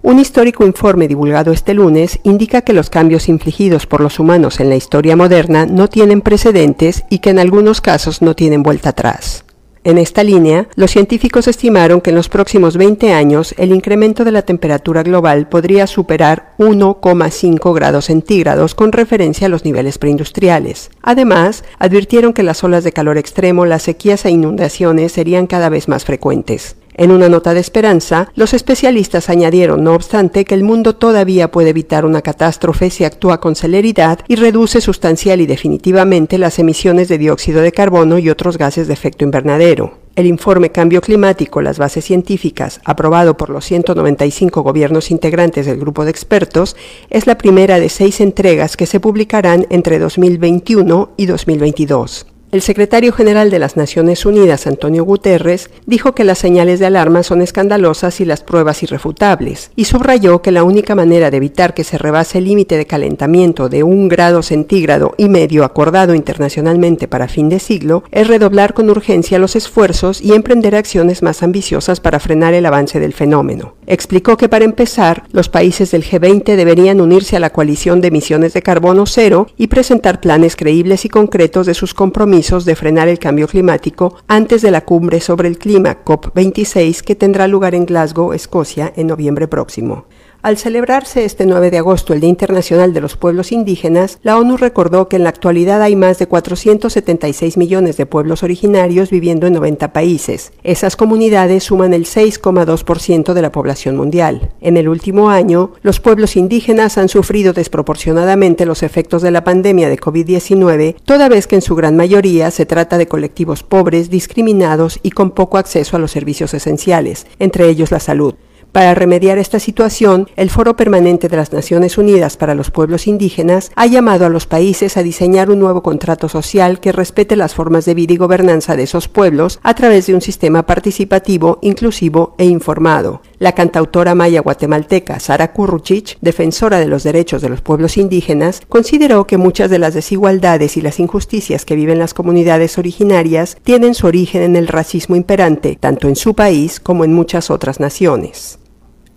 Un 0.02 0.18
histórico 0.18 0.66
informe 0.66 1.08
divulgado 1.08 1.52
este 1.52 1.76
lunes 1.76 2.20
indica 2.24 2.64
que 2.64 2.74
los 2.74 2.90
cambios 2.90 3.30
infligidos 3.30 3.86
por 3.86 4.02
los 4.02 4.18
humanos 4.18 4.60
en 4.60 4.70
la 4.70 4.78
historia 4.78 5.16
moderna 5.16 5.68
no 5.68 5.90
tienen 5.90 6.22
precedentes 6.22 7.04
y 7.08 7.20
que 7.20 7.30
en 7.30 7.38
algunos 7.38 7.82
casos 7.82 8.24
no 8.24 8.36
tienen 8.36 8.64
vuelta 8.64 8.90
atrás. 8.90 9.44
En 9.90 9.98
esta 9.98 10.24
línea, 10.24 10.68
los 10.76 10.92
científicos 10.92 11.48
estimaron 11.48 12.00
que 12.00 12.12
en 12.12 12.16
los 12.16 12.30
próximos 12.30 12.78
20 12.78 13.12
años 13.12 13.56
el 13.58 13.74
incremento 13.74 14.24
de 14.24 14.32
la 14.32 14.44
temperatura 14.44 15.02
global 15.02 15.50
podría 15.50 15.88
superar 15.88 16.54
1,5 16.60 17.74
grados 17.74 18.06
centígrados 18.06 18.76
con 18.76 18.92
referencia 18.92 19.48
a 19.48 19.50
los 19.50 19.66
niveles 19.66 19.98
preindustriales. 19.98 20.92
Además, 21.02 21.64
advirtieron 21.80 22.34
que 22.34 22.44
las 22.44 22.64
olas 22.64 22.84
de 22.84 22.92
calor 22.92 23.18
extremo, 23.18 23.66
las 23.66 23.82
sequías 23.82 24.26
e 24.26 24.30
inundaciones 24.30 25.12
serían 25.12 25.48
cada 25.48 25.70
vez 25.70 25.88
más 25.88 26.06
frecuentes. 26.06 26.76
En 26.94 27.12
una 27.12 27.30
nota 27.30 27.54
de 27.54 27.60
esperanza, 27.60 28.32
los 28.36 28.54
especialistas 28.54 29.30
añadieron, 29.30 29.84
no 29.84 29.94
obstante, 29.94 30.46
que 30.46 30.56
el 30.56 30.64
mundo 30.64 30.96
todavía 30.96 31.52
puede 31.52 31.70
evitar 31.70 32.06
una 32.06 32.22
catástrofe 32.22 32.90
si 32.90 33.06
actúa 33.06 33.40
con 33.40 33.56
celeridad 33.56 34.20
y 34.28 34.36
reduce 34.36 34.82
sustancial 34.82 35.42
y 35.42 35.46
definitivamente 35.46 36.38
las 36.38 36.60
emisiones 36.60 37.08
de 37.08 37.18
dióxido 37.18 37.62
de 37.62 37.72
carbono 37.72 38.20
y 38.20 38.30
otros 38.30 38.58
gases 38.58 38.88
de 38.88 38.94
efecto 38.94 39.24
invernadero. 39.24 40.00
El 40.16 40.26
informe 40.26 40.72
Cambio 40.72 41.00
Climático, 41.00 41.62
las 41.62 41.78
bases 41.78 42.04
científicas, 42.04 42.82
aprobado 42.84 43.38
por 43.38 43.50
los 43.50 43.64
195 43.64 44.62
gobiernos 44.62 45.12
integrantes 45.12 45.66
del 45.66 45.80
grupo 45.80 46.04
de 46.04 46.12
expertos, 46.12 46.76
es 47.10 47.26
la 47.26 47.38
primera 47.38 47.80
de 47.80 47.88
seis 47.88 48.20
entregas 48.20 48.76
que 48.76 48.86
se 48.86 49.00
publicarán 49.00 49.66
entre 49.70 50.00
2021 50.00 51.12
y 51.16 51.26
2022. 51.26 52.26
El 52.52 52.64
secretario 52.64 53.14
general 53.14 53.52
de 53.52 53.60
las 53.60 53.78
Naciones 53.78 54.26
Unidas, 54.26 54.66
Antonio 54.66 55.04
Guterres, 55.04 55.70
dijo 55.86 56.16
que 56.16 56.24
las 56.24 56.40
señales 56.40 56.80
de 56.80 56.88
alarma 56.88 57.22
son 57.22 57.44
escandalosas 57.44 58.20
y 58.22 58.26
las 58.26 58.42
pruebas 58.42 58.82
irrefutables, 58.82 59.70
y 59.76 59.86
subrayó 59.86 60.42
que 60.42 60.52
la 60.52 60.64
única 60.64 60.96
manera 60.96 61.30
de 61.30 61.38
evitar 61.38 61.76
que 61.76 61.84
se 61.84 62.00
rebase 62.00 62.40
el 62.40 62.46
límite 62.46 62.76
de 62.76 62.88
calentamiento 62.88 63.70
de 63.70 63.84
un 63.84 64.10
grado 64.10 64.42
centígrado 64.42 65.14
y 65.16 65.30
medio 65.30 65.64
acordado 65.64 66.16
internacionalmente 66.16 67.08
para 67.08 67.28
fin 67.28 67.50
de 67.50 67.60
siglo 67.60 68.04
es 68.10 68.28
redoblar 68.28 68.74
con 68.74 68.90
urgencia 68.90 69.38
los 69.38 69.56
esfuerzos 69.56 70.20
y 70.20 70.34
emprender 70.34 70.76
acciones 70.76 71.22
más 71.22 71.44
ambiciosas 71.44 72.00
para 72.00 72.20
frenar 72.20 72.56
el 72.56 72.66
avance 72.66 73.00
del 73.00 73.14
fenómeno. 73.14 73.76
Explicó 73.86 74.38
que 74.38 74.50
para 74.50 74.66
empezar, 74.66 75.22
los 75.32 75.50
países 75.50 75.92
del 75.92 76.04
G20 76.04 76.56
deberían 76.56 77.00
unirse 77.00 77.36
a 77.36 77.40
la 77.40 77.52
coalición 77.52 78.02
de 78.02 78.08
emisiones 78.08 78.54
de 78.54 78.64
carbono 78.64 79.06
cero 79.06 79.46
y 79.56 79.68
presentar 79.68 80.20
planes 80.20 80.56
creíbles 80.56 81.06
y 81.06 81.10
concretos 81.10 81.68
de 81.68 81.76
sus 81.76 81.94
compromisos 81.94 82.39
de 82.40 82.76
frenar 82.76 83.10
el 83.10 83.20
cambio 83.20 83.50
climático 83.50 84.16
antes 84.28 84.62
de 84.62 84.72
la 84.72 84.86
cumbre 84.86 85.20
sobre 85.20 85.50
el 85.50 85.58
clima 85.58 86.06
COP26 86.06 87.02
que 87.02 87.14
tendrá 87.14 87.48
lugar 87.48 87.76
en 87.76 87.86
Glasgow, 87.86 88.32
Escocia, 88.32 88.94
en 88.96 89.08
noviembre 89.08 89.50
próximo. 89.50 90.06
Al 90.42 90.58
celebrarse 90.58 91.26
este 91.26 91.46
9 91.46 91.70
de 91.70 91.80
agosto 91.80 92.14
el 92.14 92.22
Día 92.22 92.30
Internacional 92.30 92.94
de 92.94 93.02
los 93.02 93.18
Pueblos 93.18 93.52
Indígenas, 93.52 94.20
la 94.24 94.38
ONU 94.38 94.56
recordó 94.56 95.10
que 95.10 95.18
en 95.18 95.24
la 95.24 95.32
actualidad 95.32 95.82
hay 95.82 95.98
más 95.98 96.18
de 96.18 96.28
476 96.28 97.58
millones 97.58 97.98
de 97.98 98.06
pueblos 98.06 98.42
originarios 98.42 99.10
viviendo 99.10 99.48
en 99.48 99.54
90 99.54 99.92
países. 99.92 100.54
Esas 100.64 100.96
comunidades 100.96 101.66
suman 101.66 101.94
el 101.94 102.06
6,2% 102.06 103.34
de 103.34 103.42
la 103.42 103.52
población 103.52 103.98
mundial. 103.98 104.54
En 104.62 104.78
el 104.78 104.88
último 104.88 105.30
año, 105.30 105.74
los 105.82 106.00
pueblos 106.00 106.38
indígenas 106.38 106.98
han 106.98 107.10
sufrido 107.10 107.52
desproporcionadamente 107.52 108.66
los 108.66 108.82
efectos 108.82 109.22
de 109.22 109.32
la 109.32 109.44
pandemia 109.44 109.90
de 109.90 110.00
COVID-19, 110.00 110.96
toda 111.04 111.28
vez 111.28 111.48
que 111.48 111.56
en 111.56 111.62
su 111.62 111.76
gran 111.76 111.98
mayoría 111.98 112.50
se 112.52 112.66
trata 112.66 112.98
de 112.98 113.10
colectivos 113.10 113.64
pobres, 113.64 114.10
discriminados 114.10 115.02
y 115.04 115.12
con 115.12 115.32
poco 115.32 115.58
acceso 115.58 115.98
a 115.98 116.00
los 116.00 116.12
servicios 116.12 116.54
esenciales, 116.54 117.28
entre 117.40 117.68
ellos 117.68 117.92
la 117.92 118.00
salud. 118.00 118.36
Para 118.72 118.94
remediar 118.94 119.40
esta 119.40 119.60
situación, 119.60 120.30
el 120.36 120.52
Foro 120.52 120.76
Permanente 120.76 121.28
de 121.28 121.38
las 121.38 121.52
Naciones 121.52 121.98
Unidas 121.98 122.38
para 122.38 122.54
los 122.54 122.70
Pueblos 122.70 123.08
Indígenas 123.08 123.72
ha 123.76 123.88
llamado 123.88 124.28
a 124.28 124.30
los 124.30 124.46
países 124.46 124.96
a 124.96 125.02
diseñar 125.02 125.50
un 125.50 125.60
nuevo 125.60 125.82
contrato 125.82 126.30
social 126.30 126.80
que 126.80 126.92
respete 126.92 127.36
las 127.36 127.56
formas 127.56 127.86
de 127.86 127.96
vida 127.96 128.14
y 128.14 128.18
gobernanza 128.18 128.76
de 128.76 128.84
esos 128.84 129.08
pueblos 129.08 129.60
a 129.64 129.74
través 129.74 130.06
de 130.06 130.14
un 130.14 130.22
sistema 130.22 130.68
participativo, 130.68 131.58
inclusivo 131.62 132.36
e 132.38 132.46
informado. 132.46 133.22
La 133.40 133.54
cantautora 133.54 134.16
maya 134.16 134.42
guatemalteca 134.42 135.18
Sara 135.22 135.54
Kurruchich, 135.54 136.18
defensora 136.20 136.78
de 136.78 136.88
los 136.88 137.04
derechos 137.04 137.42
de 137.42 137.48
los 137.48 137.62
pueblos 137.62 137.96
indígenas, 137.96 138.62
consideró 138.68 139.28
que 139.28 139.38
muchas 139.38 139.70
de 139.70 139.80
las 139.80 139.94
desigualdades 139.94 140.76
y 140.76 140.82
las 140.82 141.00
injusticias 141.00 141.64
que 141.64 141.76
viven 141.76 142.00
las 142.00 142.14
comunidades 142.14 142.78
originarias 142.78 143.56
tienen 143.64 143.96
su 143.96 144.08
origen 144.08 144.42
en 144.42 144.58
el 144.58 144.68
racismo 144.68 145.16
imperante, 145.16 145.78
tanto 145.80 146.10
en 146.10 146.18
su 146.18 146.36
país 146.36 146.82
como 146.82 147.06
en 147.06 147.14
muchas 147.14 147.50
otras 147.50 147.80
naciones. 147.80 148.60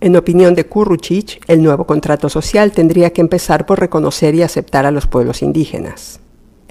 En 0.01 0.15
opinión 0.15 0.55
de 0.55 0.67
Kurruchich, 0.67 1.41
el 1.49 1.61
nuevo 1.61 1.85
contrato 1.85 2.29
social 2.29 2.71
tendría 2.71 3.11
que 3.11 3.23
empezar 3.23 3.67
por 3.67 3.81
reconocer 3.81 4.37
y 4.37 4.43
aceptar 4.43 4.87
a 4.87 4.93
los 4.93 5.09
pueblos 5.09 5.43
indígenas. 5.43 6.21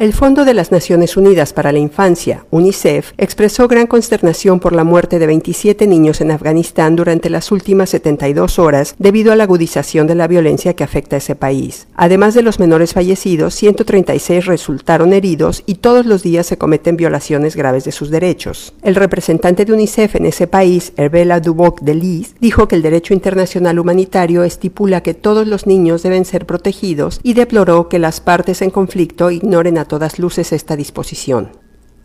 El 0.02 0.14
Fondo 0.14 0.46
de 0.46 0.56
las 0.56 0.72
Naciones 0.72 1.16
Unidas 1.16 1.54
para 1.54 1.72
la 1.72 1.78
Infancia, 1.78 2.48
UNICEF, 2.50 3.14
expresó 3.20 3.68
gran 3.68 3.86
consternación 3.86 4.60
por 4.60 4.74
la 4.74 4.84
muerte 4.84 5.20
de 5.20 5.28
27 5.28 5.86
niños 5.86 6.22
en 6.22 6.32
Afganistán 6.32 6.96
durante 6.96 7.30
las 7.30 7.52
últimas 7.52 7.92
72 7.92 8.58
horas 8.58 8.96
debido 8.98 9.32
a 9.32 9.36
la 9.36 9.44
agudización 9.44 10.08
de 10.08 10.16
la 10.16 10.28
violencia 10.28 10.74
que 10.74 10.84
afecta 10.84 11.18
a 11.18 11.20
ese 11.20 11.36
país. 11.36 11.86
Además 11.94 12.34
de 12.34 12.42
los 12.42 12.60
menores 12.60 12.94
fallecidos, 12.94 13.54
136 13.54 14.48
resultaron 14.48 15.14
heridos 15.14 15.62
y 15.68 15.76
todos 15.76 16.08
los 16.08 16.24
días 16.24 16.48
se 16.48 16.58
cometen 16.58 16.98
violaciones 16.98 17.56
graves 17.56 17.84
de 17.84 17.92
sus 17.92 18.10
derechos. 18.10 18.74
El 18.82 18.96
representante 18.96 19.66
de 19.66 19.74
UNICEF 19.74 20.16
en 20.16 20.26
ese 20.26 20.48
país, 20.48 20.94
Herbela 20.98 21.40
Duboc 21.42 21.82
de 21.82 21.94
Lis, 21.94 22.34
dijo 22.40 22.68
que 22.68 22.76
el 22.76 22.82
derecho 22.82 23.14
internacional 23.14 23.78
humanitario 23.78 24.44
estipula 24.44 25.04
que 25.04 25.14
todos 25.14 25.46
los 25.46 25.68
niños 25.68 26.02
deben 26.02 26.26
ser 26.26 26.48
protegidos 26.48 27.20
y 27.22 27.36
deploró 27.36 27.88
que 27.88 28.00
las 28.00 28.20
partes 28.20 28.64
en 28.64 28.72
conflicto 28.72 29.30
ignoren 29.30 29.78
a 29.78 29.91
todas 29.92 30.20
luces 30.20 30.54
esta 30.54 30.78
disposición. 30.78 31.50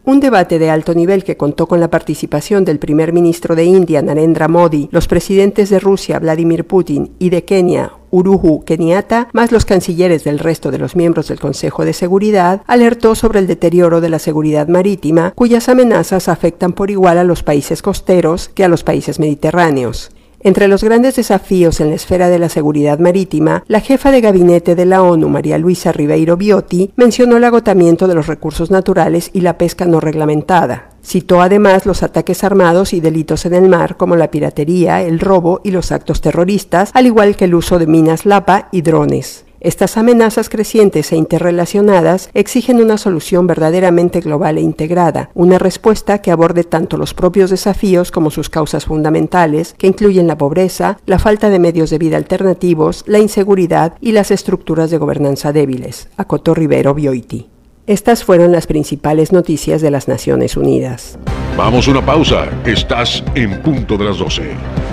Un 0.02 0.18
debate 0.18 0.58
de 0.58 0.70
alto 0.70 0.92
nivel 0.92 1.22
que 1.22 1.36
contó 1.36 1.68
con 1.68 1.78
la 1.78 1.88
participación 1.88 2.64
del 2.64 2.80
primer 2.80 3.12
ministro 3.12 3.54
de 3.54 3.62
India, 3.62 4.02
Narendra 4.02 4.48
Modi, 4.48 4.88
los 4.90 5.06
presidentes 5.06 5.70
de 5.70 5.78
Rusia, 5.78 6.18
Vladimir 6.18 6.66
Putin, 6.66 7.12
y 7.20 7.30
de 7.30 7.44
Kenia, 7.44 7.92
Uruhu 8.10 8.64
Kenyatta, 8.64 9.28
más 9.32 9.52
los 9.52 9.64
cancilleres 9.64 10.24
del 10.24 10.40
resto 10.40 10.72
de 10.72 10.78
los 10.78 10.96
miembros 10.96 11.28
del 11.28 11.38
Consejo 11.38 11.84
de 11.84 11.92
Seguridad, 11.92 12.62
alertó 12.66 13.14
sobre 13.14 13.38
el 13.38 13.46
deterioro 13.46 14.00
de 14.00 14.08
la 14.08 14.18
seguridad 14.18 14.66
marítima, 14.66 15.30
cuyas 15.36 15.68
amenazas 15.68 16.28
afectan 16.28 16.72
por 16.72 16.90
igual 16.90 17.18
a 17.18 17.24
los 17.24 17.44
países 17.44 17.82
costeros 17.82 18.48
que 18.48 18.64
a 18.64 18.68
los 18.68 18.82
países 18.82 19.20
mediterráneos. 19.20 20.10
Entre 20.46 20.68
los 20.68 20.84
grandes 20.84 21.16
desafíos 21.16 21.80
en 21.80 21.88
la 21.88 21.96
esfera 21.96 22.28
de 22.28 22.38
la 22.38 22.48
seguridad 22.48 23.00
marítima, 23.00 23.64
la 23.66 23.80
jefa 23.80 24.12
de 24.12 24.20
gabinete 24.20 24.76
de 24.76 24.84
la 24.84 25.02
ONU, 25.02 25.28
María 25.28 25.58
Luisa 25.58 25.90
Ribeiro 25.90 26.36
Biotti, 26.36 26.92
mencionó 26.94 27.38
el 27.38 27.42
agotamiento 27.42 28.06
de 28.06 28.14
los 28.14 28.28
recursos 28.28 28.70
naturales 28.70 29.30
y 29.32 29.40
la 29.40 29.58
pesca 29.58 29.86
no 29.86 29.98
reglamentada. 29.98 30.90
Citó 31.02 31.42
además 31.42 31.84
los 31.84 32.04
ataques 32.04 32.44
armados 32.44 32.92
y 32.92 33.00
delitos 33.00 33.44
en 33.44 33.54
el 33.54 33.68
mar 33.68 33.96
como 33.96 34.14
la 34.14 34.30
piratería, 34.30 35.02
el 35.02 35.18
robo 35.18 35.62
y 35.64 35.72
los 35.72 35.90
actos 35.90 36.20
terroristas, 36.20 36.92
al 36.94 37.06
igual 37.06 37.34
que 37.34 37.46
el 37.46 37.56
uso 37.56 37.80
de 37.80 37.88
minas 37.88 38.24
lapa 38.24 38.68
y 38.70 38.82
drones. 38.82 39.45
Estas 39.66 39.96
amenazas 39.96 40.48
crecientes 40.48 41.10
e 41.10 41.16
interrelacionadas 41.16 42.30
exigen 42.34 42.80
una 42.80 42.98
solución 42.98 43.48
verdaderamente 43.48 44.20
global 44.20 44.58
e 44.58 44.60
integrada, 44.60 45.30
una 45.34 45.58
respuesta 45.58 46.22
que 46.22 46.30
aborde 46.30 46.62
tanto 46.62 46.96
los 46.96 47.14
propios 47.14 47.50
desafíos 47.50 48.12
como 48.12 48.30
sus 48.30 48.48
causas 48.48 48.84
fundamentales, 48.84 49.74
que 49.76 49.88
incluyen 49.88 50.28
la 50.28 50.38
pobreza, 50.38 50.98
la 51.04 51.18
falta 51.18 51.50
de 51.50 51.58
medios 51.58 51.90
de 51.90 51.98
vida 51.98 52.16
alternativos, 52.16 53.02
la 53.08 53.18
inseguridad 53.18 53.94
y 54.00 54.12
las 54.12 54.30
estructuras 54.30 54.92
de 54.92 54.98
gobernanza 54.98 55.52
débiles, 55.52 56.10
acotó 56.16 56.54
Rivero 56.54 56.94
Bioiti. 56.94 57.48
Estas 57.88 58.22
fueron 58.22 58.52
las 58.52 58.68
principales 58.68 59.32
noticias 59.32 59.82
de 59.82 59.90
las 59.90 60.06
Naciones 60.06 60.56
Unidas. 60.56 61.18
Vamos 61.56 61.88
a 61.88 61.90
una 61.90 62.06
pausa. 62.06 62.48
Estás 62.64 63.24
en 63.34 63.60
punto 63.62 63.96
de 63.96 64.04
las 64.04 64.18
12. 64.18 64.85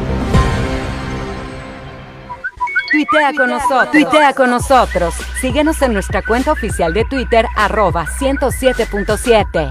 Tuitea 2.94 3.34
con 3.36 3.50
nosotros. 3.50 3.92
Tuitea 3.92 4.34
con 4.34 4.50
nosotros. 4.52 5.16
Síguenos 5.42 5.82
en 5.82 5.94
nuestra 5.94 6.22
cuenta 6.22 6.52
oficial 6.52 6.94
de 6.94 7.04
Twitter, 7.06 7.48
arroba 7.56 8.06
107.7. 8.06 9.68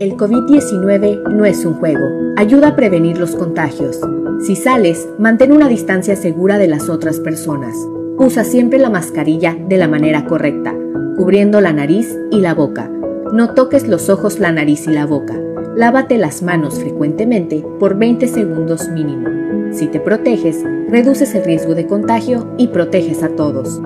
El 0.00 0.16
COVID-19 0.16 1.28
no 1.28 1.44
es 1.44 1.64
un 1.64 1.74
juego. 1.74 2.04
Ayuda 2.36 2.68
a 2.68 2.76
prevenir 2.76 3.18
los 3.18 3.36
contagios. 3.36 4.00
Si 4.44 4.56
sales, 4.56 5.08
mantén 5.16 5.52
una 5.52 5.68
distancia 5.68 6.16
segura 6.16 6.58
de 6.58 6.66
las 6.66 6.88
otras 6.88 7.20
personas. 7.20 7.76
Usa 8.16 8.42
siempre 8.42 8.80
la 8.80 8.90
mascarilla 8.90 9.56
de 9.68 9.76
la 9.76 9.86
manera 9.86 10.24
correcta, 10.24 10.74
cubriendo 11.16 11.60
la 11.60 11.72
nariz 11.72 12.18
y 12.32 12.40
la 12.40 12.52
boca. 12.52 12.90
No 13.32 13.54
toques 13.54 13.86
los 13.86 14.08
ojos, 14.08 14.40
la 14.40 14.50
nariz 14.50 14.88
y 14.88 14.90
la 14.90 15.06
boca. 15.06 15.36
Lávate 15.76 16.18
las 16.18 16.42
manos 16.42 16.80
frecuentemente 16.80 17.64
por 17.78 17.96
20 17.96 18.26
segundos 18.26 18.88
mínimo. 18.88 19.37
Si 19.72 19.86
te 19.86 20.00
proteges, 20.00 20.64
reduces 20.88 21.34
el 21.34 21.44
riesgo 21.44 21.74
de 21.74 21.86
contagio 21.86 22.52
y 22.58 22.68
proteges 22.68 23.22
a 23.22 23.28
todos. 23.28 23.80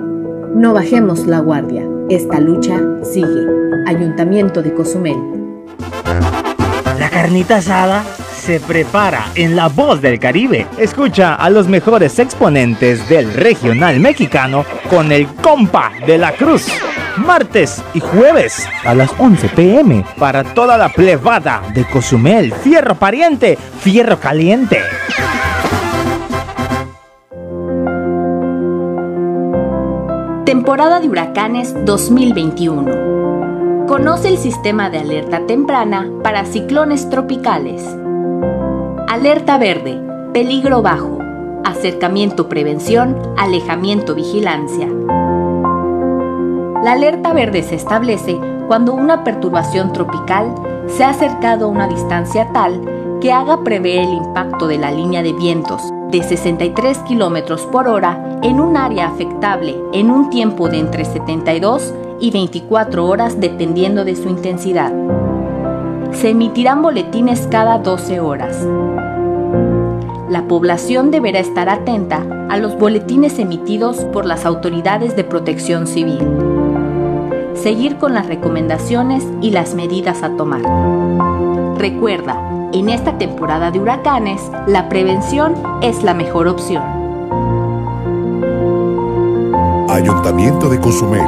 No 0.55 0.73
bajemos 0.73 1.27
la 1.27 1.41
guardia. 1.41 1.83
Esta 2.09 2.41
lucha 2.41 2.81
sigue. 3.03 3.47
Ayuntamiento 3.87 4.63
de 4.63 4.73
Cozumel. 4.75 5.17
La 6.99 7.11
carnita 7.11 7.57
asada 7.57 8.05
se 8.35 8.61
prepara 8.61 9.27
en 9.35 9.57
La 9.57 9.69
Voz 9.69 10.01
del 10.01 10.19
Caribe. 10.19 10.67
Escucha 10.79 11.35
a 11.35 11.51
los 11.51 11.69
mejores 11.69 12.19
exponentes 12.19 13.09
del 13.09 13.33
regional 13.35 13.99
mexicano 14.01 14.65
con 14.89 15.11
el 15.13 15.27
compa 15.27 15.93
de 16.07 16.19
la 16.19 16.33
cruz. 16.33 16.69
Martes 17.17 17.83
y 17.93 18.01
jueves 18.01 18.67
a 18.85 18.95
las 18.95 19.11
11 19.19 19.49
pm 19.51 20.05
para 20.19 20.45
toda 20.45 20.79
la 20.79 20.89
plebada 20.89 21.63
de 21.75 21.85
Cozumel. 21.85 22.53
Fierro 22.55 22.95
pariente, 22.95 23.59
fierro 23.81 24.19
caliente. 24.19 24.81
Temporada 30.53 31.01
de 31.01 31.09
huracanes 31.09 31.75
2021. 31.87 33.87
Conoce 33.87 34.29
el 34.29 34.37
sistema 34.37 34.91
de 34.91 34.99
alerta 34.99 35.47
temprana 35.47 36.07
para 36.23 36.45
ciclones 36.45 37.09
tropicales. 37.09 37.83
Alerta 39.09 39.57
verde, 39.57 39.99
peligro 40.35 40.83
bajo, 40.83 41.19
acercamiento 41.65 42.51
prevención, 42.51 43.17
alejamiento 43.39 44.15
vigilancia. 44.15 44.89
La 46.85 46.93
alerta 46.93 47.33
verde 47.33 47.63
se 47.63 47.77
establece 47.77 48.39
cuando 48.69 48.93
una 48.93 49.25
perturbación 49.25 49.95
tropical 49.95 50.55
se 50.87 51.03
ha 51.03 51.11
acercado 51.13 51.65
a 51.65 51.69
una 51.69 51.89
distancia 51.89 52.53
tal 52.53 53.19
que 53.23 53.33
haga 53.33 53.65
prever 53.65 54.01
el 54.01 54.13
impacto 54.13 54.67
de 54.67 54.77
la 54.77 54.91
línea 54.91 55.23
de 55.23 55.33
vientos 55.33 55.81
de 56.13 56.23
63 56.23 56.99
km 56.99 57.67
por 57.71 57.89
hora 57.89 58.39
en 58.43 58.61
un 58.61 58.77
área 58.77 59.09
afectable 59.09 59.75
en 59.95 60.11
un 60.11 60.29
tiempo 60.29 60.69
de 60.69 60.79
entre 60.79 61.07
72 61.07 61.95
y 62.21 62.31
24 62.31 63.07
horas 63.07 63.41
dependiendo 63.41 64.05
de 64.05 64.15
su 64.15 64.29
intensidad. 64.29 64.93
Se 66.13 66.29
emitirán 66.29 66.83
boletines 66.83 67.49
cada 67.51 67.79
12 67.79 68.21
horas. 68.21 68.57
La 70.29 70.47
población 70.49 71.11
deberá 71.11 71.41
estar 71.41 71.71
atenta 71.71 72.47
a 72.51 72.59
los 72.59 72.79
boletines 72.79 73.39
emitidos 73.39 74.05
por 74.13 74.27
las 74.27 74.45
autoridades 74.45 75.17
de 75.17 75.25
protección 75.25 75.87
civil. 75.87 76.21
Seguir 77.55 77.97
con 77.97 78.13
las 78.13 78.27
recomendaciones 78.27 79.27
y 79.41 79.51
las 79.51 79.75
medidas 79.75 80.23
a 80.23 80.37
tomar. 80.37 80.63
Recuerda, 81.79 82.52
en 82.73 82.89
esta 82.89 83.19
temporada 83.19 83.71
de 83.71 83.79
huracanes, 83.79 84.41
la 84.67 84.89
prevención 84.89 85.55
es 85.83 86.03
la 86.03 86.15
mejor 86.15 86.49
opción. 86.49 86.83
Ayuntamiento 89.89 90.69
de 90.69 90.81
Cozumel. 90.81 91.23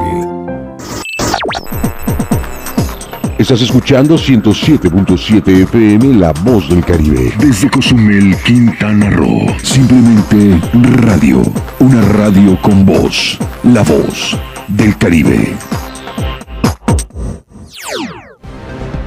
Estás 3.37 3.61
escuchando 3.61 4.17
107.7 4.17 5.63
FM 5.65 6.15
La 6.15 6.33
Voz 6.33 6.69
del 6.69 6.83
Caribe. 6.85 7.33
Desde 7.39 7.69
Cozumel, 7.69 8.35
Quintana 8.43 9.11
Roo. 9.11 9.47
Simplemente 9.63 10.59
radio. 11.03 11.43
Una 11.81 12.01
radio 12.13 12.59
con 12.63 12.87
voz. 12.87 13.39
La 13.65 13.83
Voz 13.83 14.39
del 14.69 14.97
Caribe. 14.97 15.55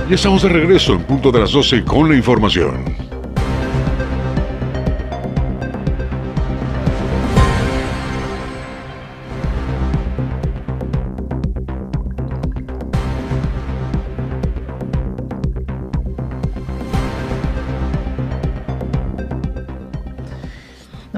Ya 0.10 0.16
estamos 0.16 0.42
de 0.42 0.48
regreso 0.48 0.94
en 0.94 1.04
punto 1.04 1.34
de 1.34 1.42
las 1.42 1.52
12 1.52 1.84
con 1.84 2.08
la 2.08 2.16
información. 2.16 3.07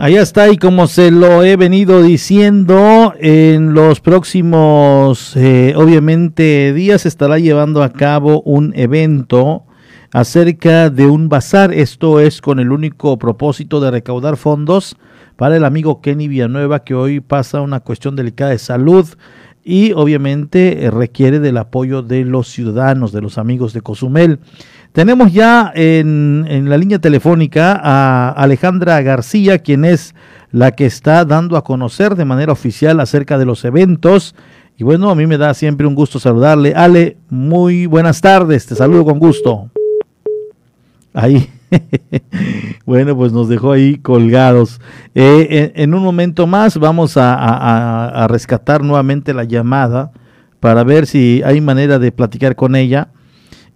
Ahí 0.01 0.15
está, 0.15 0.49
y 0.49 0.55
como 0.55 0.87
se 0.87 1.11
lo 1.11 1.43
he 1.43 1.57
venido 1.57 2.01
diciendo, 2.01 3.13
en 3.19 3.73
los 3.73 3.99
próximos, 3.99 5.35
eh, 5.35 5.73
obviamente, 5.75 6.71
días 6.71 7.05
estará 7.05 7.37
llevando 7.37 7.83
a 7.83 7.91
cabo 7.91 8.41
un 8.43 8.71
evento 8.77 9.65
acerca 10.13 10.89
de 10.89 11.07
un 11.07 11.27
bazar. 11.27 11.73
Esto 11.73 12.21
es 12.21 12.39
con 12.39 12.61
el 12.61 12.71
único 12.71 13.19
propósito 13.19 13.81
de 13.81 13.91
recaudar 13.91 14.37
fondos 14.37 14.95
para 15.35 15.57
el 15.57 15.65
amigo 15.65 15.99
Kenny 15.99 16.29
Villanueva, 16.29 16.85
que 16.85 16.95
hoy 16.95 17.19
pasa 17.19 17.59
una 17.59 17.81
cuestión 17.81 18.15
delicada 18.15 18.51
de 18.51 18.59
salud 18.59 19.05
y 19.65 19.91
obviamente 19.91 20.85
eh, 20.85 20.91
requiere 20.91 21.41
del 21.41 21.57
apoyo 21.57 22.03
de 22.03 22.23
los 22.23 22.47
ciudadanos, 22.47 23.11
de 23.11 23.19
los 23.19 23.37
amigos 23.37 23.73
de 23.73 23.81
Cozumel. 23.81 24.39
Tenemos 24.91 25.31
ya 25.31 25.71
en, 25.75 26.67
la 26.67 26.77
línea 26.77 26.99
telefónica 26.99 27.79
a 27.81 28.31
Alejandra 28.31 29.01
García, 29.01 29.59
quien 29.59 29.85
es 29.85 30.15
la 30.51 30.71
que 30.71 30.87
está 30.87 31.25
dando 31.25 31.57
a 31.57 31.63
conocer 31.63 32.15
de 32.15 32.25
manera 32.25 32.51
oficial 32.51 32.99
acerca 32.99 33.37
de 33.37 33.45
los 33.45 33.63
eventos. 33.65 34.35
Y 34.77 34.83
bueno, 34.83 35.11
a 35.11 35.15
mí 35.15 35.27
me 35.27 35.37
da 35.37 35.53
siempre 35.53 35.85
un 35.85 35.93
gusto 35.93 36.19
saludarle. 36.19 36.73
Ale, 36.73 37.17
muy 37.29 37.85
buenas 37.85 38.19
tardes, 38.19 38.65
te 38.65 38.75
saludo 38.75 39.05
con 39.05 39.19
gusto. 39.19 39.69
Ahí. 41.13 41.49
bueno, 42.85 43.15
pues 43.15 43.31
nos 43.31 43.47
dejó 43.47 43.73
ahí 43.73 43.97
colgados. 43.99 44.81
Eh, 45.13 45.71
en, 45.75 45.93
un 45.93 46.01
momento 46.01 46.47
más 46.47 46.77
vamos 46.79 47.13
a 47.15 48.25
rescatar 48.27 48.83
nuevamente 48.83 49.35
la 49.35 49.43
llamada 49.43 50.11
para 50.59 50.83
ver 50.83 51.05
si 51.05 51.43
hay 51.45 51.61
manera 51.61 51.99
de 51.99 52.11
platicar 52.11 52.55
con 52.55 52.75
ella. 52.75 53.09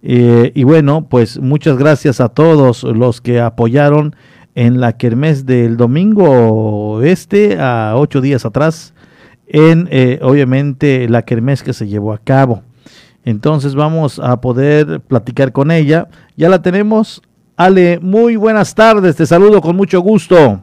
Eh, 0.06 0.52
y 0.54 0.64
bueno, 0.64 1.06
pues 1.08 1.40
muchas 1.40 1.78
gracias 1.78 2.20
a 2.20 2.28
todos 2.28 2.82
los 2.82 3.22
que 3.22 3.40
apoyaron 3.40 4.14
en 4.54 4.78
la 4.78 4.98
kermés 4.98 5.46
del 5.46 5.78
domingo 5.78 7.00
este, 7.02 7.58
a 7.58 7.94
ocho 7.96 8.20
días 8.20 8.44
atrás, 8.44 8.92
en 9.46 9.88
eh, 9.90 10.18
obviamente 10.20 11.08
la 11.08 11.22
kermés 11.22 11.62
que 11.62 11.72
se 11.72 11.88
llevó 11.88 12.12
a 12.12 12.18
cabo. 12.18 12.62
Entonces 13.24 13.74
vamos 13.74 14.18
a 14.18 14.42
poder 14.42 15.00
platicar 15.00 15.52
con 15.52 15.70
ella. 15.70 16.08
Ya 16.36 16.50
la 16.50 16.60
tenemos. 16.60 17.22
Ale, 17.56 17.98
muy 18.02 18.36
buenas 18.36 18.74
tardes, 18.74 19.16
te 19.16 19.24
saludo 19.24 19.62
con 19.62 19.74
mucho 19.74 20.00
gusto. 20.00 20.60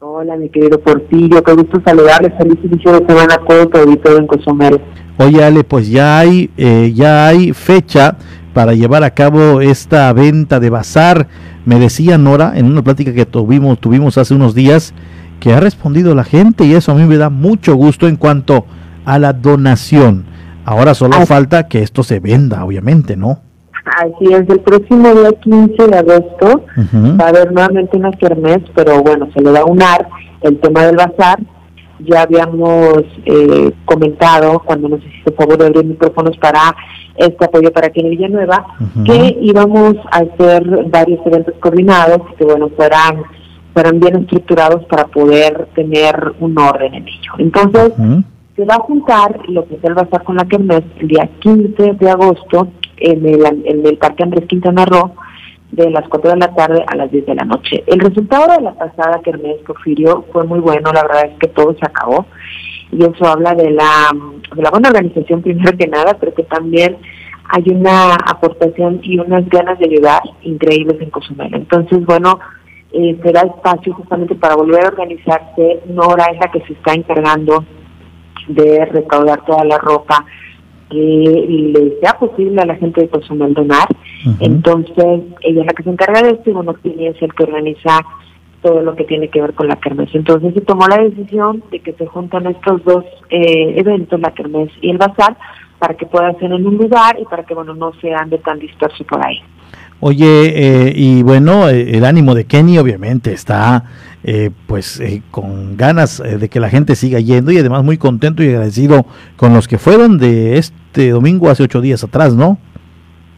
Hola, 0.00 0.36
mi 0.36 0.50
querido 0.50 0.78
Portillo, 0.78 1.42
qué 1.42 1.52
gusto 1.54 1.80
saludarles. 1.86 2.34
Feliz 2.36 2.58
inicio 2.62 2.92
de 2.92 3.06
semana 3.06 3.36
a 3.36 3.46
todo 3.46 3.66
tu 3.66 4.16
en 4.16 4.26
Cozumel. 4.26 4.78
Oye, 5.16 5.42
Ale, 5.42 5.64
pues 5.64 5.88
ya 5.88 6.18
hay, 6.18 6.50
eh, 6.58 6.92
ya 6.94 7.28
hay 7.28 7.54
fecha 7.54 8.16
para 8.54 8.72
llevar 8.72 9.02
a 9.04 9.10
cabo 9.10 9.60
esta 9.60 10.10
venta 10.14 10.60
de 10.60 10.70
bazar. 10.70 11.26
Me 11.66 11.78
decía 11.78 12.16
Nora 12.16 12.52
en 12.54 12.66
una 12.66 12.82
plática 12.82 13.12
que 13.12 13.26
tuvimos, 13.26 13.78
tuvimos 13.80 14.16
hace 14.16 14.32
unos 14.32 14.54
días 14.54 14.94
que 15.40 15.52
ha 15.52 15.60
respondido 15.60 16.14
la 16.14 16.24
gente 16.24 16.64
y 16.64 16.72
eso 16.74 16.92
a 16.92 16.94
mí 16.94 17.04
me 17.04 17.18
da 17.18 17.28
mucho 17.28 17.74
gusto 17.74 18.08
en 18.08 18.16
cuanto 18.16 18.64
a 19.04 19.18
la 19.18 19.32
donación. 19.32 20.24
Ahora 20.64 20.94
solo 20.94 21.26
falta 21.26 21.68
que 21.68 21.82
esto 21.82 22.02
se 22.02 22.20
venda, 22.20 22.64
obviamente, 22.64 23.16
¿no? 23.16 23.40
Así 23.84 24.32
es, 24.32 24.48
el 24.48 24.60
próximo 24.60 25.12
día 25.12 25.30
15 25.42 25.86
de 25.88 25.98
agosto 25.98 26.64
uh 26.76 26.80
-huh. 26.80 27.20
va 27.20 27.26
a 27.26 27.28
haber 27.28 27.52
nuevamente 27.52 27.98
una 27.98 28.12
kermés, 28.12 28.60
pero 28.74 29.02
bueno, 29.02 29.28
se 29.34 29.42
le 29.42 29.50
va 29.50 29.60
a 29.60 29.64
unar 29.66 30.08
el 30.40 30.58
tema 30.60 30.86
del 30.86 30.96
bazar. 30.96 31.38
Ya 32.04 32.22
habíamos 32.22 33.04
eh, 33.24 33.72
comentado 33.84 34.60
cuando 34.64 34.88
nos 34.88 35.00
hiciste 35.04 35.32
favor 35.32 35.58
de 35.58 35.66
abrir 35.66 35.84
micrófonos 35.84 36.36
para 36.38 36.74
este 37.16 37.44
apoyo 37.44 37.72
para 37.72 37.90
Kenny 37.90 38.10
Villanueva, 38.10 38.66
uh 38.80 38.84
-huh. 38.84 39.04
que 39.04 39.38
íbamos 39.40 39.96
a 40.10 40.18
hacer 40.18 40.62
varios 40.86 41.20
eventos 41.26 41.54
coordinados 41.60 42.22
que 42.36 42.44
bueno 42.44 42.68
fueran 42.76 43.22
fueran 43.72 43.98
bien 43.98 44.16
estructurados 44.16 44.84
para 44.84 45.04
poder 45.06 45.68
tener 45.74 46.14
un 46.38 46.56
orden 46.56 46.94
en 46.94 47.08
ello. 47.08 47.32
Entonces, 47.38 47.92
uh 47.98 48.02
-huh. 48.02 48.24
se 48.56 48.64
va 48.64 48.76
a 48.76 48.80
juntar 48.80 49.40
lo 49.48 49.66
que 49.66 49.74
es 49.74 49.84
el 49.84 49.94
bazar 49.94 50.22
con 50.22 50.36
la 50.36 50.44
Kermés 50.44 50.84
el 51.00 51.08
día 51.08 51.28
15 51.40 51.94
de 51.94 52.10
agosto 52.10 52.68
en 52.98 53.26
el, 53.26 53.44
en 53.64 53.86
el 53.86 53.96
Parque 53.98 54.22
Andrés 54.22 54.46
Quintana 54.46 54.84
Roo 54.84 55.10
de 55.74 55.90
las 55.90 56.08
4 56.08 56.30
de 56.30 56.36
la 56.36 56.54
tarde 56.54 56.84
a 56.86 56.94
las 56.94 57.10
10 57.10 57.26
de 57.26 57.34
la 57.34 57.44
noche. 57.44 57.82
El 57.86 58.00
resultado 58.00 58.54
de 58.54 58.62
la 58.62 58.74
pasada 58.74 59.20
Kermés 59.22 59.58
Porfirio 59.66 60.24
fue 60.32 60.44
muy 60.44 60.60
bueno, 60.60 60.92
la 60.92 61.02
verdad 61.02 61.26
es 61.26 61.38
que 61.38 61.48
todo 61.48 61.74
se 61.74 61.84
acabó 61.84 62.26
y 62.92 63.02
eso 63.02 63.26
habla 63.26 63.54
de 63.54 63.70
la, 63.70 64.10
de 64.54 64.62
la 64.62 64.70
buena 64.70 64.90
organización 64.90 65.42
primero 65.42 65.76
que 65.76 65.88
nada, 65.88 66.16
pero 66.20 66.32
que 66.32 66.44
también 66.44 66.96
hay 67.48 67.64
una 67.66 68.14
aportación 68.14 69.00
y 69.02 69.18
unas 69.18 69.48
ganas 69.48 69.78
de 69.78 69.86
ayudar 69.86 70.22
increíbles 70.42 71.00
en 71.00 71.10
Cozumel. 71.10 71.54
Entonces, 71.54 72.04
bueno, 72.06 72.38
eh, 72.92 73.18
será 73.22 73.42
espacio 73.42 73.92
justamente 73.94 74.34
para 74.36 74.54
volver 74.54 74.84
a 74.84 74.88
organizarse. 74.88 75.80
Nora 75.88 76.26
es 76.32 76.38
la 76.38 76.50
que 76.50 76.60
se 76.60 76.72
está 76.72 76.94
encargando 76.94 77.64
de 78.48 78.84
recaudar 78.86 79.44
toda 79.44 79.64
la 79.64 79.78
ropa 79.78 80.24
que 80.90 80.96
le 80.96 81.98
sea 82.00 82.12
posible 82.18 82.62
a 82.62 82.66
la 82.66 82.76
gente 82.76 83.00
de 83.00 83.08
Cozumel 83.08 83.54
donar. 83.54 83.88
Uh 84.24 84.30
-huh. 84.30 84.36
Entonces, 84.40 85.22
ella 85.40 85.60
es 85.60 85.66
la 85.66 85.72
que 85.72 85.82
se 85.82 85.90
encarga 85.90 86.22
de 86.22 86.30
esto 86.30 86.50
y 86.50 86.52
bueno, 86.52 86.74
tiene 86.74 87.08
es 87.08 87.22
el 87.22 87.32
que 87.34 87.44
organiza 87.44 88.00
todo 88.62 88.80
lo 88.80 88.96
que 88.96 89.04
tiene 89.04 89.28
que 89.28 89.42
ver 89.42 89.52
con 89.52 89.68
la 89.68 89.76
kermés. 89.76 90.08
Entonces 90.14 90.54
se 90.54 90.62
tomó 90.62 90.88
la 90.88 90.96
decisión 90.96 91.62
de 91.70 91.80
que 91.80 91.92
se 91.92 92.06
juntan 92.06 92.46
estos 92.46 92.82
dos 92.84 93.04
eh, 93.28 93.74
eventos, 93.76 94.18
la 94.18 94.32
kermés 94.32 94.70
y 94.80 94.90
el 94.90 94.96
bazar, 94.96 95.36
para 95.78 95.94
que 95.94 96.06
puedan 96.06 96.38
ser 96.38 96.50
en 96.50 96.66
un 96.66 96.78
lugar 96.78 97.18
y 97.20 97.24
para 97.26 97.44
que 97.44 97.52
bueno 97.52 97.74
no 97.74 97.92
se 98.00 98.14
ande 98.14 98.38
tan 98.38 98.58
disperso 98.58 99.04
por 99.04 99.24
ahí. 99.24 99.42
Oye, 100.00 100.88
eh, 100.88 100.92
y 100.96 101.22
bueno, 101.22 101.68
eh, 101.68 101.96
el 101.96 102.04
ánimo 102.04 102.34
de 102.34 102.44
Kenny 102.44 102.78
obviamente 102.78 103.32
está 103.32 103.84
eh, 104.22 104.50
pues 104.66 105.02
con 105.30 105.76
ganas 105.76 106.22
de 106.22 106.48
que 106.48 106.60
la 106.60 106.68
gente 106.68 106.96
siga 106.96 107.20
yendo 107.20 107.52
y 107.52 107.58
además 107.58 107.84
muy 107.84 107.98
contento 107.98 108.42
y 108.42 108.48
agradecido 108.48 109.06
con 109.36 109.54
los 109.54 109.68
que 109.68 109.78
fueron 109.78 110.18
de 110.18 110.58
este 110.58 111.10
domingo 111.10 111.50
hace 111.50 111.62
ocho 111.62 111.80
días 111.80 112.02
atrás, 112.02 112.34
¿no? 112.34 112.58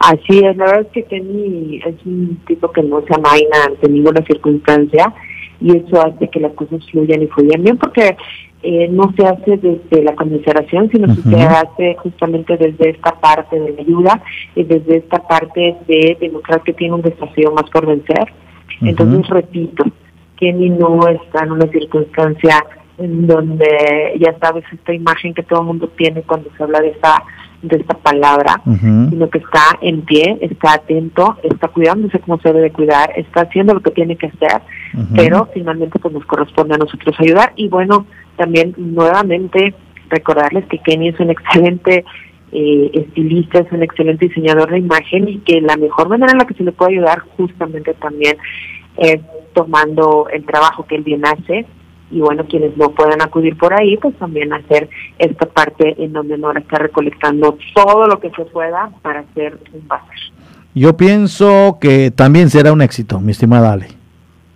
Así 0.06 0.38
es, 0.38 0.56
la 0.56 0.66
verdad 0.66 0.82
es 0.82 0.92
que 0.92 1.02
Kenny 1.02 1.80
es 1.84 1.96
un 2.06 2.38
tipo 2.46 2.70
que 2.70 2.80
no 2.80 3.00
se 3.00 3.12
amaina 3.12 3.64
ante 3.66 3.88
ninguna 3.88 4.24
circunstancia 4.24 5.12
y 5.60 5.78
eso 5.78 6.00
hace 6.00 6.28
que 6.28 6.38
las 6.38 6.52
cosas 6.52 6.78
fluyan 6.92 7.24
y 7.24 7.26
fluyan 7.26 7.64
bien 7.64 7.76
porque 7.76 8.16
eh, 8.62 8.86
no 8.88 9.12
se 9.16 9.26
hace 9.26 9.56
desde 9.56 10.04
la 10.04 10.14
conmiseración, 10.14 10.88
sino 10.92 11.12
que 11.12 11.22
se 11.22 11.42
hace 11.42 11.96
justamente 11.96 12.56
desde 12.56 12.90
esta 12.90 13.18
parte 13.18 13.58
de 13.58 13.72
la 13.72 13.80
ayuda 13.80 14.22
y 14.54 14.62
desde 14.62 14.98
esta 14.98 15.26
parte 15.26 15.74
de 15.88 16.16
demostrar 16.20 16.62
que 16.62 16.72
tiene 16.74 16.94
un 16.94 17.02
desafío 17.02 17.50
más 17.50 17.68
por 17.70 17.86
vencer. 17.86 18.32
Entonces, 18.82 19.28
repito, 19.28 19.86
Kenny 20.36 20.70
no 20.70 21.00
está 21.08 21.42
en 21.42 21.50
una 21.50 21.66
circunstancia 21.66 22.64
en 22.98 23.26
donde, 23.26 24.14
ya 24.20 24.38
sabes, 24.38 24.64
esta 24.72 24.94
imagen 24.94 25.34
que 25.34 25.42
todo 25.42 25.62
el 25.62 25.66
mundo 25.66 25.88
tiene 25.96 26.22
cuando 26.22 26.48
se 26.56 26.62
habla 26.62 26.80
de 26.80 26.90
esta 26.90 27.24
de 27.62 27.76
esta 27.76 27.94
palabra, 27.94 28.60
sino 28.64 29.30
que 29.30 29.38
está 29.38 29.78
en 29.80 30.02
pie, 30.02 30.38
está 30.40 30.74
atento, 30.74 31.36
está 31.42 31.68
cuidándose 31.68 32.18
como 32.20 32.38
se 32.40 32.52
debe 32.52 32.70
cuidar, 32.70 33.12
está 33.16 33.42
haciendo 33.42 33.74
lo 33.74 33.80
que 33.80 33.90
tiene 33.90 34.16
que 34.16 34.26
hacer, 34.26 34.62
pero 35.14 35.48
finalmente 35.52 35.98
pues 35.98 36.12
nos 36.14 36.24
corresponde 36.26 36.74
a 36.74 36.78
nosotros 36.78 37.14
ayudar. 37.18 37.52
Y 37.56 37.68
bueno, 37.68 38.06
también 38.36 38.74
nuevamente 38.76 39.74
recordarles 40.08 40.66
que 40.66 40.78
Kenny 40.78 41.08
es 41.08 41.20
un 41.20 41.30
excelente 41.30 42.04
eh, 42.52 42.90
estilista, 42.94 43.60
es 43.60 43.72
un 43.72 43.82
excelente 43.82 44.28
diseñador 44.28 44.70
de 44.70 44.78
imagen 44.78 45.28
y 45.28 45.38
que 45.38 45.60
la 45.60 45.76
mejor 45.76 46.08
manera 46.08 46.32
en 46.32 46.38
la 46.38 46.46
que 46.46 46.54
se 46.54 46.62
le 46.62 46.72
puede 46.72 46.92
ayudar 46.92 47.20
justamente 47.36 47.94
también 47.94 48.36
es 48.96 49.20
tomando 49.52 50.28
el 50.32 50.44
trabajo 50.44 50.86
que 50.86 50.96
él 50.96 51.02
bien 51.02 51.24
hace 51.26 51.66
y 52.10 52.20
bueno, 52.20 52.44
quienes 52.46 52.76
no 52.76 52.90
puedan 52.90 53.20
acudir 53.20 53.56
por 53.56 53.74
ahí, 53.74 53.96
pues 53.96 54.14
también 54.16 54.52
hacer 54.52 54.88
esta 55.18 55.46
parte 55.46 55.94
en 56.02 56.12
donde 56.12 56.38
Nora 56.38 56.60
está 56.60 56.78
recolectando 56.78 57.58
todo 57.74 58.06
lo 58.06 58.20
que 58.20 58.30
se 58.30 58.44
pueda 58.44 58.90
para 59.02 59.20
hacer 59.20 59.58
un 59.72 59.86
bazar. 59.88 60.16
Yo 60.74 60.96
pienso 60.96 61.78
que 61.80 62.10
también 62.10 62.50
será 62.50 62.72
un 62.72 62.82
éxito, 62.82 63.18
mi 63.18 63.32
estimada 63.32 63.72
Ale. 63.72 63.88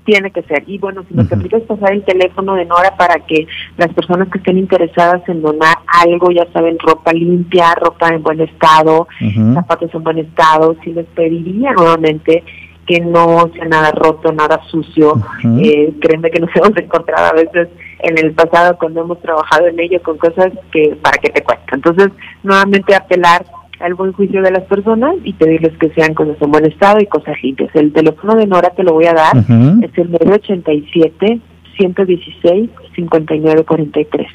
Tiene 0.05 0.31
que 0.31 0.43
ser. 0.43 0.64
Y 0.66 0.78
bueno, 0.78 1.05
si 1.09 1.14
me 1.14 1.24
permites 1.24 1.62
pasar 1.62 1.93
el 1.93 2.05
teléfono 2.05 2.55
de 2.55 2.64
Nora 2.64 2.97
para 2.97 3.20
que 3.27 3.47
las 3.77 3.93
personas 3.94 4.28
que 4.28 4.39
estén 4.39 4.59
interesadas 4.59 5.22
en 5.28 5.40
donar 5.40 5.77
algo, 6.05 6.31
ya 6.31 6.47
saben, 6.52 6.78
ropa 6.78 7.12
limpia, 7.12 7.74
ropa 7.74 8.09
en 8.09 8.22
buen 8.22 8.40
estado, 8.40 9.09
zapatos 9.55 9.94
en 9.94 10.02
buen 10.02 10.18
estado, 10.18 10.77
si 10.82 10.93
les 10.93 11.06
pediría 11.06 11.72
nuevamente 11.72 12.43
que 12.90 12.98
no 12.98 13.48
sea 13.54 13.66
nada 13.66 13.92
roto, 13.92 14.32
nada 14.32 14.60
sucio. 14.68 15.14
eh, 15.62 15.94
créeme 16.00 16.28
que 16.28 16.40
nos 16.40 16.50
hemos 16.56 16.76
encontrado 16.76 17.26
a 17.26 17.34
veces 17.34 17.68
en 18.00 18.18
el 18.18 18.32
pasado 18.32 18.76
cuando 18.78 19.02
hemos 19.02 19.20
trabajado 19.20 19.68
en 19.68 19.78
ello 19.78 20.02
con 20.02 20.18
cosas 20.18 20.50
que 20.72 20.96
para 21.00 21.18
que 21.18 21.30
te 21.30 21.44
cuesta. 21.44 21.76
Entonces, 21.76 22.08
nuevamente 22.42 22.96
apelar 22.96 23.46
al 23.78 23.94
buen 23.94 24.12
juicio 24.12 24.42
de 24.42 24.50
las 24.50 24.64
personas 24.64 25.14
y 25.22 25.32
pedirles 25.34 25.78
que 25.78 25.90
sean 25.90 26.14
cosas 26.14 26.36
en 26.40 26.50
buen 26.50 26.66
estado 26.66 26.98
y 27.00 27.06
cosas 27.06 27.36
limpias. 27.40 27.70
El 27.74 27.92
teléfono 27.92 28.34
de 28.34 28.48
Nora 28.48 28.70
te 28.70 28.82
lo 28.82 28.94
voy 28.94 29.06
a 29.06 29.14
dar, 29.14 29.36
es 29.36 29.96
el 29.96 30.10
987 30.10 31.40
116 31.76 32.70
5943. 32.96 34.26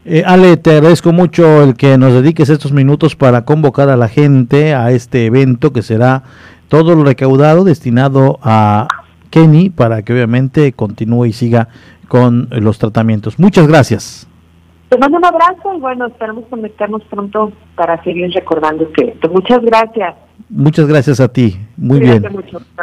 Eh, 0.05 0.23
Ale, 0.27 0.57
te 0.57 0.73
agradezco 0.73 1.12
mucho 1.12 1.62
el 1.62 1.77
que 1.77 1.97
nos 1.99 2.15
dediques 2.15 2.49
estos 2.49 2.73
minutos 2.73 3.15
para 3.17 3.45
convocar 3.45 3.91
a 3.91 3.97
la 3.97 4.09
gente 4.09 4.75
a 4.75 4.91
este 4.93 5.27
evento 5.27 5.73
que 5.73 5.83
será 5.83 6.23
todo 6.69 6.95
lo 6.95 7.05
recaudado 7.05 7.65
destinado 7.65 8.39
a 8.43 8.87
Kenny 9.31 9.71
para 9.71 10.03
que 10.03 10.12
obviamente 10.12 10.73
continúe 10.73 11.27
y 11.27 11.33
siga 11.33 11.69
con 12.09 12.49
los 12.51 12.79
tratamientos. 12.79 13.39
Muchas 13.39 13.67
gracias. 13.67 14.30
Te 14.91 14.99
mando 14.99 15.19
un 15.19 15.25
abrazo 15.25 15.73
y 15.73 15.79
bueno, 15.79 16.09
esperamos 16.09 16.45
conectarnos 16.51 17.05
pronto 17.05 17.53
para 17.77 18.03
seguir 18.03 18.29
recordando 18.35 18.91
que 18.93 19.17
muchas 19.31 19.61
gracias. 19.62 20.17
Muchas 20.49 20.89
gracias 20.89 21.21
a 21.21 21.33
ti. 21.33 21.57
Muy 21.77 22.01
bien. 22.01 22.27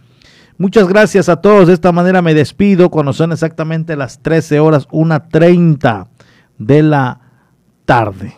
Muchas 0.56 0.88
gracias 0.88 1.28
a 1.28 1.40
todos. 1.40 1.66
De 1.66 1.74
esta 1.74 1.92
manera 1.92 2.22
me 2.22 2.34
despido 2.34 2.90
cuando 2.90 3.12
son 3.12 3.32
exactamente 3.32 3.96
las 3.96 4.20
13 4.20 4.60
horas 4.60 4.88
1.30 4.88 6.06
de 6.58 6.82
la 6.82 7.20
tarde. 7.84 8.34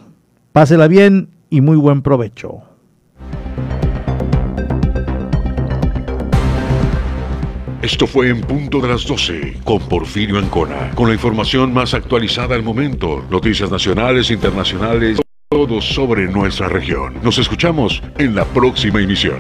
Pásela 0.52 0.88
bien 0.88 1.28
y 1.50 1.60
muy 1.60 1.76
buen 1.76 2.02
provecho. 2.02 2.62
Esto 7.82 8.06
fue 8.06 8.30
en 8.30 8.40
punto 8.40 8.80
de 8.80 8.88
las 8.88 9.06
12 9.06 9.58
con 9.62 9.78
Porfirio 9.80 10.38
Ancona, 10.38 10.90
con 10.94 11.08
la 11.08 11.14
información 11.14 11.72
más 11.72 11.94
actualizada 11.94 12.56
al 12.56 12.62
momento, 12.62 13.24
noticias 13.30 13.70
nacionales, 13.70 14.30
internacionales, 14.30 15.20
todo 15.48 15.80
sobre 15.80 16.26
nuestra 16.26 16.68
región. 16.68 17.14
Nos 17.22 17.38
escuchamos 17.38 18.02
en 18.18 18.34
la 18.34 18.44
próxima 18.46 19.00
emisión. 19.00 19.38